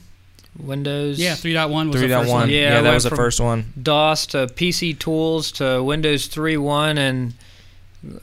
Windows. 0.58 1.20
Yeah, 1.20 1.34
3.1 1.36 1.92
was 1.92 2.02
the 2.02 2.08
3.1. 2.08 2.20
first 2.22 2.30
one. 2.32 2.50
Yeah, 2.50 2.56
Yeah, 2.58 2.70
that 2.76 2.82
that 2.84 2.94
was 2.94 3.04
the 3.04 3.10
first 3.16 3.40
one. 3.40 3.74
DOS 3.82 4.26
to 4.28 4.38
PC 4.48 4.98
Tools 4.98 5.52
to 5.54 5.84
Windows 5.84 6.28
3.1, 6.28 6.98
and 6.98 7.34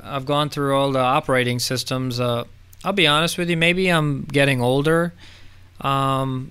I've 0.02 0.26
gone 0.26 0.48
through 0.50 0.76
all 0.76 0.92
the 0.92 0.98
operating 1.00 1.58
systems. 1.58 2.18
Uh, 2.20 2.44
I'll 2.84 2.92
be 2.92 3.06
honest 3.06 3.38
with 3.38 3.48
you, 3.50 3.56
maybe 3.56 3.88
I'm 3.88 4.24
getting 4.24 4.60
older. 4.60 5.12
Um, 5.80 6.50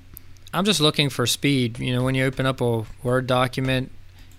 I'm 0.54 0.66
just 0.66 0.80
looking 0.82 1.10
for 1.10 1.26
speed. 1.28 1.80
You 1.80 1.94
know, 1.96 2.04
when 2.04 2.16
you 2.16 2.24
open 2.26 2.46
up 2.46 2.62
a 2.62 2.86
Word 3.04 3.28
document, 3.28 3.92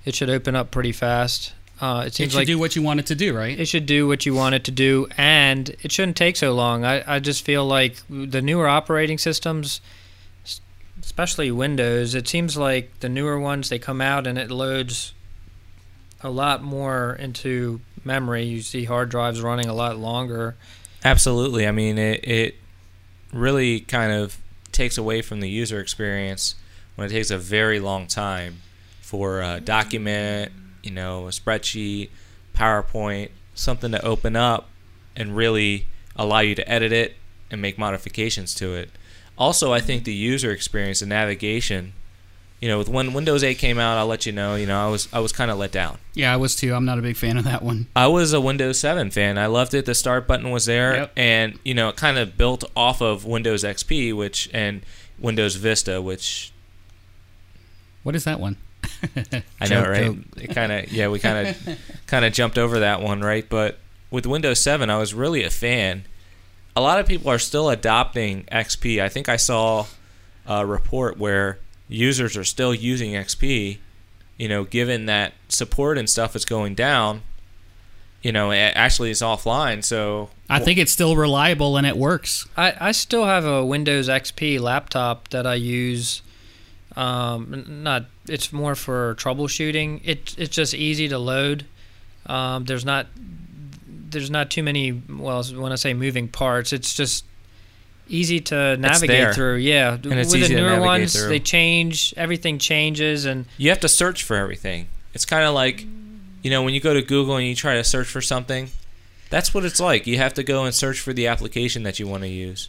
it 0.04 0.14
should 0.14 0.30
open 0.30 0.54
up 0.56 0.70
pretty 0.70 0.92
fast. 0.92 1.52
Uh, 1.80 2.04
it 2.06 2.18
It 2.18 2.30
should 2.30 2.34
like 2.34 2.46
do 2.46 2.58
what 2.58 2.74
you 2.74 2.80
want 2.82 3.00
it 3.00 3.06
to 3.06 3.14
do, 3.14 3.36
right? 3.36 3.58
it 3.58 3.66
should 3.66 3.84
do 3.84 4.06
what 4.08 4.24
you 4.24 4.34
want 4.34 4.54
it 4.54 4.64
to 4.64 4.70
do, 4.70 5.06
and 5.18 5.68
it 5.82 5.92
shouldn't 5.92 6.16
take 6.16 6.36
so 6.36 6.54
long. 6.54 6.84
I, 6.86 7.16
I 7.16 7.18
just 7.18 7.44
feel 7.44 7.66
like 7.66 7.96
the 8.08 8.40
newer 8.40 8.66
operating 8.66 9.18
systems, 9.18 9.66
s- 9.66 9.80
especially 11.06 11.52
Windows, 11.52 12.16
it 12.16 12.26
seems 12.26 12.56
like 12.56 12.98
the 12.98 13.08
newer 13.08 13.38
ones 13.38 13.68
they 13.68 13.78
come 13.78 14.00
out 14.00 14.26
and 14.26 14.36
it 14.36 14.50
loads 14.50 15.14
a 16.20 16.28
lot 16.28 16.64
more 16.64 17.14
into 17.20 17.80
memory. 18.04 18.42
You 18.42 18.60
see 18.60 18.84
hard 18.84 19.08
drives 19.08 19.40
running 19.40 19.66
a 19.68 19.72
lot 19.72 19.96
longer. 19.96 20.56
Absolutely. 21.04 21.64
I 21.64 21.70
mean, 21.70 21.96
it, 21.96 22.26
it 22.26 22.56
really 23.32 23.80
kind 23.80 24.10
of 24.10 24.36
takes 24.72 24.98
away 24.98 25.22
from 25.22 25.38
the 25.38 25.48
user 25.48 25.78
experience 25.78 26.56
when 26.96 27.06
it 27.06 27.10
takes 27.10 27.30
a 27.30 27.38
very 27.38 27.78
long 27.78 28.08
time 28.08 28.56
for 29.00 29.40
a 29.40 29.60
document, 29.60 30.50
you 30.82 30.90
know, 30.90 31.28
a 31.28 31.30
spreadsheet, 31.30 32.10
PowerPoint, 32.52 33.30
something 33.54 33.92
to 33.92 34.04
open 34.04 34.34
up 34.34 34.68
and 35.14 35.36
really 35.36 35.86
allow 36.16 36.40
you 36.40 36.56
to 36.56 36.68
edit 36.68 36.90
it 36.90 37.14
and 37.48 37.62
make 37.62 37.78
modifications 37.78 38.54
to 38.56 38.74
it. 38.74 38.90
Also, 39.38 39.72
I 39.72 39.80
think 39.80 40.04
the 40.04 40.14
user 40.14 40.50
experience 40.50 41.02
and 41.02 41.08
navigation, 41.10 41.92
you 42.60 42.68
know, 42.68 42.78
with 42.78 42.88
when 42.88 43.12
Windows 43.12 43.44
8 43.44 43.58
came 43.58 43.78
out, 43.78 43.98
I'll 43.98 44.06
let 44.06 44.24
you 44.24 44.32
know, 44.32 44.54
you 44.54 44.66
know, 44.66 44.86
I 44.86 44.90
was 44.90 45.08
I 45.12 45.20
was 45.20 45.30
kind 45.32 45.50
of 45.50 45.58
let 45.58 45.72
down. 45.72 45.98
Yeah, 46.14 46.32
I 46.32 46.36
was 46.36 46.56
too. 46.56 46.72
I'm 46.74 46.86
not 46.86 46.98
a 46.98 47.02
big 47.02 47.16
fan 47.16 47.36
of 47.36 47.44
that 47.44 47.62
one. 47.62 47.86
I 47.94 48.06
was 48.06 48.32
a 48.32 48.40
Windows 48.40 48.78
7 48.80 49.10
fan. 49.10 49.36
I 49.36 49.46
loved 49.46 49.74
it. 49.74 49.84
The 49.84 49.94
start 49.94 50.26
button 50.26 50.50
was 50.50 50.64
there, 50.64 50.94
Yep. 50.96 51.12
and 51.16 51.58
you 51.64 51.74
know, 51.74 51.90
it 51.90 51.96
kind 51.96 52.16
of 52.16 52.38
built 52.38 52.64
off 52.74 53.02
of 53.02 53.24
Windows 53.26 53.62
XP, 53.62 54.14
which 54.16 54.48
and 54.54 54.80
Windows 55.18 55.56
Vista, 55.56 56.00
which 56.00 56.52
What 58.02 58.14
is 58.14 58.24
that 58.24 58.40
one? 58.40 58.56
I 59.60 59.68
know, 59.68 59.82
right? 59.86 60.16
It 60.36 60.54
kind 60.54 60.72
of 60.72 60.90
yeah, 60.92 61.08
we 61.08 61.18
kind 61.18 61.48
of 61.48 61.78
kind 62.06 62.24
of 62.24 62.32
jumped 62.32 62.56
over 62.56 62.78
that 62.80 63.02
one, 63.02 63.20
right? 63.20 63.46
But 63.46 63.78
with 64.10 64.24
Windows 64.24 64.60
7, 64.60 64.88
I 64.88 64.96
was 64.98 65.12
really 65.12 65.42
a 65.42 65.50
fan. 65.50 66.04
A 66.76 66.80
lot 66.80 67.00
of 67.00 67.06
people 67.06 67.30
are 67.30 67.38
still 67.38 67.70
adopting 67.70 68.44
XP. 68.52 69.00
I 69.00 69.08
think 69.08 69.28
I 69.28 69.36
saw 69.36 69.86
a 70.46 70.64
report 70.66 71.18
where 71.18 71.58
users 71.88 72.36
are 72.36 72.44
still 72.44 72.74
using 72.74 73.12
XP. 73.12 73.78
You 74.36 74.48
know, 74.48 74.64
given 74.64 75.06
that 75.06 75.32
support 75.48 75.96
and 75.96 76.08
stuff 76.08 76.36
is 76.36 76.44
going 76.44 76.74
down. 76.74 77.22
You 78.22 78.32
know, 78.32 78.50
a- 78.52 78.56
actually 78.56 79.10
it's 79.10 79.22
offline, 79.22 79.84
so 79.84 80.30
I 80.50 80.58
think 80.58 80.78
it's 80.78 80.92
still 80.92 81.16
reliable 81.16 81.76
and 81.76 81.86
it 81.86 81.96
works. 81.96 82.46
I, 82.56 82.74
I 82.78 82.92
still 82.92 83.24
have 83.24 83.44
a 83.44 83.64
Windows 83.64 84.08
XP 84.08 84.60
laptop 84.60 85.28
that 85.28 85.46
I 85.46 85.54
use. 85.54 86.22
Um, 86.96 87.64
not 87.82 88.06
it's 88.28 88.52
more 88.52 88.74
for 88.74 89.14
troubleshooting. 89.14 90.00
It 90.04 90.34
it's 90.36 90.54
just 90.54 90.74
easy 90.74 91.08
to 91.08 91.18
load. 91.18 91.66
Um, 92.26 92.64
there's 92.64 92.84
not 92.84 93.06
there's 94.10 94.30
not 94.30 94.50
too 94.50 94.62
many. 94.62 94.92
Well, 94.92 95.42
when 95.44 95.72
I 95.72 95.76
say 95.76 95.94
moving 95.94 96.28
parts, 96.28 96.72
it's 96.72 96.94
just 96.94 97.24
easy 98.08 98.40
to 98.40 98.76
navigate 98.76 99.34
through. 99.34 99.56
Yeah, 99.56 99.94
And 99.94 100.06
it's 100.14 100.32
with 100.32 100.42
easy 100.42 100.54
the 100.54 100.60
to 100.60 100.60
newer 100.60 100.70
navigate 100.70 100.86
ones, 100.86 101.16
through. 101.18 101.28
they 101.28 101.40
change. 101.40 102.14
Everything 102.16 102.58
changes, 102.58 103.24
and 103.24 103.46
you 103.58 103.70
have 103.70 103.80
to 103.80 103.88
search 103.88 104.22
for 104.22 104.36
everything. 104.36 104.88
It's 105.14 105.24
kind 105.24 105.44
of 105.44 105.54
like, 105.54 105.84
you 106.42 106.50
know, 106.50 106.62
when 106.62 106.74
you 106.74 106.80
go 106.80 106.94
to 106.94 107.02
Google 107.02 107.36
and 107.36 107.46
you 107.46 107.54
try 107.54 107.74
to 107.74 107.84
search 107.84 108.06
for 108.06 108.20
something, 108.20 108.68
that's 109.30 109.52
what 109.54 109.64
it's 109.64 109.80
like. 109.80 110.06
You 110.06 110.18
have 110.18 110.34
to 110.34 110.42
go 110.42 110.64
and 110.64 110.74
search 110.74 111.00
for 111.00 111.12
the 111.12 111.26
application 111.26 111.82
that 111.84 111.98
you 111.98 112.06
want 112.06 112.22
to 112.22 112.28
use. 112.28 112.68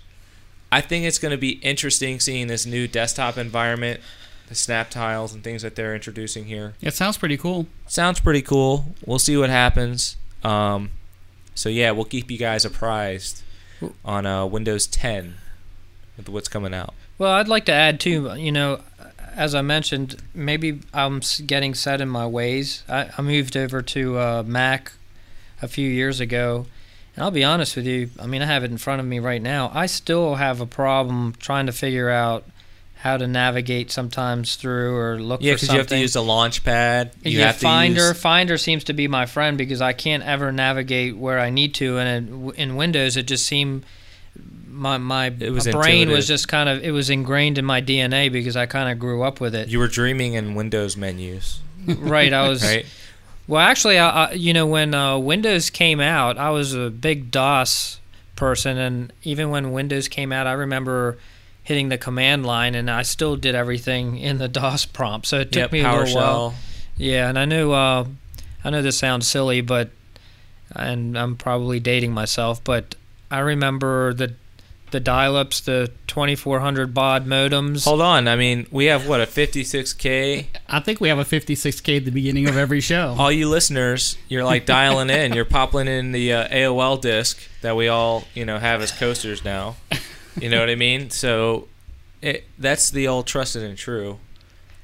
I 0.71 0.81
think 0.81 1.05
it's 1.05 1.19
going 1.19 1.31
to 1.31 1.37
be 1.37 1.51
interesting 1.59 2.19
seeing 2.19 2.47
this 2.47 2.65
new 2.65 2.87
desktop 2.87 3.37
environment, 3.37 3.99
the 4.47 4.55
snap 4.55 4.89
tiles 4.89 5.33
and 5.33 5.43
things 5.43 5.61
that 5.61 5.75
they're 5.75 5.93
introducing 5.93 6.45
here. 6.45 6.73
It 6.81 6.93
sounds 6.93 7.17
pretty 7.17 7.37
cool. 7.37 7.67
Sounds 7.85 8.19
pretty 8.19 8.41
cool. 8.41 8.95
We'll 9.05 9.19
see 9.19 9.37
what 9.37 9.49
happens. 9.49 10.17
Um, 10.43 10.91
so 11.57 11.69
yeah, 11.69 11.91
we'll 11.91 12.05
keep 12.05 12.29
you 12.29 12.37
guys 12.37 12.65
apprised 12.65 13.41
on 14.05 14.25
uh, 14.25 14.45
Windows 14.45 14.85
10 14.87 15.35
with 16.15 16.29
what's 16.29 16.47
coming 16.47 16.73
out. 16.73 16.93
Well, 17.17 17.31
I'd 17.31 17.47
like 17.47 17.65
to 17.65 17.71
add 17.71 17.99
too. 17.99 18.33
You 18.37 18.51
know, 18.51 18.81
as 19.35 19.55
I 19.55 19.61
mentioned, 19.61 20.21
maybe 20.33 20.81
I'm 20.93 21.21
getting 21.45 21.73
set 21.73 21.99
in 21.99 22.09
my 22.09 22.27
ways. 22.27 22.83
I, 22.87 23.09
I 23.17 23.21
moved 23.21 23.57
over 23.57 23.81
to 23.81 24.19
uh, 24.19 24.43
Mac 24.45 24.91
a 25.61 25.67
few 25.67 25.89
years 25.89 26.19
ago, 26.19 26.67
and 27.15 27.23
I'll 27.23 27.31
be 27.31 27.43
honest 27.43 27.75
with 27.75 27.87
you. 27.87 28.11
I 28.19 28.27
mean, 28.27 28.43
I 28.43 28.45
have 28.45 28.63
it 28.63 28.69
in 28.69 28.77
front 28.77 28.99
of 28.99 29.07
me 29.07 29.17
right 29.17 29.41
now. 29.41 29.71
I 29.73 29.87
still 29.87 30.35
have 30.35 30.61
a 30.61 30.67
problem 30.67 31.33
trying 31.39 31.65
to 31.65 31.71
figure 31.71 32.09
out 32.09 32.45
how 33.01 33.15
to 33.17 33.27
navigate 33.27 33.91
sometimes 33.91 34.55
through 34.55 34.95
or 34.95 35.19
look 35.19 35.41
Yeah, 35.41 35.53
for 35.53 35.55
because 35.57 35.71
you 35.71 35.77
have 35.77 35.87
to 35.87 35.97
use 35.97 36.13
the 36.13 36.23
launch 36.23 36.63
pad. 36.63 37.11
You 37.23 37.39
yeah, 37.39 37.47
have 37.47 37.55
to 37.55 37.61
Finder. 37.61 38.07
use- 38.09 38.19
Finder 38.21 38.57
seems 38.57 38.83
to 38.85 38.93
be 38.93 39.07
my 39.07 39.25
friend 39.25 39.57
because 39.57 39.81
I 39.81 39.93
can't 39.93 40.23
ever 40.23 40.51
navigate 40.51 41.15
where 41.17 41.39
I 41.39 41.49
need 41.49 41.73
to, 41.75 41.97
and 41.99 42.27
in, 42.29 42.49
in 42.55 42.75
Windows, 42.75 43.15
it 43.17 43.23
just 43.27 43.45
seemed 43.45 43.85
my 44.69 44.97
my 44.97 45.27
It 45.39 45.51
was 45.51 45.65
brain 45.67 46.01
intuitive. 46.01 46.09
was 46.15 46.27
just 46.27 46.47
kind 46.47 46.69
of 46.69 46.83
it 46.83 46.91
was 46.91 47.09
ingrained 47.09 47.57
in 47.57 47.65
my 47.65 47.81
DNA 47.81 48.31
because 48.31 48.55
I 48.55 48.65
kind 48.67 48.91
of 48.91 48.99
grew 48.99 49.23
up 49.23 49.39
with 49.41 49.55
it. 49.55 49.69
You 49.69 49.79
were 49.79 49.87
dreaming 49.87 50.33
in 50.33 50.53
Windows 50.55 50.95
menus, 50.97 51.59
right, 51.87 52.31
I 52.33 52.47
was. 52.47 52.63
right? 52.65 52.85
Well, 53.47 53.61
actually, 53.61 53.97
I, 53.97 54.25
I, 54.25 54.31
you 54.33 54.51
know, 54.53 54.67
when 54.67 54.93
uh, 54.93 55.17
Windows 55.17 55.69
came 55.69 55.99
out, 56.01 56.37
I 56.37 56.49
was 56.49 56.73
a 56.73 56.89
big 56.89 57.31
DOS 57.31 57.99
person, 58.35 58.77
and 58.77 59.13
even 59.23 59.49
when 59.51 59.71
Windows 59.71 60.07
came 60.09 60.33
out, 60.33 60.47
I 60.47 60.51
remember 60.51 61.17
hitting 61.67 61.89
the 61.89 61.97
command 61.97 62.45
line, 62.45 62.75
and 62.75 62.89
I 62.89 63.01
still 63.01 63.35
did 63.35 63.53
everything 63.53 64.17
in 64.17 64.37
the 64.37 64.47
DOS 64.59 64.85
prompt. 64.85 65.27
So 65.27 65.41
it 65.41 65.51
took 65.51 65.63
Yep, 65.63 65.71
me 65.73 65.81
a 65.81 65.91
little 65.91 66.15
while. 66.15 66.55
Yeah, 66.95 67.27
and 67.27 67.37
I 67.37 67.43
knew 67.43 67.73
uh, 67.73 68.05
I 68.63 68.69
know 68.69 68.81
this 68.81 68.97
sounds 68.97 69.27
silly, 69.27 69.59
but 69.59 69.89
and 70.73 71.17
I'm 71.19 71.35
probably 71.35 71.81
dating 71.81 72.13
myself, 72.13 72.63
but 72.63 72.95
I 73.29 73.39
remember 73.39 74.13
the 74.13 74.33
the 74.91 75.01
dial-ups, 75.01 75.59
the 75.59 75.91
2400 76.07 76.93
baud 76.93 77.25
modems. 77.25 77.83
Hold 77.83 77.99
on. 77.99 78.29
I 78.29 78.37
mean, 78.37 78.65
we 78.71 78.85
have 78.85 79.05
what 79.05 79.19
a 79.19 79.25
56k. 79.25 80.45
I 80.69 80.79
think 80.79 81.01
we 81.01 81.09
have 81.09 81.19
a 81.19 81.25
56k 81.25 81.97
at 81.97 82.05
the 82.05 82.11
beginning 82.11 82.47
of 82.47 82.55
every 82.55 82.79
show. 82.79 83.13
All 83.19 83.29
you 83.29 83.49
listeners, 83.49 84.17
you're 84.29 84.45
like 84.45 84.65
dialing 84.65 85.09
in. 85.09 85.33
You're 85.33 85.43
popping 85.43 85.89
in 85.89 86.13
the 86.13 86.31
uh, 86.31 86.47
AOL 86.47 87.01
disc 87.01 87.37
that 87.61 87.75
we 87.75 87.89
all, 87.89 88.23
you 88.33 88.45
know, 88.45 88.59
have 88.59 88.81
as 88.81 88.93
coasters 88.93 89.43
now. 89.43 89.75
You 90.39 90.49
know 90.49 90.59
what 90.59 90.69
I 90.69 90.75
mean? 90.75 91.09
So 91.09 91.67
it, 92.21 92.45
that's 92.57 92.89
the 92.89 93.07
old 93.07 93.27
trusted 93.27 93.63
and 93.63 93.77
true. 93.77 94.19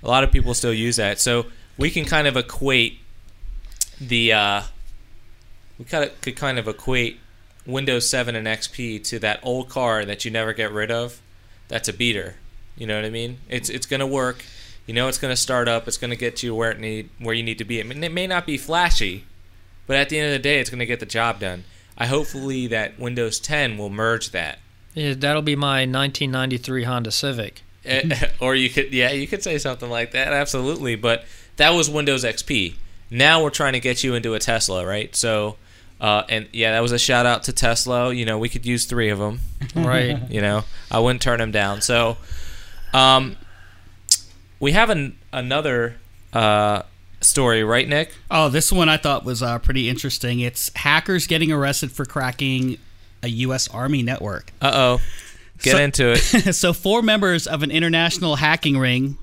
A 0.01 0.07
lot 0.07 0.23
of 0.23 0.31
people 0.31 0.53
still 0.53 0.73
use 0.73 0.97
that. 0.97 1.19
So 1.19 1.45
we 1.77 1.89
can 1.89 2.05
kind 2.05 2.27
of 2.27 2.35
equate 2.35 2.99
the 3.99 4.33
uh, 4.33 4.61
we 5.77 5.85
kind 5.85 6.03
of 6.03 6.19
could 6.21 6.35
kind 6.35 6.59
of 6.59 6.67
equate 6.67 7.19
Windows 7.65 8.09
7 8.09 8.35
and 8.35 8.47
XP 8.47 9.03
to 9.05 9.19
that 9.19 9.39
old 9.43 9.69
car 9.69 10.05
that 10.05 10.25
you 10.25 10.31
never 10.31 10.53
get 10.53 10.71
rid 10.71 10.91
of. 10.91 11.21
That's 11.67 11.87
a 11.87 11.93
beater. 11.93 12.35
You 12.75 12.87
know 12.87 12.95
what 12.95 13.05
I 13.05 13.09
mean? 13.09 13.37
It's 13.49 13.69
it's 13.69 13.85
gonna 13.85 14.07
work. 14.07 14.43
You 14.85 14.93
know 14.93 15.07
it's 15.07 15.17
gonna 15.17 15.35
start 15.35 15.67
up. 15.67 15.87
It's 15.87 15.97
gonna 15.97 16.15
get 16.15 16.43
you 16.43 16.53
where 16.55 16.71
it 16.71 16.79
need 16.79 17.09
where 17.19 17.35
you 17.35 17.43
need 17.43 17.57
to 17.59 17.65
be. 17.65 17.79
I 17.79 17.83
mean, 17.83 18.03
it 18.03 18.11
may 18.11 18.27
not 18.27 18.45
be 18.45 18.57
flashy, 18.57 19.25
but 19.87 19.95
at 19.95 20.09
the 20.09 20.19
end 20.19 20.27
of 20.27 20.33
the 20.33 20.39
day, 20.39 20.59
it's 20.59 20.69
gonna 20.69 20.85
get 20.85 20.99
the 20.99 21.05
job 21.05 21.39
done. 21.39 21.63
I 21.97 22.07
hopefully 22.07 22.67
that 22.67 22.99
Windows 22.99 23.39
10 23.39 23.77
will 23.77 23.91
merge 23.91 24.31
that. 24.31 24.57
Yeah, 24.93 25.13
that'll 25.17 25.41
be 25.41 25.55
my 25.55 25.81
1993 25.81 26.83
Honda 26.83 27.11
Civic. 27.11 27.61
Eh, 27.85 28.29
or 28.39 28.55
you 28.55 28.69
could 28.69 28.93
yeah 28.93 29.11
you 29.11 29.27
could 29.27 29.43
say 29.43 29.57
something 29.57 29.89
like 29.89 30.11
that 30.11 30.31
absolutely 30.31 30.95
but 30.95 31.25
that 31.57 31.71
was 31.71 31.89
windows 31.89 32.23
xp 32.23 32.75
now 33.09 33.43
we're 33.43 33.49
trying 33.49 33.73
to 33.73 33.79
get 33.81 34.05
you 34.05 34.15
into 34.15 34.33
a 34.35 34.39
tesla 34.39 34.85
right 34.85 35.13
so 35.17 35.57
uh, 35.99 36.23
and 36.29 36.47
yeah 36.53 36.71
that 36.71 36.79
was 36.79 36.93
a 36.93 36.97
shout 36.97 37.25
out 37.25 37.43
to 37.43 37.51
tesla 37.51 38.13
you 38.13 38.23
know 38.23 38.37
we 38.37 38.47
could 38.47 38.65
use 38.65 38.85
three 38.85 39.09
of 39.09 39.19
them 39.19 39.41
Right. 39.75 40.17
you 40.31 40.39
know 40.39 40.63
i 40.89 40.97
wouldn't 40.97 41.21
turn 41.21 41.39
them 41.39 41.51
down 41.51 41.81
so 41.81 42.15
um, 42.93 43.35
we 44.61 44.71
have 44.71 44.89
an, 44.89 45.17
another 45.31 45.97
uh, 46.31 46.83
story, 47.21 47.63
right, 47.63 47.87
Nick? 47.87 48.13
Oh, 48.29 48.49
this 48.49 48.71
one 48.71 48.87
I 48.87 48.97
thought 48.97 49.25
was 49.25 49.41
uh, 49.41 49.59
pretty 49.59 49.89
interesting. 49.89 50.39
It's 50.39 50.71
hackers 50.75 51.27
getting 51.27 51.51
arrested 51.51 51.91
for 51.91 52.05
cracking 52.05 52.77
a 53.23 53.27
U.S. 53.29 53.67
Army 53.69 54.03
network. 54.03 54.51
Uh 54.61 54.71
oh. 54.73 55.01
Get 55.61 55.71
So- 55.71 55.77
into 55.79 56.11
it. 56.11 56.53
so, 56.55 56.73
four 56.73 57.01
members 57.01 57.47
of 57.47 57.63
an 57.63 57.71
international 57.71 58.35
hacking 58.37 58.77
ring 58.77 59.17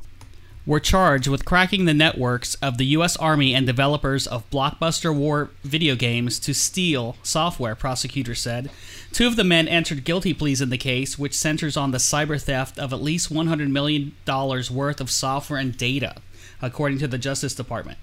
were 0.67 0.81
charged 0.81 1.27
with 1.27 1.45
cracking 1.45 1.87
the 1.87 1.95
networks 1.95 2.55
of 2.57 2.77
the 2.79 2.85
U.S. 2.87 3.17
Army 3.17 3.55
and 3.55 3.67
developers 3.67 4.27
of 4.27 4.49
blockbuster 4.51 5.13
war 5.15 5.51
video 5.65 5.97
games 5.97 6.39
to 6.41 6.55
steal 6.55 7.17
software, 7.23 7.75
prosecutors 7.75 8.41
said. 8.41 8.71
Two 9.13 9.27
of 9.27 9.37
the 9.37 9.43
men 9.43 9.67
entered 9.67 10.05
guilty 10.05 10.33
pleas 10.35 10.61
in 10.61 10.69
the 10.71 10.79
case, 10.79 11.19
which 11.19 11.37
centers 11.37 11.77
on 11.77 11.91
the 11.91 11.99
cyber 11.99 12.41
theft 12.41 12.79
of 12.79 12.93
at 12.93 13.03
least 13.03 13.33
$100 13.33 13.71
million 13.71 14.13
worth 14.27 15.01
of 15.01 15.11
software 15.11 15.59
and 15.59 15.77
data, 15.77 16.15
according 16.63 16.99
to 16.99 17.09
the 17.09 17.19
Justice 17.19 17.55
Department. 17.55 17.99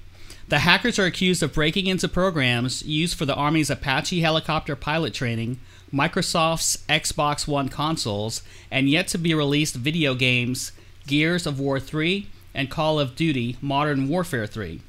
The 0.49 0.59
hackers 0.59 0.97
are 0.97 1.05
accused 1.05 1.43
of 1.43 1.53
breaking 1.53 1.87
into 1.87 2.07
programs 2.07 2.81
used 2.83 3.17
for 3.17 3.25
the 3.25 3.35
Army's 3.35 3.69
Apache 3.69 4.19
helicopter 4.21 4.75
pilot 4.75 5.13
training, 5.13 5.59
Microsoft's 5.93 6.77
Xbox 6.89 7.47
One 7.47 7.69
consoles, 7.69 8.41
and 8.69 8.89
yet 8.89 9.07
to 9.09 9.17
be 9.17 9.33
released 9.33 9.75
video 9.75 10.15
games 10.15 10.71
Gears 11.07 11.45
of 11.47 11.59
War 11.59 11.79
3 11.79 12.27
and 12.53 12.69
Call 12.69 12.99
of 12.99 13.15
Duty 13.15 13.57
Modern 13.61 14.07
Warfare 14.07 14.47
3. 14.47 14.81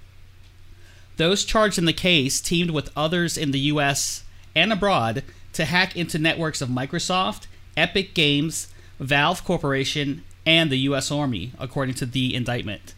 Those 1.17 1.45
charged 1.45 1.79
in 1.79 1.85
the 1.85 1.93
case 1.93 2.41
teamed 2.41 2.71
with 2.71 2.91
others 2.97 3.37
in 3.37 3.51
the 3.51 3.61
US 3.61 4.25
and 4.55 4.73
abroad 4.73 5.23
to 5.53 5.65
hack 5.65 5.97
into 5.97 6.19
networks 6.19 6.61
of 6.61 6.69
Microsoft, 6.69 7.47
Epic 7.77 8.15
Games, 8.15 8.69
Valve 8.99 9.45
Corporation, 9.45 10.25
and 10.45 10.71
the 10.71 10.79
US 10.79 11.11
Army, 11.11 11.53
according 11.59 11.95
to 11.97 12.07
the 12.07 12.35
indictment. 12.35 12.95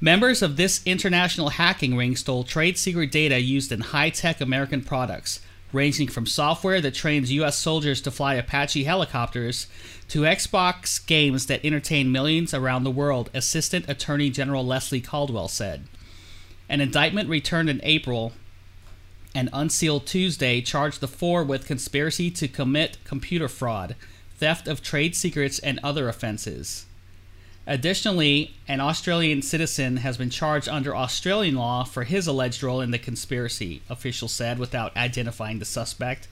Members 0.00 0.40
of 0.40 0.56
this 0.56 0.80
international 0.86 1.50
hacking 1.50 1.96
ring 1.96 2.16
stole 2.16 2.44
trade 2.44 2.78
secret 2.78 3.10
data 3.10 3.38
used 3.40 3.70
in 3.70 3.80
high 3.80 4.08
tech 4.08 4.40
American 4.40 4.82
products, 4.82 5.40
ranging 5.72 6.08
from 6.08 6.26
software 6.26 6.80
that 6.80 6.94
trains 6.94 7.32
U.S. 7.32 7.56
soldiers 7.56 8.00
to 8.02 8.10
fly 8.10 8.34
Apache 8.34 8.84
helicopters 8.84 9.66
to 10.08 10.22
Xbox 10.22 11.04
games 11.06 11.46
that 11.46 11.64
entertain 11.64 12.10
millions 12.12 12.52
around 12.52 12.84
the 12.84 12.90
world, 12.90 13.30
Assistant 13.32 13.88
Attorney 13.88 14.30
General 14.30 14.64
Leslie 14.64 15.00
Caldwell 15.00 15.48
said. 15.48 15.84
An 16.68 16.80
indictment 16.80 17.28
returned 17.28 17.68
in 17.68 17.80
April 17.82 18.32
and 19.34 19.48
unsealed 19.52 20.06
Tuesday 20.06 20.60
charged 20.60 21.00
the 21.00 21.08
four 21.08 21.44
with 21.44 21.66
conspiracy 21.66 22.30
to 22.32 22.48
commit 22.48 22.98
computer 23.04 23.48
fraud, 23.48 23.94
theft 24.36 24.66
of 24.66 24.82
trade 24.82 25.14
secrets, 25.14 25.58
and 25.60 25.78
other 25.82 26.08
offenses. 26.08 26.86
Additionally, 27.70 28.56
an 28.66 28.80
Australian 28.80 29.42
citizen 29.42 29.98
has 29.98 30.16
been 30.16 30.28
charged 30.28 30.68
under 30.68 30.94
Australian 30.94 31.54
law 31.54 31.84
for 31.84 32.02
his 32.02 32.26
alleged 32.26 32.64
role 32.64 32.80
in 32.80 32.90
the 32.90 32.98
conspiracy, 32.98 33.80
officials 33.88 34.32
said 34.32 34.58
without 34.58 34.96
identifying 34.96 35.60
the 35.60 35.64
suspect. 35.64 36.26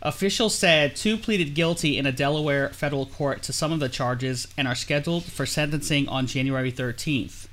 Officials 0.00 0.54
said 0.54 0.96
two 0.96 1.18
pleaded 1.18 1.54
guilty 1.54 1.98
in 1.98 2.06
a 2.06 2.10
Delaware 2.10 2.70
federal 2.70 3.04
court 3.04 3.42
to 3.42 3.52
some 3.52 3.70
of 3.70 3.80
the 3.80 3.90
charges 3.90 4.48
and 4.56 4.66
are 4.66 4.74
scheduled 4.74 5.24
for 5.24 5.44
sentencing 5.44 6.08
on 6.08 6.26
January 6.26 6.72
13th. 6.72 7.46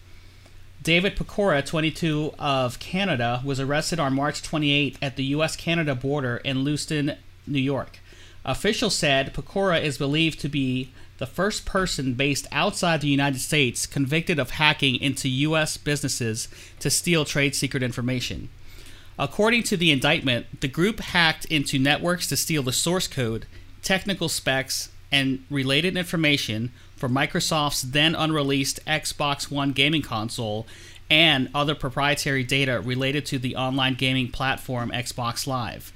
David 0.81 1.17
Pokora, 1.17 1.65
22 1.65 2.35
of 2.39 2.79
Canada, 2.79 3.41
was 3.43 3.59
arrested 3.59 3.99
on 3.99 4.13
March 4.13 4.41
28 4.41 4.97
at 5.01 5.17
the 5.17 5.25
U.S. 5.25 5.57
Canada 5.57 5.93
border 5.93 6.37
in 6.37 6.63
Lewiston, 6.63 7.17
New 7.45 7.59
York. 7.59 7.99
Officials 8.45 8.95
said 8.95 9.33
Pokora 9.33 9.81
is 9.81 9.97
believed 9.97 10.39
to 10.39 10.47
be 10.47 10.93
the 11.21 11.27
first 11.27 11.65
person 11.67 12.15
based 12.15 12.47
outside 12.51 12.99
the 12.99 13.07
United 13.07 13.37
States 13.37 13.85
convicted 13.85 14.39
of 14.39 14.49
hacking 14.49 14.95
into 14.95 15.29
U.S. 15.29 15.77
businesses 15.77 16.47
to 16.79 16.89
steal 16.89 17.25
trade 17.25 17.53
secret 17.53 17.83
information. 17.83 18.49
According 19.19 19.61
to 19.65 19.77
the 19.77 19.91
indictment, 19.91 20.61
the 20.61 20.67
group 20.67 20.99
hacked 20.99 21.45
into 21.45 21.77
networks 21.77 22.25
to 22.29 22.35
steal 22.35 22.63
the 22.63 22.73
source 22.73 23.07
code, 23.07 23.45
technical 23.83 24.29
specs, 24.29 24.89
and 25.11 25.45
related 25.51 25.95
information 25.95 26.71
for 26.95 27.07
Microsoft's 27.07 27.83
then 27.83 28.15
unreleased 28.15 28.83
Xbox 28.87 29.51
One 29.51 29.73
gaming 29.73 30.01
console 30.01 30.65
and 31.07 31.49
other 31.53 31.75
proprietary 31.75 32.43
data 32.43 32.81
related 32.81 33.27
to 33.27 33.37
the 33.37 33.55
online 33.55 33.93
gaming 33.93 34.31
platform 34.31 34.89
Xbox 34.89 35.45
Live. 35.45 35.93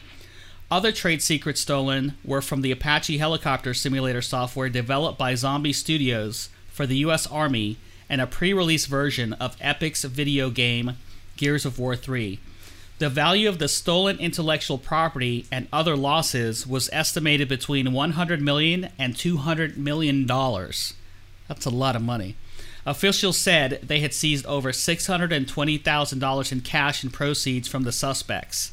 Other 0.72 0.92
trade 0.92 1.22
secrets 1.22 1.62
stolen 1.62 2.18
were 2.24 2.42
from 2.42 2.62
the 2.62 2.72
Apache 2.72 3.20
helicopter 3.20 3.74
simulator 3.76 4.22
software 4.22 4.70
developed 4.70 5.20
by 5.20 5.36
Zombie 5.36 5.74
Studios 5.74 6.50
for 6.70 6.88
the 6.88 6.98
U.S. 6.98 7.28
Army 7.28 7.78
and 8.10 8.20
a 8.20 8.28
pre 8.28 8.52
release 8.52 8.88
version 8.88 9.34
of 9.34 9.58
Epic's 9.62 10.04
video 10.04 10.50
game 10.50 10.98
Gears 11.38 11.66
of 11.66 11.78
War 11.78 11.96
3. 11.96 12.40
The 12.98 13.10
value 13.10 13.48
of 13.48 13.60
the 13.60 13.68
stolen 13.68 14.18
intellectual 14.18 14.80
property 14.80 15.46
and 15.52 15.68
other 15.72 15.96
losses 15.96 16.66
was 16.66 16.90
estimated 16.92 17.48
between 17.48 17.94
100 17.94 18.42
million 18.42 18.90
and 18.98 19.16
200 19.16 19.78
million 19.78 20.26
dollars. 20.26 20.94
That's 21.48 21.66
a 21.66 21.70
lot 21.70 21.96
of 21.96 22.02
money. 22.02 22.38
Officials 22.88 23.38
said 23.38 23.82
they 23.84 24.00
had 24.00 24.14
seized 24.14 24.46
over 24.46 24.72
$620,000 24.72 26.52
in 26.52 26.62
cash 26.62 27.04
and 27.04 27.14
proceeds 27.14 27.68
from 27.68 27.84
the 27.84 27.92
suspects. 27.92 28.72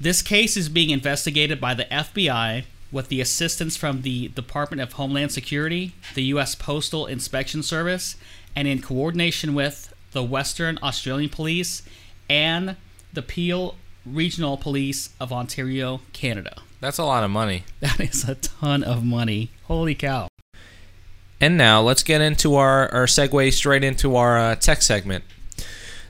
This 0.00 0.22
case 0.22 0.56
is 0.56 0.68
being 0.68 0.90
investigated 0.90 1.60
by 1.60 1.74
the 1.74 1.86
FBI 1.86 2.64
with 2.92 3.08
the 3.08 3.20
assistance 3.20 3.76
from 3.76 4.02
the 4.02 4.28
Department 4.28 4.80
of 4.80 4.92
Homeland 4.92 5.32
Security, 5.32 5.92
the 6.14 6.22
U.S. 6.24 6.54
Postal 6.54 7.06
Inspection 7.06 7.64
Service, 7.64 8.14
and 8.54 8.68
in 8.68 8.80
coordination 8.80 9.54
with 9.54 9.92
the 10.12 10.22
Western 10.22 10.78
Australian 10.84 11.30
Police 11.30 11.82
and 12.30 12.76
the 13.12 13.22
Peel 13.22 13.74
Regional 14.06 14.56
Police 14.56 15.10
of 15.18 15.32
Ontario, 15.32 16.00
Canada. 16.12 16.62
That's 16.80 16.98
a 16.98 17.04
lot 17.04 17.24
of 17.24 17.30
money. 17.30 17.64
That 17.80 17.98
is 17.98 18.28
a 18.28 18.36
ton 18.36 18.84
of 18.84 19.04
money. 19.04 19.50
Holy 19.64 19.96
cow. 19.96 20.28
And 21.40 21.58
now 21.58 21.80
let's 21.80 22.04
get 22.04 22.20
into 22.20 22.54
our, 22.54 22.88
our 22.94 23.06
segue 23.06 23.52
straight 23.52 23.82
into 23.82 24.14
our 24.14 24.38
uh, 24.38 24.54
tech 24.54 24.82
segment. 24.82 25.24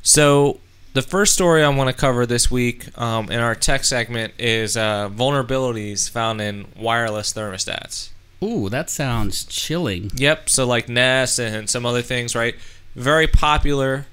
So, 0.03 0.61
the 0.95 1.03
first 1.03 1.35
story 1.35 1.63
I 1.63 1.69
want 1.69 1.89
to 1.89 1.97
cover 1.99 2.27
this 2.27 2.51
week 2.51 2.97
um, 2.99 3.31
in 3.31 3.41
our 3.41 3.55
tech 3.55 3.85
segment 3.85 4.35
is 4.39 4.77
uh, 4.77 5.09
vulnerabilities 5.09 6.09
found 6.11 6.41
in 6.41 6.67
wireless 6.77 7.33
thermostats. 7.33 8.11
Ooh, 8.43 8.69
that 8.69 8.89
sounds 8.91 9.45
chilling. 9.45 10.11
Yep. 10.15 10.49
So 10.49 10.67
like 10.67 10.89
Nest 10.89 11.39
and 11.39 11.69
some 11.69 11.85
other 11.85 12.03
things, 12.03 12.35
right? 12.35 12.55
Very 12.95 13.27
popular. 13.27 14.07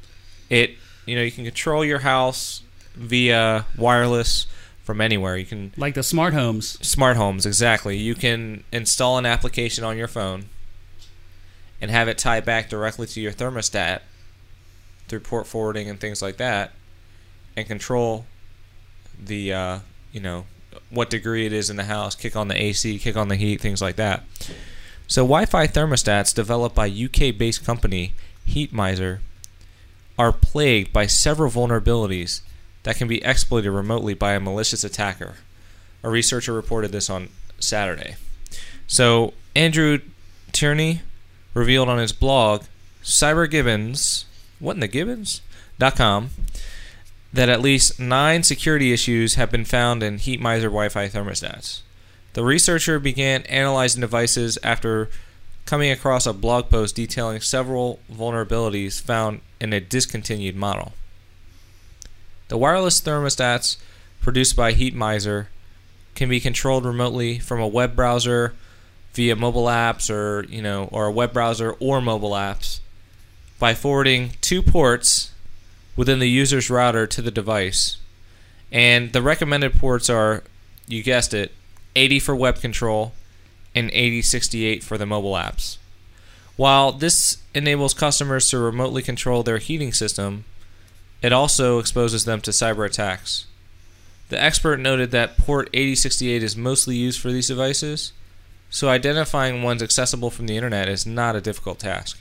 It 0.49 0.71
you 1.05 1.15
know 1.15 1.21
you 1.21 1.32
can 1.32 1.45
control 1.45 1.86
your 1.86 1.99
house 1.99 2.61
via 2.95 3.65
wireless 3.78 4.47
from 4.84 5.01
anywhere. 5.01 5.38
You 5.38 5.45
can 5.45 5.73
Like 5.78 5.93
the 5.95 6.03
smart 6.03 6.34
homes. 6.34 6.78
smart 6.86 7.17
homes 7.17 7.45
exactly. 7.45 7.97
You 7.97 8.15
can 8.15 8.63
install 8.71 9.17
an 9.17 9.26
application 9.26 9.84
on 9.84 9.97
your 9.97 10.07
phone 10.07 10.45
and 11.82 11.91
have 11.91 12.07
it 12.07 12.17
tie 12.17 12.39
back 12.39 12.69
directly 12.69 13.05
to 13.07 13.21
your 13.21 13.32
thermostat 13.32 14.01
through 15.08 15.22
port 15.22 15.47
forwarding 15.47 15.89
and 15.89 15.99
things 15.99 16.22
like 16.22 16.38
that, 16.38 16.74
and 17.56 17.68
control 17.68 18.26
the 19.24 19.53
uh, 19.53 19.80
you 20.12 20.20
know 20.20 20.45
what 20.89 21.10
degree 21.10 21.45
it 21.45 21.53
is 21.53 21.70
in 21.70 21.76
the 21.76 21.86
house. 21.86 22.16
Kick 22.16 22.36
on 22.36 22.47
the 22.47 22.62
AC, 22.62 22.99
kick 22.99 23.16
on 23.16 23.28
the 23.28 23.36
heat, 23.36 23.62
things 23.62 23.82
like 23.82 23.95
that. 23.95 24.24
So 25.08 25.22
Wi-Fi 25.22 25.68
thermostats 25.68 26.34
developed 26.34 26.76
by 26.76 26.88
UK-based 26.88 27.64
company 27.64 28.14
Heatmiser 28.47 29.20
are 30.18 30.32
plagued 30.32 30.91
by 30.93 31.06
several 31.06 31.51
vulnerabilities 31.51 32.41
that 32.84 32.95
can 32.95 33.08
be 33.08 33.24
exploited 33.24 33.72
remotely 33.72 34.14
by 34.14 34.34
a 34.34 34.39
malicious 34.39 34.84
attacker. 34.84 35.36
A 36.03 36.10
researcher 36.10 36.53
reported 36.53 36.91
this 36.91 37.10
on 37.10 37.30
Saturday. 37.60 38.16
So 38.88 39.34
Andrew 39.56 39.99
Tierney 40.51 41.01
revealed 41.53 41.89
on 41.89 41.97
his 41.97 42.12
blog, 42.12 42.64
Cyber 43.03 43.49
Gibbons, 43.49 44.26
what 44.60 44.76
in 44.76 44.80
the 44.80 44.88
Gibbons? 44.88 45.41
dot 45.78 45.95
com, 45.95 46.30
that 47.34 47.49
at 47.49 47.62
least 47.62 47.99
nine 47.99 48.43
security 48.43 48.93
issues 48.93 49.36
have 49.36 49.51
been 49.51 49.66
found 49.66 50.01
in 50.01 50.18
Heatmiser 50.18 50.64
Wi-Fi 50.64 51.10
thermostats. 51.10 51.82
The 52.34 52.43
researcher 52.43 52.99
began 52.99 53.43
analyzing 53.43 54.01
devices 54.01 54.58
after 54.64 55.10
coming 55.66 55.91
across 55.91 56.26
a 56.26 56.34
blog 56.34 56.70
post 56.70 56.95
detailing 56.95 57.41
several 57.41 57.99
vulnerabilities 58.12 59.01
found 59.01 59.41
in 59.60 59.74
a 59.74 59.82
discontinued 59.82 60.56
model. 60.56 60.93
The 62.47 62.58
wireless 62.58 63.01
thermostats 63.01 63.78
produced 64.22 64.56
by 64.56 64.74
Heatmiser 64.74 65.47
can 66.14 66.30
be 66.30 66.39
controlled 66.39 66.86
remotely 66.86 67.39
from 67.39 67.60
a 67.60 67.68
web 67.68 67.95
browser 67.95 68.53
via 69.14 69.36
mobile 69.36 69.66
apps 69.66 70.10
or, 70.10 70.45
you 70.45 70.62
know, 70.62 70.88
or 70.91 71.08
a 71.08 71.12
web 71.12 71.34
browser 71.34 71.72
or 71.80 71.99
mobile 71.99 72.32
apps 72.32 72.80
by 73.60 73.74
forwarding 73.74 74.32
two 74.41 74.62
ports 74.62 75.32
within 75.95 76.20
the 76.20 76.30
user's 76.30 76.70
router 76.70 77.08
to 77.08 77.22
the 77.22 77.32
device. 77.32 77.97
And 78.72 79.14
the 79.14 79.22
recommended 79.22 79.76
ports 79.76 80.10
are, 80.10 80.43
you 80.88 81.03
guessed 81.03 81.34
it, 81.34 81.51
80 81.95 82.20
for 82.20 82.36
web 82.36 82.60
control 82.60 83.14
and 83.74 83.89
8068 83.91 84.84
for 84.84 84.97
the 84.97 85.06
mobile 85.06 85.34
apps. 85.34 85.78
While 86.56 86.93
this 86.93 87.38
enables 87.53 87.93
customers 87.93 88.49
to 88.49 88.60
remotely 88.60 89.01
control 89.01 89.43
their 89.43 89.58
heating 89.58 89.91
system, 89.91 90.45
it 91.22 91.34
also 91.34 91.80
exposes 91.80 92.26
them 92.26 92.41
to 92.41 92.51
cyber 92.51 92.86
attacks. 92.86 93.45
The 94.30 94.41
expert 94.41 94.78
noted 94.78 95.12
that 95.12 95.38
port 95.38 95.70
8068 95.74 96.43
is 96.43 96.58
mostly 96.58 96.95
used 96.95 97.20
for 97.20 97.32
these 97.32 97.47
devices, 97.47 98.12
so 98.70 98.89
identifying 98.89 99.62
ones 99.62 99.84
accessible 99.84 100.32
from 100.32 100.47
the 100.47 100.56
internet 100.56 100.88
is 100.88 101.06
not 101.06 101.36
a 101.36 101.41
difficult 101.41 101.80
task. 101.80 102.18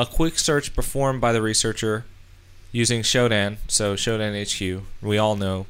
A 0.00 0.06
quick 0.06 0.38
search 0.38 0.74
performed 0.74 1.20
by 1.20 1.30
the 1.30 1.42
researcher 1.42 2.06
using 2.72 3.02
Shodan, 3.02 3.58
so 3.68 3.96
Shodan 3.96 4.32
HQ, 4.32 4.82
we 5.02 5.18
all 5.18 5.36
know, 5.36 5.66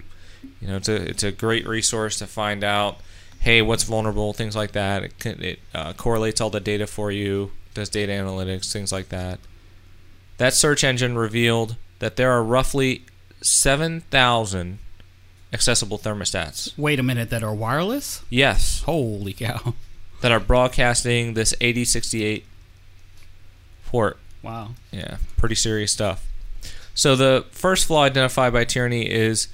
you 0.61 0.69
know, 0.69 0.77
it's 0.77 0.89
a 0.89 0.95
it's 0.95 1.25
a 1.25 1.33
great 1.33 1.67
resource 1.67 2.17
to 2.19 2.29
find 2.29 2.63
out, 2.63 3.01
hey, 3.41 3.61
what's 3.61 3.83
vulnerable, 3.83 4.33
things 4.33 4.55
like 4.55 4.71
that. 4.71 5.03
It, 5.03 5.27
it 5.27 5.59
uh, 5.75 5.95
correlates 5.95 6.41
all 6.41 6.49
the 6.49 6.61
data 6.61 6.87
for 6.87 7.11
you, 7.11 7.51
does 7.75 7.89
data 7.89 8.13
analytics, 8.13 8.73
things 8.73 8.93
like 8.93 9.09
that. 9.09 9.41
That 10.37 10.55
search 10.55 10.85
engine 10.85 11.19
revealed 11.19 11.75
that 11.99 12.15
there 12.15 12.31
are 12.31 12.45
roughly 12.45 13.07
7,000 13.43 14.79
accessible 15.53 15.99
thermostats. 15.99 16.79
Wait 16.79 17.01
a 17.01 17.03
minute, 17.03 17.31
that 17.31 17.43
are 17.43 17.53
wireless? 17.53 18.23
Yes, 18.31 18.83
Holy 18.83 19.33
cow. 19.33 19.75
that 20.21 20.31
are 20.31 20.39
broadcasting 20.39 21.35
this 21.35 21.53
8068 21.61 22.45
port. 23.91 24.19
Wow. 24.41 24.71
Yeah, 24.93 25.17
pretty 25.37 25.57
serious 25.57 25.93
stuff. 25.93 26.27
So 26.95 27.17
the 27.17 27.45
first 27.51 27.87
flaw 27.87 28.05
identified 28.05 28.53
by 28.53 28.65
Tierney 28.65 29.11
is 29.11 29.49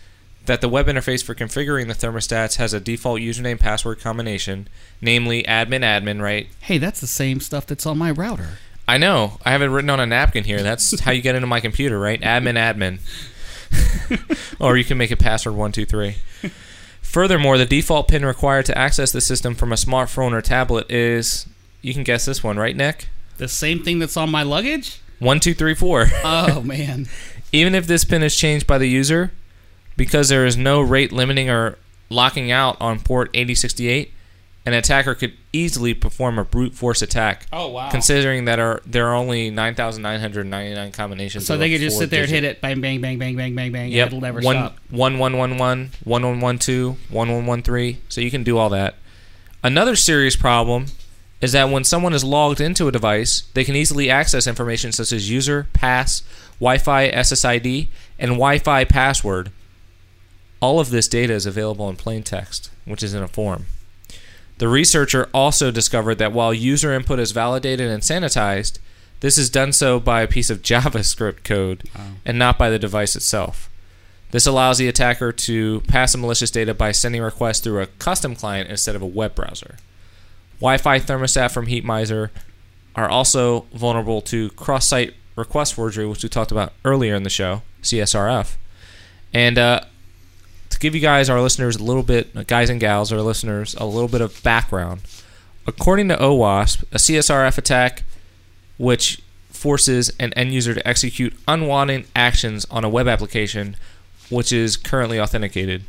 that 0.45 0.61
the 0.61 0.69
web 0.69 0.87
interface 0.87 1.25
for 1.25 1.35
configuring 1.35 1.89
the 1.89 2.07
thermostats 2.07 2.57
has 2.57 2.75
a 2.75 2.81
default 2.81 3.21
username 3.21 3.59
password 3.59 3.99
combination, 3.99 4.69
namely 5.01 5.43
admin 5.45 5.81
admin, 5.81 6.21
right? 6.21 6.49
Hey, 6.61 6.77
that's 6.77 7.01
the 7.01 7.07
same 7.07 7.41
stuff 7.41 7.67
that's 7.67 7.87
on 7.87 7.97
my 7.97 8.11
router. 8.11 8.59
I 8.87 8.99
know. 8.99 9.39
I 9.45 9.53
have 9.53 9.63
it 9.63 9.67
written 9.67 9.91
on 9.91 10.01
a 10.01 10.07
napkin 10.07 10.45
here. 10.45 10.63
That's 10.63 11.01
how 11.01 11.13
you 11.13 11.23
get 11.23 11.35
into 11.35 11.49
my 11.49 11.61
computer, 11.61 11.99
right? 11.99 12.21
Admin 12.21 12.57
admin. 12.57 13.01
or 14.61 14.77
you 14.77 14.85
can 14.85 14.99
make 14.99 15.11
it 15.11 15.19
password 15.19 15.57
one 15.57 15.73
two 15.73 15.87
three. 15.87 16.17
Furthermore, 17.01 17.57
the 17.57 17.65
default 17.65 18.09
pin 18.09 18.25
required 18.25 18.67
to 18.67 18.77
access 18.77 19.11
the 19.11 19.23
system 19.23 19.55
from 19.55 19.73
a 19.73 19.77
smartphone 19.77 20.33
or 20.33 20.43
tablet 20.43 20.91
is 20.91 21.47
you 21.81 21.95
can 21.95 22.05
guess 22.05 22.27
this 22.27 22.45
one, 22.45 22.59
right, 22.59 22.77
Nick? 22.77 23.09
The 23.39 23.49
same 23.49 23.83
thing 23.83 23.99
that's 23.99 24.17
on 24.17 24.31
my 24.31 24.43
luggage? 24.43 25.01
One 25.19 25.41
two 25.41 25.55
three 25.55 25.75
four. 25.75 26.07
Oh, 26.25 26.61
man. 26.63 27.07
Even 27.53 27.75
if 27.75 27.87
this 27.87 28.05
pin 28.05 28.23
is 28.23 28.35
changed 28.37 28.67
by 28.67 28.77
the 28.79 28.89
user, 28.89 29.31
because 29.97 30.29
there 30.29 30.45
is 30.45 30.57
no 30.57 30.81
rate 30.81 31.13
limiting 31.13 31.49
or 31.49 31.79
locking 32.11 32.51
out 32.51 32.77
on 32.81 32.99
port 33.01 33.31
8068, 33.35 34.13
an 34.67 34.73
attacker 34.75 35.15
could 35.15 35.33
easily 35.53 35.95
perform 35.95 36.39
a 36.39 36.45
brute 36.45 36.75
force 36.75 37.01
attack. 37.03 37.47
Oh, 37.53 37.69
wow. 37.69 37.89
Considering 37.89 38.45
that 38.47 38.59
are 38.59 38.83
there 38.85 39.07
are 39.09 39.15
only 39.15 39.49
9,999 39.51 40.93
combinations. 40.93 41.47
so 41.47 41.57
they 41.57 41.71
could 41.71 41.81
just 41.81 41.99
sit 41.99 42.11
there 42.11 42.23
and 42.23 42.31
hit 42.31 42.45
it, 42.45 42.61
bang, 42.61 42.81
bang, 42.81 43.01
bang, 43.01 43.19
bang, 43.19 43.37
bang, 43.37 43.55
bang, 43.55 43.73
bang, 43.73 43.91
Yep. 43.93 44.07
and 44.07 44.13
it'll 44.15 44.21
never 44.21 44.41
one, 44.41 44.57
stop. 44.57 44.77
one, 44.91 45.19
one, 45.19 45.37
one, 45.39 45.57
one, 45.57 45.91
one, 46.05 46.23
one, 46.25 46.41
one, 46.41 46.59
two, 46.59 46.97
one, 47.09 47.31
one, 47.33 47.47
one, 47.47 47.63
three. 47.63 47.99
So 48.09 48.21
you 48.21 48.31
can 48.31 48.43
do 48.43 48.59
all 48.59 48.69
that. 48.71 48.97
Another 49.63 49.95
serious 49.97 50.37
problem 50.37 50.87
is 51.47 51.53
that 51.53 51.71
when 51.71 51.85
someone 51.85 52.13
is 52.13 52.25
logged 52.25 52.61
into 52.61 52.89
a 52.89 52.93
device, 52.93 53.45
they 53.55 53.63
can 53.63 53.77
easily 53.77 54.11
access 54.11 54.49
information 54.49 54.91
such 54.91 55.13
as 55.13 55.31
user, 55.31 55.69
pass, 55.73 56.23
Wi-Fi 56.59 57.09
SSID, 57.09 57.87
and 58.19 58.33
Wi-Fi 58.33 58.83
password. 58.83 59.53
All 60.59 60.81
of 60.81 60.91
this 60.91 61.07
data 61.07 61.33
is 61.33 61.47
available 61.47 61.89
in 61.89 61.95
plain 61.95 62.25
text, 62.25 62.71
which 62.85 63.05
is 63.05 63.15
in 63.15 63.23
a 63.23 63.29
form. 63.29 63.67
The 64.59 64.67
researcher 64.67 65.29
also 65.33 65.71
discovered 65.71 66.17
that 66.17 66.33
while 66.33 66.53
user 66.53 66.93
input 66.93 67.21
is 67.21 67.31
validated 67.31 67.89
and 67.89 68.03
sanitized, 68.03 68.81
this 69.21 69.39
is 69.39 69.49
done 69.49 69.73
so 69.73 70.01
by 70.01 70.23
a 70.23 70.27
piece 70.27 70.51
of 70.51 70.63
JavaScript 70.71 71.45
code 71.45 71.85
and 72.25 72.37
not 72.37 72.59
by 72.59 72.71
the 72.71 72.79
device 72.81 73.15
itself. 73.15 73.71
This 74.33 74.49
allows 74.49 74.79
the 74.79 74.89
attacker 74.89 75.31
to 75.31 75.83
pass 75.83 76.11
the 76.11 76.19
malicious 76.19 76.51
data 76.51 76.75
by 76.75 76.91
sending 76.91 77.23
requests 77.23 77.61
through 77.61 77.83
a 77.83 77.87
custom 77.87 78.35
client 78.35 78.69
instead 78.69 78.97
of 78.97 79.03
a 79.03 79.07
web 79.07 79.37
browser. 79.37 79.77
Wi-Fi 80.61 81.01
thermostat 81.01 81.53
from 81.53 81.67
HeatMiser 81.67 82.31
are 82.95 83.09
also 83.09 83.67
vulnerable 83.75 84.21
to 84.23 84.51
cross-site 84.51 85.15
request 85.37 85.75
forgery, 85.75 86.07
which 86.07 86.23
we 86.23 86.29
talked 86.29 86.51
about 86.51 86.73
earlier 86.85 87.15
in 87.15 87.23
the 87.23 87.31
show, 87.31 87.63
CSRF. 87.83 88.57
And 89.35 89.59
uh, 89.59 89.81
to 90.71 90.79
give 90.79 90.95
you 90.95 91.01
guys, 91.01 91.29
our 91.29 91.41
listeners, 91.41 91.77
a 91.77 91.83
little 91.83 92.03
bit, 92.03 92.35
uh, 92.35 92.43
guys 92.47 92.71
and 92.71 92.81
gals, 92.81 93.13
our 93.13 93.21
listeners, 93.21 93.75
a 93.75 93.85
little 93.85 94.09
bit 94.09 94.21
of 94.21 94.43
background. 94.43 95.03
According 95.67 96.09
to 96.09 96.17
OWASP, 96.17 96.83
a 96.93 96.97
CSRF 96.97 97.59
attack, 97.59 98.05
which 98.79 99.21
forces 99.51 100.15
an 100.21 100.33
end 100.35 100.53
user 100.53 100.75
to 100.75 100.87
execute 100.87 101.35
unwanted 101.49 102.07
actions 102.15 102.65
on 102.71 102.85
a 102.85 102.89
web 102.89 103.09
application, 103.09 103.77
which 104.31 104.53
is 104.53 104.77
currently 104.77 105.21
authenticated. 105.21 105.83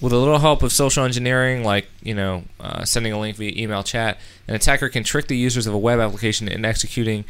With 0.00 0.12
a 0.12 0.18
little 0.18 0.38
help 0.38 0.62
of 0.62 0.72
social 0.72 1.04
engineering, 1.04 1.64
like 1.64 1.88
you 2.02 2.14
know, 2.14 2.44
uh, 2.60 2.84
sending 2.84 3.12
a 3.12 3.18
link 3.18 3.36
via 3.36 3.52
email 3.56 3.82
chat, 3.82 4.18
an 4.48 4.54
attacker 4.54 4.88
can 4.88 5.04
trick 5.04 5.28
the 5.28 5.36
users 5.36 5.66
of 5.66 5.74
a 5.74 5.78
web 5.78 6.00
application 6.00 6.48
in 6.48 6.64
executing 6.64 7.24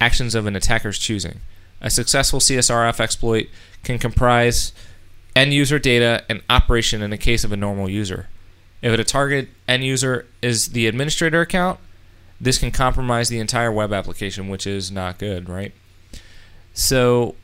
actions 0.00 0.34
of 0.34 0.46
an 0.46 0.56
attacker's 0.56 0.98
choosing. 0.98 1.40
A 1.80 1.90
successful 1.90 2.40
CSRF 2.40 3.00
exploit 3.00 3.48
can 3.82 3.98
comprise 3.98 4.72
end 5.34 5.52
user 5.52 5.78
data 5.78 6.24
and 6.28 6.42
operation 6.48 7.02
in 7.02 7.10
the 7.10 7.18
case 7.18 7.44
of 7.44 7.52
a 7.52 7.56
normal 7.56 7.90
user. 7.90 8.28
If 8.82 8.98
a 8.98 9.04
target 9.04 9.48
end 9.66 9.84
user 9.84 10.26
is 10.42 10.68
the 10.68 10.86
administrator 10.86 11.40
account, 11.40 11.80
this 12.40 12.58
can 12.58 12.70
compromise 12.70 13.28
the 13.28 13.38
entire 13.38 13.72
web 13.72 13.92
application, 13.92 14.48
which 14.48 14.66
is 14.66 14.90
not 14.90 15.18
good, 15.18 15.48
right? 15.48 15.72
So 16.74 17.34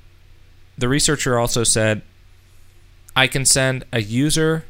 the 0.76 0.88
researcher 0.88 1.38
also 1.38 1.64
said 1.64 2.02
I 3.14 3.26
can 3.26 3.44
send 3.44 3.84
a 3.92 4.00
user 4.00 4.64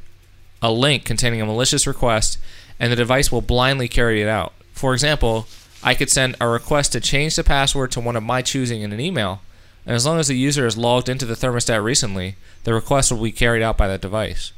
a 0.62 0.70
link 0.70 1.05
containing 1.05 1.43
a 1.43 1.47
malicious 1.47 1.86
request, 1.86 2.38
and 2.78 2.90
the 2.90 2.97
device 2.97 3.32
will 3.32 3.43
blindly 3.43 3.88
carry 3.88 4.22
it 4.22 4.28
out. 4.28 4.53
For 4.72 4.95
example, 4.95 5.49
I 5.82 5.95
could 5.95 6.09
send 6.09 6.36
a 6.40 6.47
request 6.47 6.93
to 6.93 7.01
change 7.01 7.34
the 7.34 7.43
password 7.43 7.90
to 7.93 8.01
one 8.01 8.14
of 8.14 8.22
my 8.22 8.43
choosing 8.43 8.82
in 8.82 8.93
an 8.93 9.01
email, 9.01 9.43
and 9.84 9.97
as 9.97 10.07
long 10.07 10.20
as 10.20 10.28
the 10.28 10.36
user 10.36 10.64
is 10.66 10.78
logged 10.78 11.09
into 11.09 11.26
the 11.26 11.34
thermostat 11.34 11.82
recently, 11.82 12.36
the 12.62 12.72
request 12.72 13.11
will 13.11 13.22
be 13.22 13.32
carried 13.32 13.62
out 13.62 13.76
by 13.76 13.88
that 13.88 14.01
device. 14.01 14.53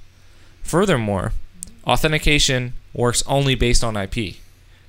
Furthermore, 0.62 1.32
authentication 1.86 2.74
works 2.92 3.22
only 3.26 3.54
based 3.54 3.82
on 3.82 3.96
IP. 3.96 4.36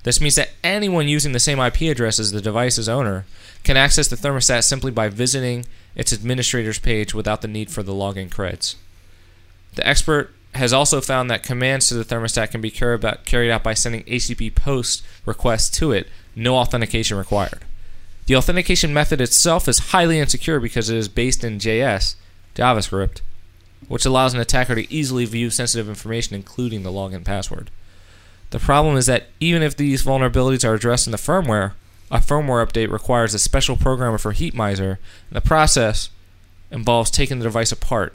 This 0.02 0.20
means 0.20 0.34
that 0.34 0.50
anyone 0.62 1.08
using 1.08 1.32
the 1.32 1.40
same 1.40 1.58
IP 1.58 1.82
address 1.82 2.18
as 2.18 2.30
the 2.30 2.42
device's 2.42 2.88
owner 2.88 3.24
can 3.64 3.76
access 3.76 4.06
the 4.06 4.16
thermostat 4.16 4.62
simply 4.62 4.90
by 4.90 5.08
visiting 5.08 5.64
its 5.96 6.12
administrator's 6.12 6.78
page 6.78 7.14
without 7.14 7.40
the 7.40 7.48
need 7.48 7.70
for 7.70 7.82
the 7.82 7.92
login 7.92 8.28
creds. 8.28 8.76
The 9.76 9.86
expert 9.86 10.34
has 10.54 10.72
also 10.72 11.00
found 11.00 11.30
that 11.30 11.42
commands 11.42 11.88
to 11.88 11.94
the 11.94 12.04
thermostat 12.04 12.50
can 12.50 12.60
be 12.60 12.70
carried 12.70 13.50
out, 13.50 13.62
by 13.62 13.74
sending 13.74 14.02
HTTP 14.04 14.54
post 14.54 15.04
requests 15.24 15.70
to 15.78 15.92
it, 15.92 16.08
no 16.34 16.56
authentication 16.56 17.16
required. 17.16 17.60
The 18.26 18.36
authentication 18.36 18.92
method 18.92 19.20
itself 19.20 19.68
is 19.68 19.90
highly 19.90 20.18
insecure 20.18 20.58
because 20.58 20.90
it 20.90 20.96
is 20.96 21.08
based 21.08 21.44
in 21.44 21.58
JS, 21.58 22.16
JavaScript, 22.54 23.20
which 23.86 24.06
allows 24.06 24.34
an 24.34 24.40
attacker 24.40 24.74
to 24.74 24.92
easily 24.92 25.26
view 25.26 25.50
sensitive 25.50 25.88
information, 25.88 26.34
including 26.34 26.82
the 26.82 26.90
login 26.90 27.24
password. 27.24 27.70
The 28.50 28.58
problem 28.58 28.96
is 28.96 29.06
that 29.06 29.28
even 29.40 29.62
if 29.62 29.76
these 29.76 30.02
vulnerabilities 30.02 30.66
are 30.66 30.74
addressed 30.74 31.06
in 31.06 31.12
the 31.12 31.18
firmware, 31.18 31.72
a 32.10 32.18
firmware 32.18 32.66
update 32.66 32.90
requires 32.90 33.34
a 33.34 33.38
special 33.38 33.76
programmer 33.76 34.18
for 34.18 34.32
HeatMiser, 34.32 34.96
and 35.28 35.36
the 35.36 35.40
process 35.40 36.08
involves 36.70 37.10
taking 37.10 37.38
the 37.38 37.44
device 37.44 37.72
apart 37.72 38.14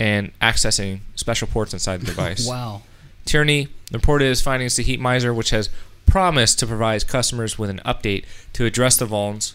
and 0.00 0.36
accessing 0.40 1.00
special 1.14 1.46
ports 1.46 1.72
inside 1.72 2.00
the 2.00 2.06
device. 2.14 2.46
Wow. 2.46 2.82
Tierney 3.26 3.68
reported 3.92 4.24
his 4.24 4.40
findings 4.40 4.74
to 4.76 4.82
HeatMiser, 4.82 5.34
which 5.34 5.50
has 5.50 5.68
promised 6.06 6.58
to 6.58 6.66
provide 6.66 7.06
customers 7.06 7.58
with 7.58 7.70
an 7.70 7.80
update 7.84 8.24
to 8.54 8.64
address 8.64 8.96
the 8.96 9.06
vulns. 9.06 9.52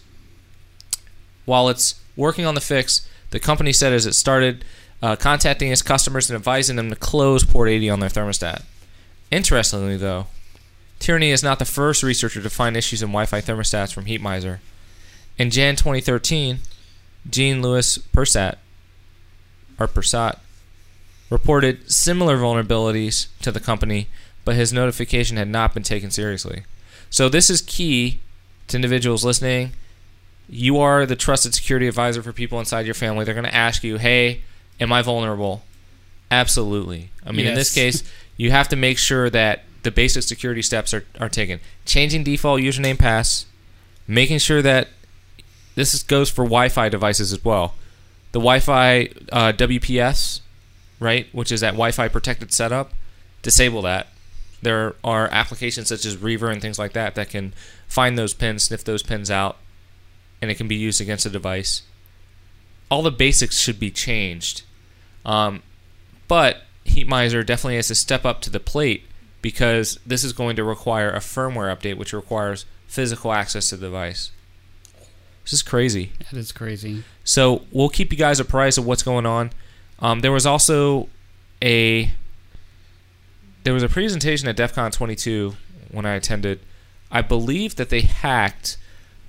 While 1.44 1.68
it's 1.68 2.00
working 2.16 2.46
on 2.46 2.54
the 2.54 2.60
fix, 2.60 3.06
the 3.30 3.40
company 3.40 3.72
said 3.72 3.92
as 3.92 4.06
it 4.06 4.14
started 4.14 4.64
uh, 5.02 5.16
contacting 5.16 5.70
its 5.70 5.82
customers 5.82 6.30
and 6.30 6.36
advising 6.36 6.76
them 6.76 6.88
to 6.90 6.96
close 6.96 7.44
port 7.44 7.68
80 7.68 7.90
on 7.90 8.00
their 8.00 8.08
thermostat. 8.08 8.62
Interestingly, 9.30 9.96
though, 9.96 10.28
Tierney 10.98 11.30
is 11.30 11.42
not 11.42 11.58
the 11.58 11.64
first 11.64 12.02
researcher 12.02 12.40
to 12.40 12.48
find 12.48 12.76
issues 12.76 13.02
in 13.02 13.08
Wi-Fi 13.08 13.40
thermostats 13.40 13.92
from 13.92 14.06
HeatMiser. 14.06 14.60
In 15.36 15.50
Jan 15.50 15.76
2013, 15.76 16.60
Jean 17.28 17.60
Louis 17.60 17.98
Persat, 18.14 18.56
or 19.78 19.86
Persat, 19.88 20.38
reported 21.30 21.90
similar 21.90 22.36
vulnerabilities 22.38 23.28
to 23.42 23.50
the 23.50 23.60
company, 23.60 24.08
but 24.44 24.56
his 24.56 24.72
notification 24.72 25.36
had 25.36 25.48
not 25.48 25.74
been 25.74 25.82
taken 25.82 26.10
seriously. 26.10 26.64
So 27.10 27.28
this 27.28 27.50
is 27.50 27.62
key 27.62 28.20
to 28.68 28.76
individuals 28.76 29.24
listening. 29.24 29.72
You 30.48 30.78
are 30.78 31.06
the 31.06 31.16
trusted 31.16 31.54
security 31.54 31.88
advisor 31.88 32.22
for 32.22 32.32
people 32.32 32.58
inside 32.58 32.86
your 32.86 32.94
family. 32.94 33.24
They're 33.24 33.34
going 33.34 33.44
to 33.44 33.54
ask 33.54 33.82
you, 33.82 33.98
"Hey, 33.98 34.42
am 34.78 34.92
I 34.92 35.02
vulnerable?" 35.02 35.64
Absolutely. 36.30 37.10
I 37.24 37.32
mean, 37.32 37.46
in 37.46 37.54
this 37.54 37.74
case, 37.80 38.02
you 38.36 38.50
have 38.50 38.68
to 38.68 38.76
make 38.76 38.98
sure 38.98 39.30
that 39.30 39.64
the 39.82 39.90
basic 39.90 40.24
security 40.24 40.62
steps 40.62 40.92
are, 40.92 41.04
are 41.20 41.28
taken. 41.28 41.60
Changing 41.84 42.24
default 42.24 42.60
username 42.60 42.98
pass, 42.98 43.46
making 44.06 44.38
sure 44.38 44.62
that 44.62 44.88
this 45.76 45.94
is, 45.94 46.02
goes 46.02 46.30
for 46.30 46.44
Wi-Fi 46.44 46.88
devices 46.88 47.32
as 47.32 47.44
well. 47.44 47.74
The 48.36 48.40
Wi-Fi 48.40 49.08
uh, 49.32 49.52
WPS, 49.52 50.42
right, 51.00 51.26
which 51.32 51.50
is 51.50 51.62
that 51.62 51.70
Wi-Fi 51.70 52.08
protected 52.08 52.52
setup, 52.52 52.92
disable 53.40 53.80
that. 53.80 54.08
There 54.60 54.94
are 55.02 55.30
applications 55.32 55.88
such 55.88 56.04
as 56.04 56.18
Reaver 56.18 56.50
and 56.50 56.60
things 56.60 56.78
like 56.78 56.92
that 56.92 57.14
that 57.14 57.30
can 57.30 57.54
find 57.88 58.18
those 58.18 58.34
pins, 58.34 58.64
sniff 58.64 58.84
those 58.84 59.02
pins 59.02 59.30
out, 59.30 59.56
and 60.42 60.50
it 60.50 60.56
can 60.56 60.68
be 60.68 60.74
used 60.74 61.00
against 61.00 61.24
a 61.24 61.30
device. 61.30 61.80
All 62.90 63.00
the 63.00 63.10
basics 63.10 63.58
should 63.58 63.80
be 63.80 63.90
changed. 63.90 64.64
Um, 65.24 65.62
but 66.28 66.64
Heatmiser 66.84 67.46
definitely 67.46 67.76
has 67.76 67.88
to 67.88 67.94
step 67.94 68.26
up 68.26 68.42
to 68.42 68.50
the 68.50 68.60
plate 68.60 69.04
because 69.40 69.98
this 70.04 70.22
is 70.22 70.34
going 70.34 70.56
to 70.56 70.62
require 70.62 71.08
a 71.08 71.20
firmware 71.20 71.74
update, 71.74 71.96
which 71.96 72.12
requires 72.12 72.66
physical 72.86 73.32
access 73.32 73.70
to 73.70 73.78
the 73.78 73.86
device. 73.86 74.30
This 75.44 75.54
is 75.54 75.62
crazy. 75.62 76.12
That 76.30 76.38
is 76.38 76.52
crazy. 76.52 77.02
So 77.26 77.62
we'll 77.72 77.90
keep 77.90 78.12
you 78.12 78.16
guys 78.16 78.40
apprised 78.40 78.78
of 78.78 78.86
what's 78.86 79.02
going 79.02 79.26
on. 79.26 79.50
Um, 79.98 80.20
there 80.20 80.32
was 80.32 80.46
also 80.46 81.08
a 81.62 82.12
there 83.64 83.74
was 83.74 83.82
a 83.82 83.88
presentation 83.88 84.48
at 84.48 84.56
DEF 84.56 84.72
CON 84.74 84.92
22 84.92 85.56
when 85.90 86.06
I 86.06 86.14
attended. 86.14 86.60
I 87.10 87.22
believe 87.22 87.76
that 87.76 87.90
they 87.90 88.02
hacked 88.02 88.76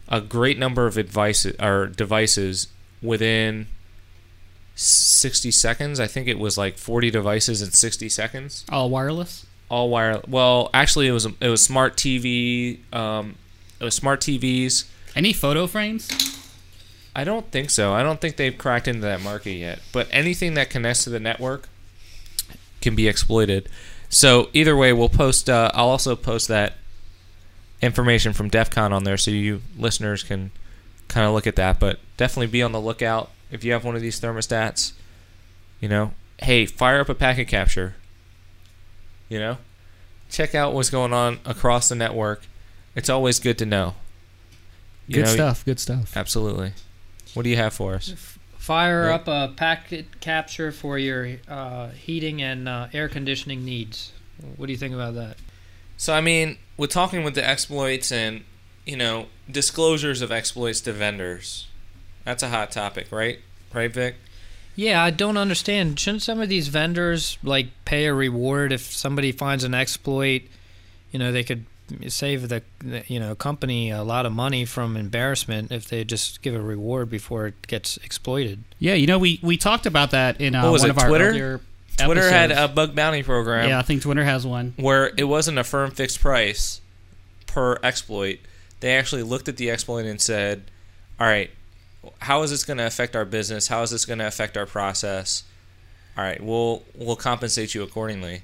a 0.08 0.22
great 0.22 0.60
number 0.60 0.86
of 0.86 0.94
devices 0.94 1.56
or 1.60 1.88
devices 1.88 2.68
within 3.02 3.68
60 4.76 5.50
seconds. 5.50 6.00
I 6.00 6.06
think 6.06 6.28
it 6.28 6.38
was 6.38 6.56
like 6.56 6.78
40 6.78 7.10
devices 7.10 7.64
in 7.64 7.72
60 7.72 8.10
seconds. 8.10 8.64
All 8.70 8.92
wireless. 8.92 9.48
All 9.70 9.90
wire. 9.90 10.22
Well, 10.28 10.70
actually, 10.72 11.08
it 11.08 11.12
was 11.14 11.26
it 11.26 11.50
was 11.50 11.64
smart 11.64 11.98
TV. 11.98 12.78
Um, 12.94 13.36
it 13.80 13.84
was 13.84 13.96
smart 13.96 14.22
TVs. 14.22 14.86
Any 15.16 15.34
photo 15.34 15.66
frames? 15.66 16.08
I 17.18 17.24
don't 17.24 17.50
think 17.50 17.72
so. 17.72 17.94
I 17.94 18.04
don't 18.04 18.22
think 18.22 18.36
they've 18.36 18.56
cracked 18.56 18.88
into 18.88 19.02
that 19.02 19.22
market 19.22 19.54
yet. 19.54 19.80
But 19.92 20.08
anything 20.12 20.54
that 20.54 20.70
connects 20.70 21.04
to 21.06 21.10
the 21.10 21.20
network 21.20 21.68
can 22.80 22.96
be 22.96 23.08
exploited. 23.08 23.70
So 24.08 24.50
either 24.54 24.78
way, 24.78 24.94
we'll 24.94 25.10
post. 25.10 25.50
Uh, 25.50 25.72
I'll 25.74 25.90
also 25.90 26.16
post 26.16 26.48
that 26.50 26.74
information 27.82 28.34
from 28.34 28.50
DEF 28.50 28.70
CON 28.70 28.94
on 28.94 29.04
there, 29.04 29.18
so 29.18 29.32
you 29.32 29.64
listeners 29.76 30.22
can 30.22 30.52
kind 31.08 31.26
of 31.26 31.34
look 31.34 31.48
at 31.48 31.56
that. 31.56 31.80
But 31.80 31.98
definitely 32.18 32.48
be 32.48 32.62
on 32.62 32.72
the 32.72 32.80
lookout 32.80 33.32
if 33.50 33.64
you 33.64 33.72
have 33.72 33.84
one 33.84 33.96
of 33.96 34.02
these 34.04 34.22
thermostats. 34.22 34.92
You 35.80 35.90
know, 35.90 36.14
hey, 36.38 36.68
fire 36.68 37.00
up 37.00 37.10
a 37.10 37.16
packet 37.16 37.48
capture. 37.48 37.96
You 39.28 39.40
know, 39.40 39.58
check 40.30 40.54
out 40.54 40.72
what's 40.76 40.92
going 40.92 41.14
on 41.14 41.40
across 41.46 41.90
the 41.90 41.96
network. 41.96 42.44
It's 42.96 43.10
always 43.10 43.40
good 43.40 43.58
to 43.58 43.66
know. 43.66 43.96
You 45.08 45.16
Good 45.16 45.26
know, 45.26 45.34
stuff. 45.34 45.66
Good 45.66 45.80
stuff. 45.80 46.16
Absolutely. 46.16 46.74
What 47.38 47.44
do 47.44 47.52
you 47.52 47.58
have 47.58 47.74
for 47.74 47.94
us? 47.94 48.12
Fire 48.58 49.12
up 49.12 49.28
a 49.28 49.54
packet 49.56 50.20
capture 50.20 50.72
for 50.72 50.98
your 50.98 51.38
uh, 51.48 51.90
heating 51.90 52.42
and 52.42 52.68
uh, 52.68 52.88
air 52.92 53.08
conditioning 53.08 53.64
needs. 53.64 54.12
What 54.56 54.66
do 54.66 54.72
you 54.72 54.78
think 54.78 54.96
about 54.96 55.14
that? 55.14 55.38
So 55.98 56.16
I 56.16 56.22
mean, 56.22 56.58
with 56.78 56.90
talking 56.90 57.24
with 57.24 57.36
the 57.36 57.48
exploits 57.48 58.12
and 58.12 58.44
you 58.88 58.98
know 58.98 59.28
disclosures 59.50 60.24
of 60.24 60.32
exploits 60.32 60.82
to 60.82 60.94
vendors, 60.94 61.68
that's 62.26 62.42
a 62.42 62.50
hot 62.50 62.72
topic, 62.72 63.12
right? 63.12 63.38
Right, 63.72 63.94
Vik? 63.94 64.16
Yeah, 64.76 65.04
I 65.04 65.12
don't 65.12 65.38
understand. 65.38 66.00
Shouldn't 66.00 66.24
some 66.24 66.42
of 66.42 66.50
these 66.50 66.70
vendors 66.70 67.38
like 67.44 67.68
pay 67.86 68.08
a 68.08 68.16
reward 68.16 68.72
if 68.72 68.82
somebody 68.82 69.32
finds 69.32 69.64
an 69.64 69.76
exploit? 69.76 70.42
You 71.12 71.20
know, 71.20 71.32
they 71.32 71.44
could 71.44 71.66
save 72.08 72.50
the 72.50 72.64
the, 72.80 73.04
you 73.08 73.20
know 73.20 73.36
company 73.36 73.90
a 73.90 74.04
lot 74.04 74.26
of 74.26 74.32
money 74.32 74.66
from 74.66 74.98
embarrassment 74.98 75.72
if 75.72 75.88
they 75.90 76.04
just 76.04 76.42
give 76.42 76.54
a 76.56 76.62
reward 76.62 77.10
before 77.10 77.48
it 77.48 77.68
gets 77.68 77.98
exploited. 77.98 78.64
Yeah, 78.80 78.94
you 78.94 79.08
know 79.08 79.20
we 79.20 79.40
we 79.42 79.58
talked 79.58 79.86
about 79.86 80.12
that 80.12 80.40
in 80.42 80.56
uh, 80.56 80.64
What 80.64 80.72
was 80.74 80.82
one 80.82 80.90
it, 80.90 80.98
of 80.98 81.00
our 81.00 81.08
Twitter? 81.10 81.30
earlier 81.30 81.62
Twitter 81.98 82.30
had 82.30 82.52
a 82.52 82.68
bug 82.68 82.96
bounty 82.96 83.24
program 83.24 83.70
yeah, 83.70 83.80
I 83.80 83.82
think 83.82 84.04
Twitter 84.04 84.24
has 84.24 84.46
one. 84.46 84.74
where 84.78 85.12
it 85.18 85.24
wasn't 85.24 85.58
a 85.58 85.64
firm 85.64 85.92
fixed 85.92 86.20
price 86.20 86.82
per 87.48 87.78
exploit. 87.82 88.40
They 88.82 88.96
actually 88.96 89.24
looked 89.24 89.48
at 89.48 89.58
the 89.58 89.72
exploit 89.72 90.06
and 90.06 90.22
said, 90.22 90.70
"All 91.20 91.26
right, 91.26 91.50
how 92.20 92.44
is 92.44 92.52
this 92.52 92.64
going 92.64 92.78
to 92.78 92.86
affect 92.86 93.16
our 93.16 93.26
business? 93.26 93.68
How 93.70 93.82
is 93.82 93.90
this 93.90 94.06
going 94.06 94.20
to 94.20 94.28
affect 94.28 94.56
our 94.58 94.68
process? 94.68 95.44
All 96.16 96.24
right, 96.24 96.42
we'll 96.42 96.84
we'll 96.96 97.16
compensate 97.16 97.74
you 97.74 97.82
accordingly." 97.82 98.44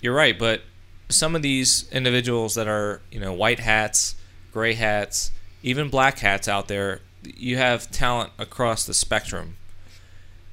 You're 0.00 0.14
right, 0.14 0.38
but 0.38 0.62
some 1.10 1.36
of 1.36 1.42
these 1.42 1.88
individuals 1.92 2.54
that 2.54 2.68
are, 2.68 3.00
you 3.10 3.20
know, 3.20 3.32
white 3.32 3.60
hats, 3.60 4.14
gray 4.52 4.74
hats, 4.74 5.30
even 5.62 5.88
black 5.88 6.18
hats 6.18 6.48
out 6.48 6.68
there, 6.68 7.00
you 7.22 7.56
have 7.56 7.90
talent 7.90 8.32
across 8.38 8.86
the 8.86 8.94
spectrum. 8.94 9.56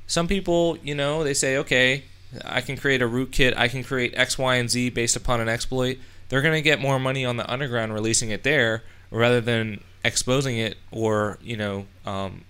Some 0.06 0.28
people, 0.28 0.78
you 0.84 0.96
know, 0.96 1.24
they 1.24 1.34
say, 1.34 1.58
okay, 1.58 2.04
I 2.44 2.62
can 2.62 2.78
create 2.78 3.02
a 3.02 3.08
rootkit, 3.08 3.56
I 3.58 3.68
can 3.68 3.84
create 3.84 4.14
X, 4.16 4.38
Y, 4.38 4.56
and 4.56 4.70
Z 4.70 4.90
based 4.92 5.16
upon 5.16 5.40
an 5.42 5.50
exploit. 5.50 5.98
They're 6.30 6.42
going 6.42 6.56
to 6.56 6.62
get 6.62 6.82
more 6.82 7.00
money 7.00 7.26
on 7.26 7.38
the 7.38 7.50
underground 7.50 7.94
releasing 7.94 8.30
it 8.30 8.44
there 8.44 8.84
rather 9.12 9.40
than 9.40 9.82
exposing 10.04 10.58
it 10.58 10.78
or, 10.92 11.40
you 11.42 11.56
know, 11.56 11.86
um, 12.06 12.44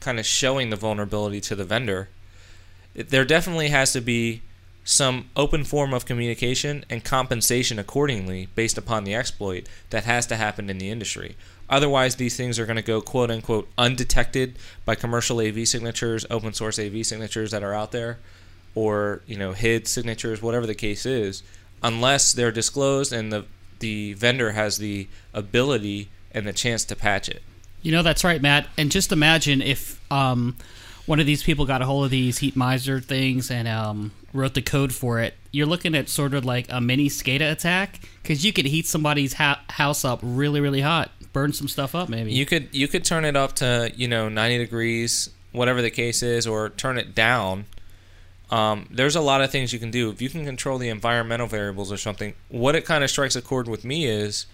kind 0.00 0.18
of 0.18 0.26
showing 0.26 0.70
the 0.70 0.76
vulnerability 0.76 1.40
to 1.42 1.54
the 1.54 1.64
vendor. 1.64 2.08
There 2.94 3.24
definitely 3.24 3.68
has 3.68 3.92
to 3.92 4.00
be 4.00 4.42
some 4.86 5.28
open 5.34 5.64
form 5.64 5.92
of 5.92 6.06
communication 6.06 6.84
and 6.88 7.02
compensation 7.02 7.76
accordingly 7.76 8.48
based 8.54 8.78
upon 8.78 9.02
the 9.02 9.16
exploit 9.16 9.68
that 9.90 10.04
has 10.04 10.26
to 10.28 10.36
happen 10.36 10.70
in 10.70 10.78
the 10.78 10.88
industry. 10.88 11.36
Otherwise, 11.68 12.14
these 12.14 12.36
things 12.36 12.56
are 12.56 12.66
going 12.66 12.76
to 12.76 12.82
go 12.82 13.00
quote 13.00 13.28
unquote 13.28 13.68
undetected 13.76 14.56
by 14.84 14.94
commercial 14.94 15.40
AV 15.40 15.66
signatures, 15.66 16.24
open 16.30 16.52
source 16.52 16.78
AV 16.78 17.04
signatures 17.04 17.50
that 17.50 17.64
are 17.64 17.74
out 17.74 17.90
there, 17.90 18.20
or 18.76 19.22
you 19.26 19.36
know 19.36 19.52
hid 19.52 19.88
signatures, 19.88 20.40
whatever 20.40 20.66
the 20.66 20.74
case 20.74 21.04
is, 21.04 21.42
unless 21.82 22.32
they're 22.32 22.52
disclosed 22.52 23.12
and 23.12 23.32
the 23.32 23.44
the 23.80 24.12
vendor 24.12 24.52
has 24.52 24.78
the 24.78 25.08
ability 25.34 26.08
and 26.30 26.46
the 26.46 26.52
chance 26.52 26.84
to 26.84 26.94
patch 26.94 27.28
it. 27.28 27.42
You 27.82 27.90
know 27.90 28.04
that's 28.04 28.22
right, 28.22 28.40
Matt. 28.40 28.68
And 28.78 28.92
just 28.92 29.10
imagine 29.10 29.60
if 29.60 30.00
um, 30.12 30.56
one 31.06 31.20
of 31.20 31.26
these 31.26 31.42
people 31.42 31.64
got 31.64 31.80
a 31.80 31.86
hold 31.86 32.04
of 32.04 32.10
these 32.10 32.38
heat 32.38 32.56
miser 32.56 33.00
things 33.00 33.50
and 33.50 33.66
um, 33.68 34.12
wrote 34.32 34.54
the 34.54 34.62
code 34.62 34.92
for 34.92 35.20
it. 35.20 35.34
You're 35.52 35.66
looking 35.66 35.94
at 35.94 36.08
sort 36.08 36.34
of 36.34 36.44
like 36.44 36.66
a 36.68 36.80
mini 36.80 37.08
SCADA 37.08 37.50
attack 37.52 38.00
because 38.22 38.44
you 38.44 38.52
could 38.52 38.66
heat 38.66 38.86
somebody's 38.86 39.34
ha- 39.34 39.62
house 39.70 40.04
up 40.04 40.20
really, 40.22 40.60
really 40.60 40.80
hot, 40.80 41.10
burn 41.32 41.52
some 41.52 41.68
stuff 41.68 41.94
up, 41.94 42.08
maybe. 42.08 42.32
You 42.32 42.44
could 42.44 42.68
you 42.72 42.88
could 42.88 43.04
turn 43.04 43.24
it 43.24 43.36
up 43.36 43.54
to 43.54 43.92
you 43.94 44.08
know 44.08 44.28
90 44.28 44.58
degrees, 44.58 45.30
whatever 45.52 45.80
the 45.80 45.90
case 45.90 46.22
is, 46.22 46.46
or 46.46 46.70
turn 46.70 46.98
it 46.98 47.14
down. 47.14 47.66
Um, 48.50 48.88
there's 48.90 49.16
a 49.16 49.20
lot 49.20 49.40
of 49.40 49.50
things 49.50 49.72
you 49.72 49.80
can 49.80 49.90
do 49.90 50.10
if 50.10 50.22
you 50.22 50.28
can 50.28 50.44
control 50.44 50.78
the 50.78 50.88
environmental 50.88 51.46
variables 51.46 51.90
or 51.90 51.96
something. 51.96 52.34
What 52.48 52.76
it 52.76 52.84
kind 52.84 53.02
of 53.02 53.10
strikes 53.10 53.34
a 53.34 53.42
chord 53.42 53.66
with 53.66 53.84
me 53.84 54.06
is 54.06 54.46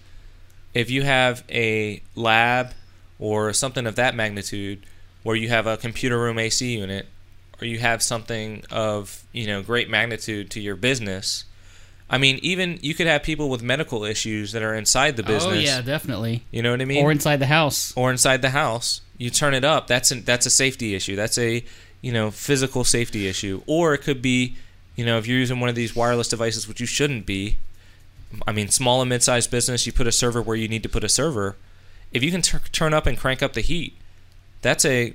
if 0.73 0.89
you 0.89 1.03
have 1.03 1.43
a 1.49 2.01
lab 2.15 2.73
or 3.19 3.53
something 3.53 3.85
of 3.85 3.95
that 3.95 4.15
magnitude 4.15 4.83
where 5.23 5.35
you 5.35 5.49
have 5.49 5.65
a 5.65 5.77
computer 5.77 6.19
room 6.19 6.37
AC 6.37 6.77
unit 6.77 7.07
or 7.61 7.65
you 7.65 7.79
have 7.79 8.03
something 8.03 8.63
of 8.69 9.23
you 9.31 9.47
know 9.47 9.61
great 9.61 9.89
magnitude 9.89 10.51
to 10.51 10.59
your 10.59 10.75
business. 10.75 11.45
I 12.09 12.17
mean, 12.17 12.37
even 12.43 12.77
you 12.81 12.93
could 12.93 13.07
have 13.07 13.23
people 13.23 13.49
with 13.49 13.63
medical 13.63 14.03
issues 14.03 14.51
that 14.51 14.61
are 14.61 14.75
inside 14.75 15.17
the 15.17 15.23
business. 15.23 15.53
Oh 15.53 15.59
yeah, 15.59 15.81
definitely. 15.81 16.43
You 16.51 16.61
know 16.61 16.71
what 16.71 16.81
I 16.81 16.85
mean? 16.85 17.03
Or 17.03 17.11
inside 17.11 17.37
the 17.37 17.47
house. 17.47 17.93
or 17.95 18.11
inside 18.11 18.41
the 18.41 18.51
house. 18.51 19.01
You 19.17 19.29
turn 19.29 19.53
it 19.53 19.63
up. 19.63 19.87
That's 19.87 20.11
a, 20.11 20.15
that's 20.15 20.45
a 20.45 20.49
safety 20.49 20.93
issue. 20.93 21.15
That's 21.15 21.37
a 21.37 21.63
you 22.01 22.11
know 22.11 22.29
physical 22.29 22.83
safety 22.83 23.27
issue. 23.27 23.63
Or 23.65 23.93
it 23.93 23.99
could 23.99 24.21
be, 24.21 24.57
you 24.95 25.05
know, 25.05 25.17
if 25.17 25.25
you're 25.25 25.39
using 25.39 25.59
one 25.59 25.69
of 25.69 25.75
these 25.75 25.95
wireless 25.95 26.27
devices, 26.27 26.67
which 26.67 26.79
you 26.79 26.85
shouldn't 26.85 27.25
be. 27.25 27.57
I 28.47 28.51
mean, 28.51 28.69
small 28.69 28.99
and 28.99 29.09
mid-sized 29.09 29.51
business, 29.51 29.85
you 29.85 29.93
put 29.93 30.07
a 30.07 30.11
server 30.11 30.41
where 30.41 30.57
you 30.57 30.67
need 30.67 30.81
to 30.83 30.89
put 30.89 31.03
a 31.03 31.09
server. 31.09 31.55
If 32.11 32.23
you 32.23 32.31
can 32.31 32.41
tur 32.41 32.61
turn 32.71 32.93
up 32.93 33.05
and 33.05 33.17
crank 33.17 33.43
up 33.43 33.53
the 33.53 33.61
heat, 33.61 33.95
that's 34.63 34.83
a 34.85 35.13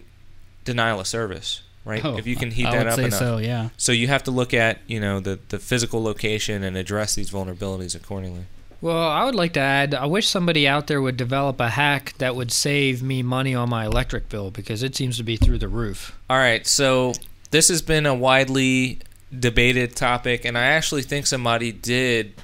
denial 0.65 1.01
of 1.01 1.09
service, 1.09 1.63
right? 1.85 2.05
Oh, 2.05 2.17
if 2.17 2.27
you 2.27 2.37
can 2.37 2.53
heat 2.53 2.67
I 2.67 2.71
that 2.71 2.79
would 2.79 2.87
up 2.87 2.95
say 2.95 3.05
enough. 3.07 3.19
so. 3.19 3.39
Yeah. 3.39 3.71
So 3.77 3.91
you 3.91 4.07
have 4.07 4.23
to 4.25 4.31
look 4.31 4.55
at 4.55 4.79
you 4.87 5.01
know 5.01 5.19
the 5.19 5.41
the 5.49 5.59
physical 5.59 6.01
location 6.01 6.63
and 6.63 6.77
address 6.77 7.17
these 7.17 7.31
vulnerabilities 7.33 7.97
accordingly. 7.97 8.45
Well, 8.81 9.09
I 9.09 9.25
would 9.25 9.35
like 9.35 9.55
to 9.55 9.61
add 9.61 9.93
I 9.93 10.07
wish 10.07 10.29
somebody 10.29 10.69
out 10.69 10.87
there 10.87 11.03
would 11.03 11.17
develop 11.17 11.59
a 11.59 11.71
hack 11.71 12.15
that 12.19 12.37
would 12.37 12.53
save 12.53 13.03
me 13.03 13.25
money 13.25 13.53
on 13.53 13.69
my 13.69 13.87
electric 13.87 14.29
bill 14.29 14.53
because 14.53 14.85
it 14.85 14.95
seems 14.95 15.17
to 15.17 15.25
be 15.25 15.37
through 15.37 15.59
the 15.59 15.67
roof. 15.67 16.17
All 16.31 16.37
right, 16.37 16.65
so 16.65 17.15
this 17.51 17.69
has 17.71 17.83
been 17.83 18.07
a 18.07 18.15
widely 18.15 19.01
debated 19.37 19.97
topic, 19.97 20.45
and 20.45 20.57
I 20.57 20.63
actually 20.63 21.03
think 21.03 21.27
somebody 21.27 21.73
did 21.73 22.35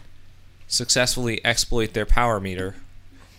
successfully 0.67 1.45
exploit 1.45 1.93
their 1.93 2.07
power 2.07 2.41
meter 2.41 2.75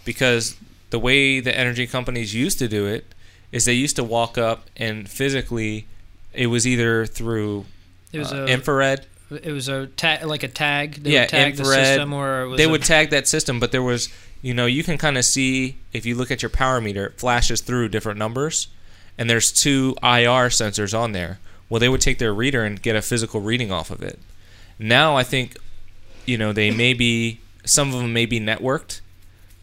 because 0.05 0.55
the 0.91 0.99
way 0.99 1.41
the 1.41 1.57
energy 1.57 1.87
companies 1.87 2.33
used 2.33 2.59
to 2.59 2.67
do 2.67 2.85
it 2.85 3.05
is 3.51 3.65
they 3.65 3.73
used 3.73 3.95
to 3.97 4.03
walk 4.03 4.37
up 4.37 4.65
and 4.77 5.07
physically, 5.09 5.85
it 6.33 6.47
was 6.47 6.65
either 6.67 7.05
through 7.05 7.65
It 8.11 8.19
was 8.19 8.31
uh, 8.33 8.37
a 8.37 8.45
infrared 8.47 9.05
it 9.31 9.51
was 9.51 9.67
a 9.67 9.87
tag 9.87 10.23
like 10.25 10.43
a 10.43 10.47
tag. 10.47 11.01
They 11.03 11.11
Yeah, 11.13 11.21
would 11.21 11.29
tag 11.29 11.55
the 11.55 11.63
infrared. 11.63 11.85
system, 11.87 12.13
or 12.13 12.55
they 12.57 12.65
a- 12.65 12.69
would 12.69 12.83
tag 12.83 13.09
that 13.09 13.27
system, 13.27 13.59
but 13.59 13.71
there 13.71 13.81
was, 13.81 14.09
you 14.43 14.53
know, 14.53 14.67
you 14.67 14.83
can 14.83 14.99
kind 14.99 15.17
of 15.17 15.25
see 15.25 15.77
if 15.93 16.05
you 16.05 16.13
look 16.13 16.29
at 16.29 16.43
your 16.43 16.49
power 16.51 16.79
meter, 16.79 17.07
it 17.07 17.17
flashes 17.19 17.61
through 17.61 17.89
different 17.89 18.19
numbers, 18.19 18.67
and 19.17 19.27
there's 19.27 19.51
two 19.51 19.95
IR 20.03 20.49
sensors 20.49 20.97
on 20.97 21.11
there. 21.13 21.39
Well, 21.69 21.79
they 21.79 21.89
would 21.89 22.01
take 22.01 22.19
their 22.19 22.35
reader 22.35 22.63
and 22.63 22.79
get 22.79 22.95
a 22.95 23.01
physical 23.01 23.41
reading 23.41 23.71
off 23.71 23.89
of 23.89 24.03
it. 24.03 24.19
Now 24.77 25.17
I 25.17 25.23
think, 25.23 25.57
you 26.27 26.37
know, 26.37 26.53
they 26.53 26.69
may 26.69 26.93
be 26.93 27.39
some 27.65 27.87
of 27.95 27.99
them 27.99 28.13
may 28.13 28.27
be 28.27 28.39
networked, 28.39 29.01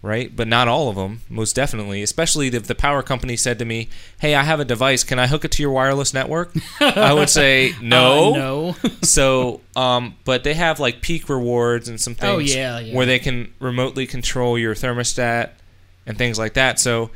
right? 0.02 0.34
But 0.34 0.48
not 0.48 0.66
all 0.68 0.88
of 0.88 0.96
them, 0.96 1.20
most 1.28 1.54
definitely. 1.54 2.02
Especially 2.02 2.48
if 2.48 2.66
the 2.66 2.74
power 2.74 3.02
company 3.02 3.36
said 3.36 3.58
to 3.60 3.64
me, 3.64 3.88
"Hey, 4.20 4.34
I 4.34 4.42
have 4.42 4.58
a 4.60 4.64
device. 4.64 5.04
Can 5.04 5.18
I 5.18 5.28
hook 5.28 5.44
it 5.44 5.52
to 5.52 5.62
your 5.62 5.70
wireless 5.70 6.12
network?" 6.12 6.52
I 6.80 7.12
would 7.12 7.30
say 7.30 7.74
no. 7.80 8.32
Uh, 8.32 8.38
no. 8.38 8.76
so 9.02 9.60
um 9.76 10.14
but 10.24 10.44
they 10.44 10.54
have 10.54 10.78
like 10.80 11.00
peak 11.00 11.28
rewards 11.28 11.88
and 11.88 12.00
some 12.00 12.14
things 12.14 12.32
Oh, 12.32 12.38
yeah, 12.38 12.78
yeah. 12.78 12.94
where 12.94 13.06
they 13.06 13.18
can 13.18 13.52
remotely 13.60 14.06
control 14.06 14.58
your 14.58 14.74
thermostat 14.74 15.50
and 16.06 16.16
things 16.18 16.38
like 16.38 16.54
that 16.54 16.78
so 16.80 17.10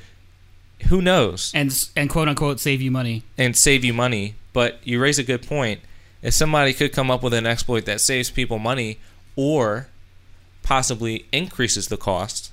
who 0.89 1.01
knows 1.03 1.53
and 1.55 1.89
and 1.97 2.09
quote 2.11 2.29
unquote 2.29 2.61
save 2.61 2.81
you 2.83 2.91
money. 2.91 3.23
and 3.39 3.57
save 3.57 3.85
you 3.85 3.93
money 3.95 4.35
but 4.53 4.79
you 4.85 5.01
raise 5.01 5.19
a 5.19 5.23
good 5.25 5.47
point 5.47 5.81
if 6.23 6.35
somebody 6.35 6.73
could 6.73 6.93
come 6.93 7.11
up 7.11 7.23
with 7.23 7.35
an 7.35 7.47
exploit 7.47 7.85
that 7.85 8.01
saves 8.01 8.31
people 8.31 8.59
money 8.59 8.99
or 9.37 9.89
possibly 10.63 11.27
increases 11.33 11.89
the 11.89 11.97
cost 11.97 12.51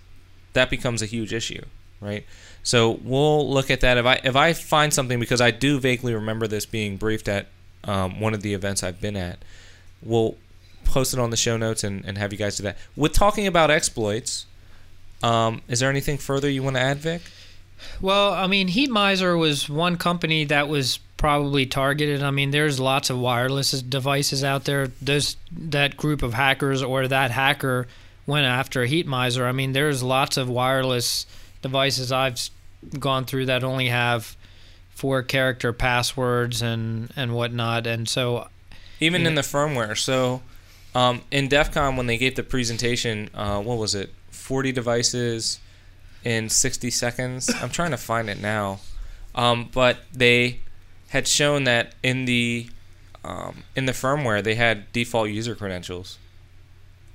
that 0.54 0.70
becomes 0.70 1.02
a 1.02 1.06
huge 1.06 1.34
issue 1.34 1.64
right 2.02 2.26
so 2.64 3.00
we'll 3.04 3.50
look 3.50 3.70
at 3.70 3.82
that 3.82 3.98
if 3.98 4.06
i 4.06 4.20
if 4.24 4.36
i 4.36 4.54
find 4.54 4.94
something 4.94 5.20
because 5.20 5.42
i 5.42 5.52
do 5.52 5.80
vaguely 5.80 6.14
remember 6.14 6.48
this 6.48 6.66
being 6.66 6.98
briefed 6.98 7.28
at 7.28 7.48
um, 7.86 8.20
one 8.20 8.34
of 8.34 8.42
the 8.42 8.54
events 8.54 8.84
i've 8.84 9.02
been 9.02 9.18
at 9.18 9.40
we'll 10.02 10.36
post 10.86 11.14
it 11.14 11.20
on 11.20 11.30
the 11.30 11.38
show 11.38 11.58
notes 11.58 11.84
and, 11.84 12.04
and 12.06 12.18
have 12.18 12.32
you 12.32 12.38
guys 12.38 12.58
do 12.58 12.64
that 12.64 12.78
with 12.96 13.14
talking 13.14 13.48
about 13.48 13.72
exploits 13.72 14.46
um, 15.22 15.62
is 15.70 15.80
there 15.80 15.90
anything 15.90 16.18
further 16.18 16.50
you 16.50 16.62
want 16.62 16.76
to 16.76 16.82
add 16.82 16.98
Vik 16.98 17.22
Well, 18.02 18.34
I 18.34 18.48
mean, 18.48 18.68
Heat 18.70 18.90
Miser 18.90 19.38
was 19.38 19.70
one 19.70 19.98
company 19.98 20.46
that 20.46 20.68
was 20.68 21.00
probably 21.18 21.66
targeted. 21.66 22.22
I 22.22 22.32
mean, 22.32 22.52
there's 22.52 22.80
lots 22.80 23.10
of 23.10 23.18
wireless 23.18 23.72
devices 23.82 24.44
out 24.44 24.66
there. 24.66 24.88
Those 25.02 25.38
that 25.52 25.96
group 25.96 26.22
of 26.24 26.34
hackers 26.34 26.84
or 26.84 27.08
that 27.08 27.32
hacker 27.32 27.88
went 28.26 28.46
after 28.46 28.84
a 28.84 28.88
Heat 28.88 29.06
Miser. 29.08 29.46
I 29.46 29.52
mean, 29.52 29.74
there's 29.74 30.02
lots 30.04 30.38
of 30.38 30.50
wireless 30.50 31.26
devices 31.62 32.12
I've 32.12 32.50
gone 33.00 33.26
through 33.26 33.46
that 33.48 33.64
only 33.64 33.90
have 33.90 34.36
four 34.90 35.24
character 35.24 35.74
passwords 35.74 36.62
and 36.62 37.12
and 37.16 37.34
whatnot. 37.34 37.88
And 37.88 38.08
so, 38.08 38.48
even 39.00 39.22
Yeah. 39.24 39.30
in 39.30 39.36
the 39.36 39.42
firmware. 39.42 39.98
So, 39.98 40.42
um, 40.96 41.22
in 41.32 41.48
DEF 41.48 41.72
CON, 41.72 41.96
when 41.96 42.08
they 42.08 42.18
gave 42.18 42.36
the 42.36 42.44
presentation, 42.44 43.30
uh, 43.34 43.60
what 43.62 43.78
was 43.78 43.96
it? 43.96 44.14
40 44.32 44.72
devices 44.72 45.60
in 46.24 46.50
60 46.50 46.90
seconds. 46.92 47.50
I'm 47.62 47.70
trying 47.70 47.92
to 47.92 47.98
find 47.98 48.30
it 48.30 48.40
now. 48.40 48.80
Um, 49.36 49.70
but 49.74 49.98
they 50.14 50.60
had 51.10 51.28
shown 51.28 51.64
that 51.64 51.96
in 52.04 52.26
the 52.26 52.68
um, 53.26 53.64
in 53.76 53.86
the 53.86 53.94
firmware 53.94 54.44
they 54.44 54.56
had 54.56 54.92
default 54.92 55.30
user 55.30 55.56
credentials, 55.56 56.18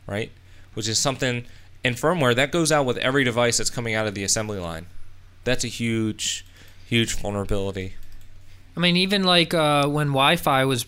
right? 0.07 0.33
Which 0.79 0.87
is 0.87 0.97
something 0.97 1.45
in 1.83 1.95
firmware 1.95 2.37
that 2.37 2.53
goes 2.53 2.71
out 2.71 2.87
with 2.87 2.99
every 2.99 3.25
device 3.25 3.59
that's 3.59 3.69
coming 3.69 3.97
out 3.97 4.07
of 4.07 4.15
the 4.15 4.23
assembly 4.23 4.61
line. 4.61 4.87
That's 5.43 5.65
a 5.65 5.67
huge, 5.67 6.47
huge 6.87 7.17
vulnerability. 7.17 7.95
I 8.77 8.81
mean, 8.81 8.97
even 8.97 9.25
like 9.25 9.53
uh, 9.53 9.89
when 9.89 10.07
Wi-Fi 10.07 10.67
was 10.67 10.87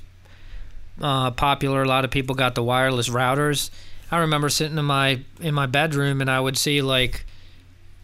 uh, 1.00 1.32
popular, 1.32 1.82
a 1.82 1.88
lot 1.88 2.04
of 2.04 2.12
people 2.12 2.36
got 2.36 2.54
the 2.54 2.62
wireless 2.62 3.08
routers. 3.08 3.70
I 4.12 4.18
remember 4.18 4.48
sitting 4.48 4.78
in 4.78 4.84
my 4.84 5.22
in 5.40 5.54
my 5.54 5.66
bedroom 5.66 6.20
and 6.20 6.30
I 6.30 6.38
would 6.38 6.56
see 6.56 6.82
like 6.82 7.26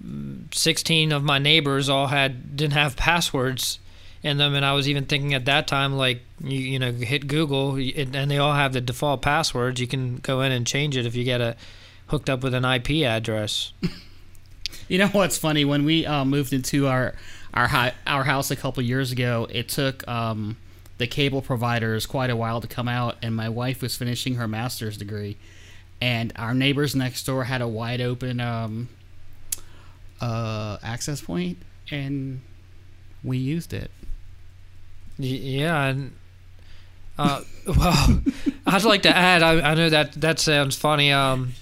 mm, 0.04 0.52
16 0.52 1.12
of 1.12 1.22
my 1.22 1.38
neighbors 1.38 1.88
all 1.88 2.08
had 2.08 2.56
didn't 2.56 2.72
have 2.72 2.96
passwords 2.96 3.78
in 4.22 4.38
them, 4.38 4.54
and 4.54 4.64
I 4.64 4.72
was 4.72 4.88
even 4.88 5.04
thinking 5.04 5.34
at 5.34 5.44
that 5.44 5.66
time 5.66 5.96
like 5.96 6.22
you 6.42 6.58
you 6.58 6.78
know 6.78 6.92
hit 6.92 7.26
Google 7.26 7.76
and 7.76 8.30
they 8.30 8.38
all 8.38 8.54
have 8.54 8.72
the 8.72 8.80
default 8.80 9.22
passwords. 9.22 9.80
You 9.80 9.86
can 9.86 10.16
go 10.16 10.40
in 10.40 10.52
and 10.52 10.66
change 10.66 10.96
it 10.96 11.06
if 11.06 11.14
you 11.14 11.24
get 11.24 11.40
a 11.40 11.56
hooked 12.08 12.30
up 12.30 12.42
with 12.42 12.54
an 12.54 12.64
IP 12.64 13.04
address. 13.04 13.72
You 14.88 14.98
know 14.98 15.08
what's 15.08 15.36
funny? 15.36 15.64
When 15.64 15.84
we 15.84 16.06
uh, 16.06 16.24
moved 16.24 16.52
into 16.52 16.86
our 16.86 17.14
our 17.54 17.68
hi- 17.68 17.94
our 18.06 18.24
house 18.24 18.50
a 18.50 18.56
couple 18.56 18.82
years 18.82 19.10
ago, 19.12 19.46
it 19.50 19.68
took 19.68 20.06
um, 20.06 20.56
the 20.98 21.06
cable 21.06 21.42
providers 21.42 22.06
quite 22.06 22.30
a 22.30 22.36
while 22.36 22.60
to 22.60 22.66
come 22.68 22.88
out, 22.88 23.16
and 23.22 23.34
my 23.34 23.48
wife 23.48 23.82
was 23.82 23.96
finishing 23.96 24.36
her 24.36 24.46
master's 24.46 24.96
degree, 24.96 25.36
and 26.00 26.32
our 26.36 26.54
neighbors 26.54 26.94
next 26.94 27.24
door 27.26 27.44
had 27.44 27.62
a 27.62 27.68
wide 27.68 28.00
open 28.00 28.40
um, 28.40 28.88
uh, 30.20 30.78
access 30.82 31.20
point, 31.20 31.58
and 31.90 32.40
we 33.24 33.38
used 33.38 33.72
it. 33.72 33.90
Yeah, 35.18 35.84
and 35.86 36.12
uh, 37.18 37.42
well, 37.66 38.22
I'd 38.66 38.84
like 38.84 39.02
to 39.02 39.16
add. 39.16 39.42
I, 39.42 39.70
I 39.70 39.74
know 39.74 39.88
that 39.90 40.12
that 40.12 40.38
sounds 40.38 40.76
funny. 40.76 41.12
Um, 41.12 41.54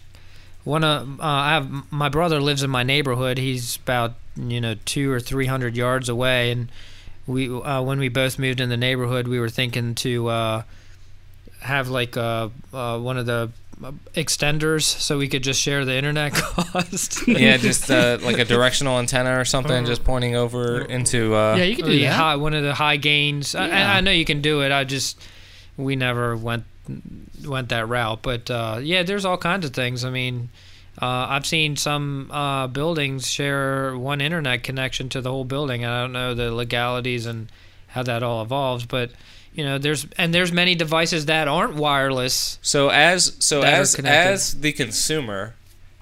one 0.64 0.84
of 0.84 1.20
uh, 1.20 1.24
I 1.24 1.50
have 1.55 1.92
my 1.92 2.09
brother 2.09 2.40
lives 2.40 2.62
in 2.62 2.70
my 2.70 2.82
neighborhood. 2.82 3.38
He's 3.38 3.76
about 3.76 4.14
you 4.36 4.61
know 4.61 4.74
two 4.84 5.11
or 5.11 5.20
three 5.20 5.46
hundred 5.46 5.76
yards 5.76 6.09
away, 6.09 6.50
and 6.50 6.68
we 7.26 7.48
uh, 7.48 7.82
when 7.82 7.98
we 7.98 8.09
both 8.09 8.38
moved 8.38 8.61
in 8.61 8.68
the 8.68 8.76
neighborhood, 8.76 9.28
we 9.28 9.38
were 9.38 9.50
thinking 9.50 9.94
to 9.96 10.28
uh, 10.28 10.62
have 11.61 11.88
like 11.88 12.16
uh, 12.16 12.48
uh, 12.72 12.98
one 12.98 13.18
of 13.18 13.26
the 13.26 13.50
extenders 14.14 14.82
so 14.82 15.18
we 15.18 15.28
could 15.28 15.42
just 15.42 15.60
share 15.60 15.84
the 15.84 15.94
internet 15.94 16.32
cost. 16.34 17.26
yeah, 17.28 17.56
just 17.56 17.90
uh, 17.90 18.18
like 18.22 18.38
a 18.38 18.44
directional 18.44 18.98
antenna 18.98 19.38
or 19.38 19.44
something, 19.44 19.84
just 19.84 20.04
pointing 20.04 20.36
over 20.36 20.80
into. 20.82 21.34
Uh, 21.34 21.56
yeah, 21.56 21.64
you 21.64 21.76
could 21.76 21.86
do 21.86 21.92
Yeah, 21.92 22.10
that. 22.10 22.16
high, 22.16 22.36
one 22.36 22.54
of 22.54 22.62
the 22.62 22.74
high 22.74 22.96
gains. 22.96 23.54
I, 23.54 23.68
Yeah. 23.68 23.92
I 23.94 24.00
know 24.00 24.10
you 24.10 24.24
can 24.24 24.40
do 24.40 24.62
it. 24.62 24.72
I 24.72 24.84
just 24.84 25.20
we 25.76 25.96
never 25.96 26.36
went 26.36 26.64
went 27.46 27.68
that 27.70 27.88
route. 27.88 28.22
But 28.22 28.50
uh, 28.50 28.78
yeah, 28.82 29.02
there's 29.02 29.24
all 29.24 29.38
kinds 29.38 29.66
of 29.66 29.72
things. 29.72 30.04
I 30.04 30.10
mean, 30.10 30.50
uh, 31.00 31.26
I've 31.30 31.46
seen 31.46 31.76
some 31.76 32.30
uh, 32.30 32.66
buildings 32.68 33.28
share 33.30 33.96
one 33.96 34.20
internet 34.20 34.62
connection 34.62 35.08
to 35.10 35.20
the 35.20 35.30
whole 35.30 35.44
building. 35.44 35.84
I 35.84 36.00
don't 36.02 36.12
know 36.12 36.34
the 36.34 36.52
legalities 36.52 37.26
and 37.26 37.50
how 37.88 38.02
that 38.04 38.22
all 38.22 38.42
evolves, 38.42 38.86
but 38.86 39.10
you 39.55 39.64
know, 39.64 39.78
there's 39.78 40.07
and 40.18 40.34
there's 40.34 40.52
many 40.52 40.74
devices 40.74 41.26
that 41.26 41.46
aren't 41.46 41.76
wireless. 41.76 42.59
So 42.61 42.88
as 42.88 43.36
so 43.38 43.62
as 43.62 43.94
as 43.94 44.61
the 44.61 44.72
consumer, 44.72 45.55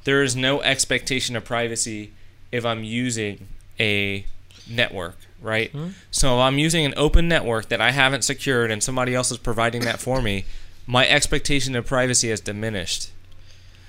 there 0.05 0.23
is 0.23 0.35
no 0.35 0.63
expectation 0.63 1.37
of 1.37 1.45
privacy 1.45 2.13
if 2.51 2.65
I'm 2.65 2.83
using 2.83 3.49
a 3.79 4.25
network, 4.69 5.17
right? 5.41 5.71
Hmm. 5.71 5.89
So 6.11 6.39
if 6.39 6.43
I'm 6.43 6.59
using 6.59 6.87
an 6.87 6.95
open 6.97 7.29
network 7.29 7.69
that 7.69 7.81
I 7.81 7.91
haven't 7.91 8.23
secured 8.23 8.71
and 8.71 8.83
somebody 8.83 9.15
else 9.15 9.31
is 9.31 9.39
providing 9.39 9.83
that 9.83 10.01
for 10.01 10.23
me, 10.23 10.47
my 10.87 11.07
expectation 11.07 11.77
of 11.77 11.87
privacy 11.87 12.31
has 12.31 12.41
diminished. 12.41 13.11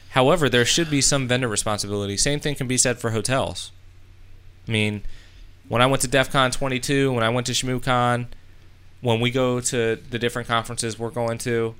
However, 0.09 0.49
there 0.49 0.65
should 0.65 0.91
be 0.91 1.01
some 1.01 1.27
vendor 1.27 1.47
responsibility. 1.47 2.17
Same 2.17 2.39
thing 2.39 2.55
can 2.55 2.67
be 2.67 2.77
said 2.77 2.99
for 2.99 3.11
hotels. 3.11 3.71
I 4.67 4.71
mean, 4.71 5.01
when 5.67 5.81
I 5.81 5.85
went 5.85 6.01
to 6.01 6.07
DEF 6.07 6.31
CON 6.31 6.51
22, 6.51 7.11
when 7.11 7.23
I 7.23 7.29
went 7.29 7.47
to 7.47 7.53
ShmooCon, 7.53 8.27
when 9.03 9.19
we 9.19 9.29
go 9.29 9.59
to 9.59 9.95
the 10.09 10.17
different 10.17 10.47
conferences 10.47 10.97
we're 10.97 11.09
going 11.11 11.37
to, 11.39 11.75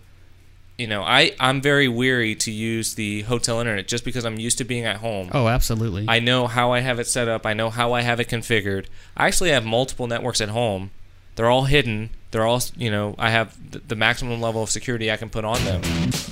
you 0.78 0.88
know, 0.88 1.01
I, 1.03 1.32
I'm 1.39 1.61
very 1.61 1.88
weary 1.88 2.36
to 2.36 2.51
use 2.51 2.95
the 2.95 3.21
hotel 3.21 3.59
internet 3.59 3.88
just 3.88 4.03
because 4.03 4.26
I'm 4.26 4.38
used 4.38 4.57
to 4.59 4.63
being 4.63 4.86
at 4.86 4.97
home. 4.97 5.30
Oh, 5.34 5.47
absolutely. 5.47 6.05
I 6.07 6.19
know 6.19 6.47
how 6.47 6.74
I 6.74 6.82
have 6.82 6.99
it 6.99 7.07
set 7.07 7.28
up. 7.28 7.45
I 7.45 7.53
know 7.53 7.69
how 7.69 7.93
I 7.93 8.01
have 8.01 8.19
it 8.19 8.28
configured. 8.28 8.86
I 9.17 9.28
actually 9.28 9.51
have 9.51 9.63
multiple 9.65 10.05
networks 10.05 10.41
at 10.41 10.49
home. 10.49 10.91
They're 11.36 11.49
all 11.49 11.63
hidden. 11.63 12.09
They're 12.32 12.45
all, 12.45 12.61
you 12.76 12.91
know, 12.91 13.15
I 13.17 13.30
have 13.30 13.55
the 13.88 13.95
maximum 13.95 14.41
level 14.41 14.61
of 14.63 14.69
security 14.69 15.11
I 15.11 15.17
can 15.17 15.30
put 15.30 15.45
on 15.45 15.63
them. 15.63 15.82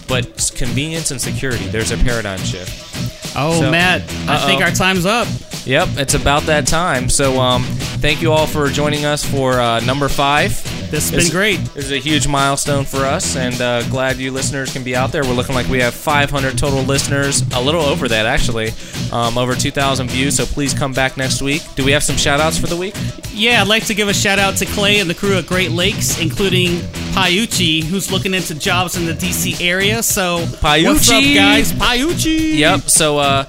But 0.08 0.52
convenience 0.56 1.12
and 1.12 1.22
security, 1.22 1.68
there's 1.68 1.92
a 1.92 1.98
paradigm 1.98 2.40
shift. 2.40 3.34
oh, 3.36 3.62
so- 3.62 3.72
Matt, 3.72 4.02
I 4.28 4.46
think 4.46 4.62
Uh-oh. 4.62 4.66
our 4.66 4.72
time's 4.72 5.06
up. 5.06 5.28
Yep, 5.66 5.90
it's 5.98 6.16
about 6.16 6.44
that 6.44 6.66
time. 6.68 7.08
So, 7.08 7.40
um, 7.40 7.64
thank 8.02 8.22
you 8.22 8.32
all 8.32 8.48
for 8.48 8.68
joining 8.70 9.06
us 9.06 9.24
for 9.24 9.60
uh, 9.60 9.80
number 9.82 10.10
five. 10.10 10.52
This 10.92 11.10
has 11.10 11.12
been 11.12 11.20
It's- 11.22 11.32
great. 11.32 11.60
Is 11.76 11.92
a 11.92 11.98
huge 11.98 12.28
milestone 12.28 12.84
for 12.86 13.06
us, 13.06 13.38
and 13.38 13.60
uh, 13.62 13.82
glad 13.84 14.18
you 14.18 14.32
listeners 14.32 14.72
can 14.74 14.84
be 14.84 14.94
out 14.94 15.12
there. 15.14 15.24
We're 15.24 15.34
looking 15.34 15.56
like 15.56 15.68
we 15.70 15.80
have 15.80 15.94
500 15.94 16.58
total 16.58 16.84
listeners, 16.84 17.44
a 17.54 17.62
little 17.62 17.82
over 17.82 18.10
that 18.10 18.26
actually, 18.26 18.74
um, 19.14 19.38
over 19.38 19.56
2,000 19.56 20.10
views. 20.12 20.36
So 20.36 20.46
please 20.46 20.74
come 20.74 20.92
back 20.94 21.16
next 21.16 21.42
week. 21.42 21.64
Do 21.76 21.86
we 21.86 21.92
have 21.94 22.04
some 22.04 22.18
shout 22.18 22.42
outs 22.42 22.58
for 22.58 22.68
the 22.68 22.76
week? 22.76 22.94
Yeah, 23.34 23.62
I'd 23.62 23.68
like 23.70 23.86
to 23.86 23.94
give 23.94 24.10
a 24.10 24.14
shout 24.14 24.38
out 24.38 24.58
to 24.58 24.66
Clay 24.66 25.00
and 25.00 25.10
the 25.10 25.16
crew 25.16 25.38
at 25.38 25.48
Great 25.48 25.72
Lakes, 25.72 26.20
including 26.20 26.80
Paiucci, 27.16 27.84
who's 27.84 28.12
looking 28.12 28.34
into 28.34 28.54
jobs 28.54 28.98
in 28.98 29.06
the 29.06 29.14
DC 29.14 29.62
area. 29.66 30.04
So, 30.04 30.40
what's 30.40 31.10
up, 31.10 31.24
guys? 31.24 31.72
Paiucci! 31.72 32.58
Yep. 32.58 32.82
So 32.90 33.18
uh, 33.18 33.46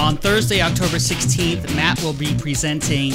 On 0.00 0.16
Thursday, 0.16 0.62
October 0.62 0.96
16th, 0.96 1.76
Matt 1.76 2.02
will 2.02 2.14
be 2.14 2.34
presenting 2.34 3.12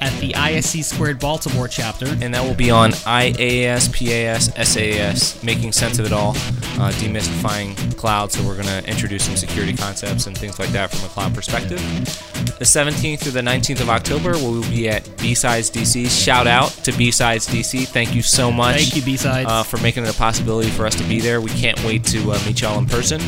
at 0.00 0.12
the 0.20 0.32
ISC 0.34 0.84
Squared 0.84 1.18
Baltimore 1.18 1.66
chapter. 1.66 2.06
and 2.20 2.32
that 2.32 2.44
will 2.44 2.54
be 2.54 2.70
on 2.70 2.92
IaaS, 2.92 3.88
PaaS, 3.88 4.52
SaaS, 4.64 5.42
making 5.42 5.72
sense 5.72 5.98
of 5.98 6.06
it 6.06 6.12
all, 6.12 6.30
uh, 6.30 6.92
demystifying 6.94 7.74
cloud. 7.96 8.30
So 8.30 8.42
we're 8.46 8.54
going 8.54 8.82
to 8.82 8.88
introduce 8.88 9.24
some 9.24 9.36
security 9.36 9.76
concepts 9.76 10.26
and 10.26 10.38
things 10.38 10.60
like 10.60 10.70
that 10.70 10.90
from 10.90 11.04
a 11.04 11.08
cloud 11.08 11.34
perspective. 11.34 11.80
The 12.58 12.64
17th 12.64 13.20
through 13.20 13.32
the 13.32 13.40
19th 13.40 13.80
of 13.80 13.90
October, 13.90 14.32
we 14.36 14.42
will 14.42 14.62
be 14.62 14.88
at 14.88 15.08
B-Sides 15.18 15.70
DC. 15.70 16.08
Shout 16.08 16.46
out 16.46 16.70
to 16.84 16.92
B-Sides 16.92 17.48
DC. 17.48 17.86
Thank 17.86 18.14
you 18.14 18.22
so 18.22 18.50
much. 18.50 18.76
Thank 18.76 18.96
you, 18.96 19.02
B-Sides. 19.02 19.48
Uh, 19.48 19.62
for 19.64 19.78
making 19.78 20.04
it 20.04 20.14
a 20.14 20.18
possibility 20.18 20.70
for 20.70 20.86
us 20.86 20.94
to 20.96 21.04
be 21.04 21.20
there. 21.20 21.40
We 21.40 21.50
can't 21.50 21.82
wait 21.84 22.04
to 22.06 22.32
uh, 22.32 22.40
meet 22.46 22.60
y'all 22.60 22.78
in 22.78 22.86
person. 22.86 23.20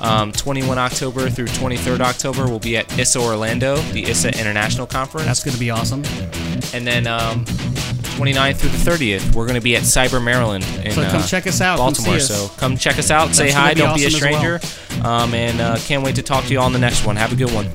Um, 0.00 0.32
21 0.32 0.78
October 0.78 1.30
through 1.30 1.46
23rd 1.46 2.00
October, 2.00 2.46
we'll 2.46 2.55
be 2.58 2.76
at 2.76 2.98
ISSA 2.98 3.20
Orlando, 3.20 3.76
the 3.92 4.04
ISSA 4.04 4.38
International 4.38 4.86
Conference. 4.86 5.26
That's 5.26 5.44
going 5.44 5.54
to 5.54 5.60
be 5.60 5.70
awesome. 5.70 6.04
And 6.74 6.86
then 6.86 7.06
um, 7.06 7.44
29th 7.44 8.56
through 8.56 8.70
the 8.70 8.76
30th, 8.78 9.34
we're 9.34 9.46
going 9.46 9.58
to 9.58 9.64
be 9.64 9.76
at 9.76 9.82
Cyber 9.82 10.22
Maryland 10.22 10.64
in 10.84 10.92
So 10.92 11.02
come 11.04 11.20
uh, 11.20 11.26
check 11.26 11.46
us 11.46 11.60
out. 11.60 11.78
Baltimore. 11.78 12.16
us. 12.16 12.28
So 12.28 12.48
come 12.56 12.76
check 12.76 12.98
us 12.98 13.10
out, 13.10 13.34
say 13.34 13.50
hi, 13.50 13.74
be 13.74 13.80
don't 13.80 13.96
be 13.96 14.04
a 14.04 14.06
awesome 14.06 14.16
as 14.28 14.32
well. 14.32 14.60
stranger. 14.60 15.06
Um, 15.06 15.34
and 15.34 15.60
uh, 15.60 15.76
can't 15.78 16.02
wait 16.02 16.16
to 16.16 16.22
talk 16.22 16.44
to 16.44 16.52
you 16.52 16.58
all 16.58 16.66
on 16.66 16.72
the 16.72 16.78
next 16.78 17.04
one. 17.04 17.16
Have 17.16 17.32
a 17.32 17.36
good 17.36 17.52
one. 17.52 17.66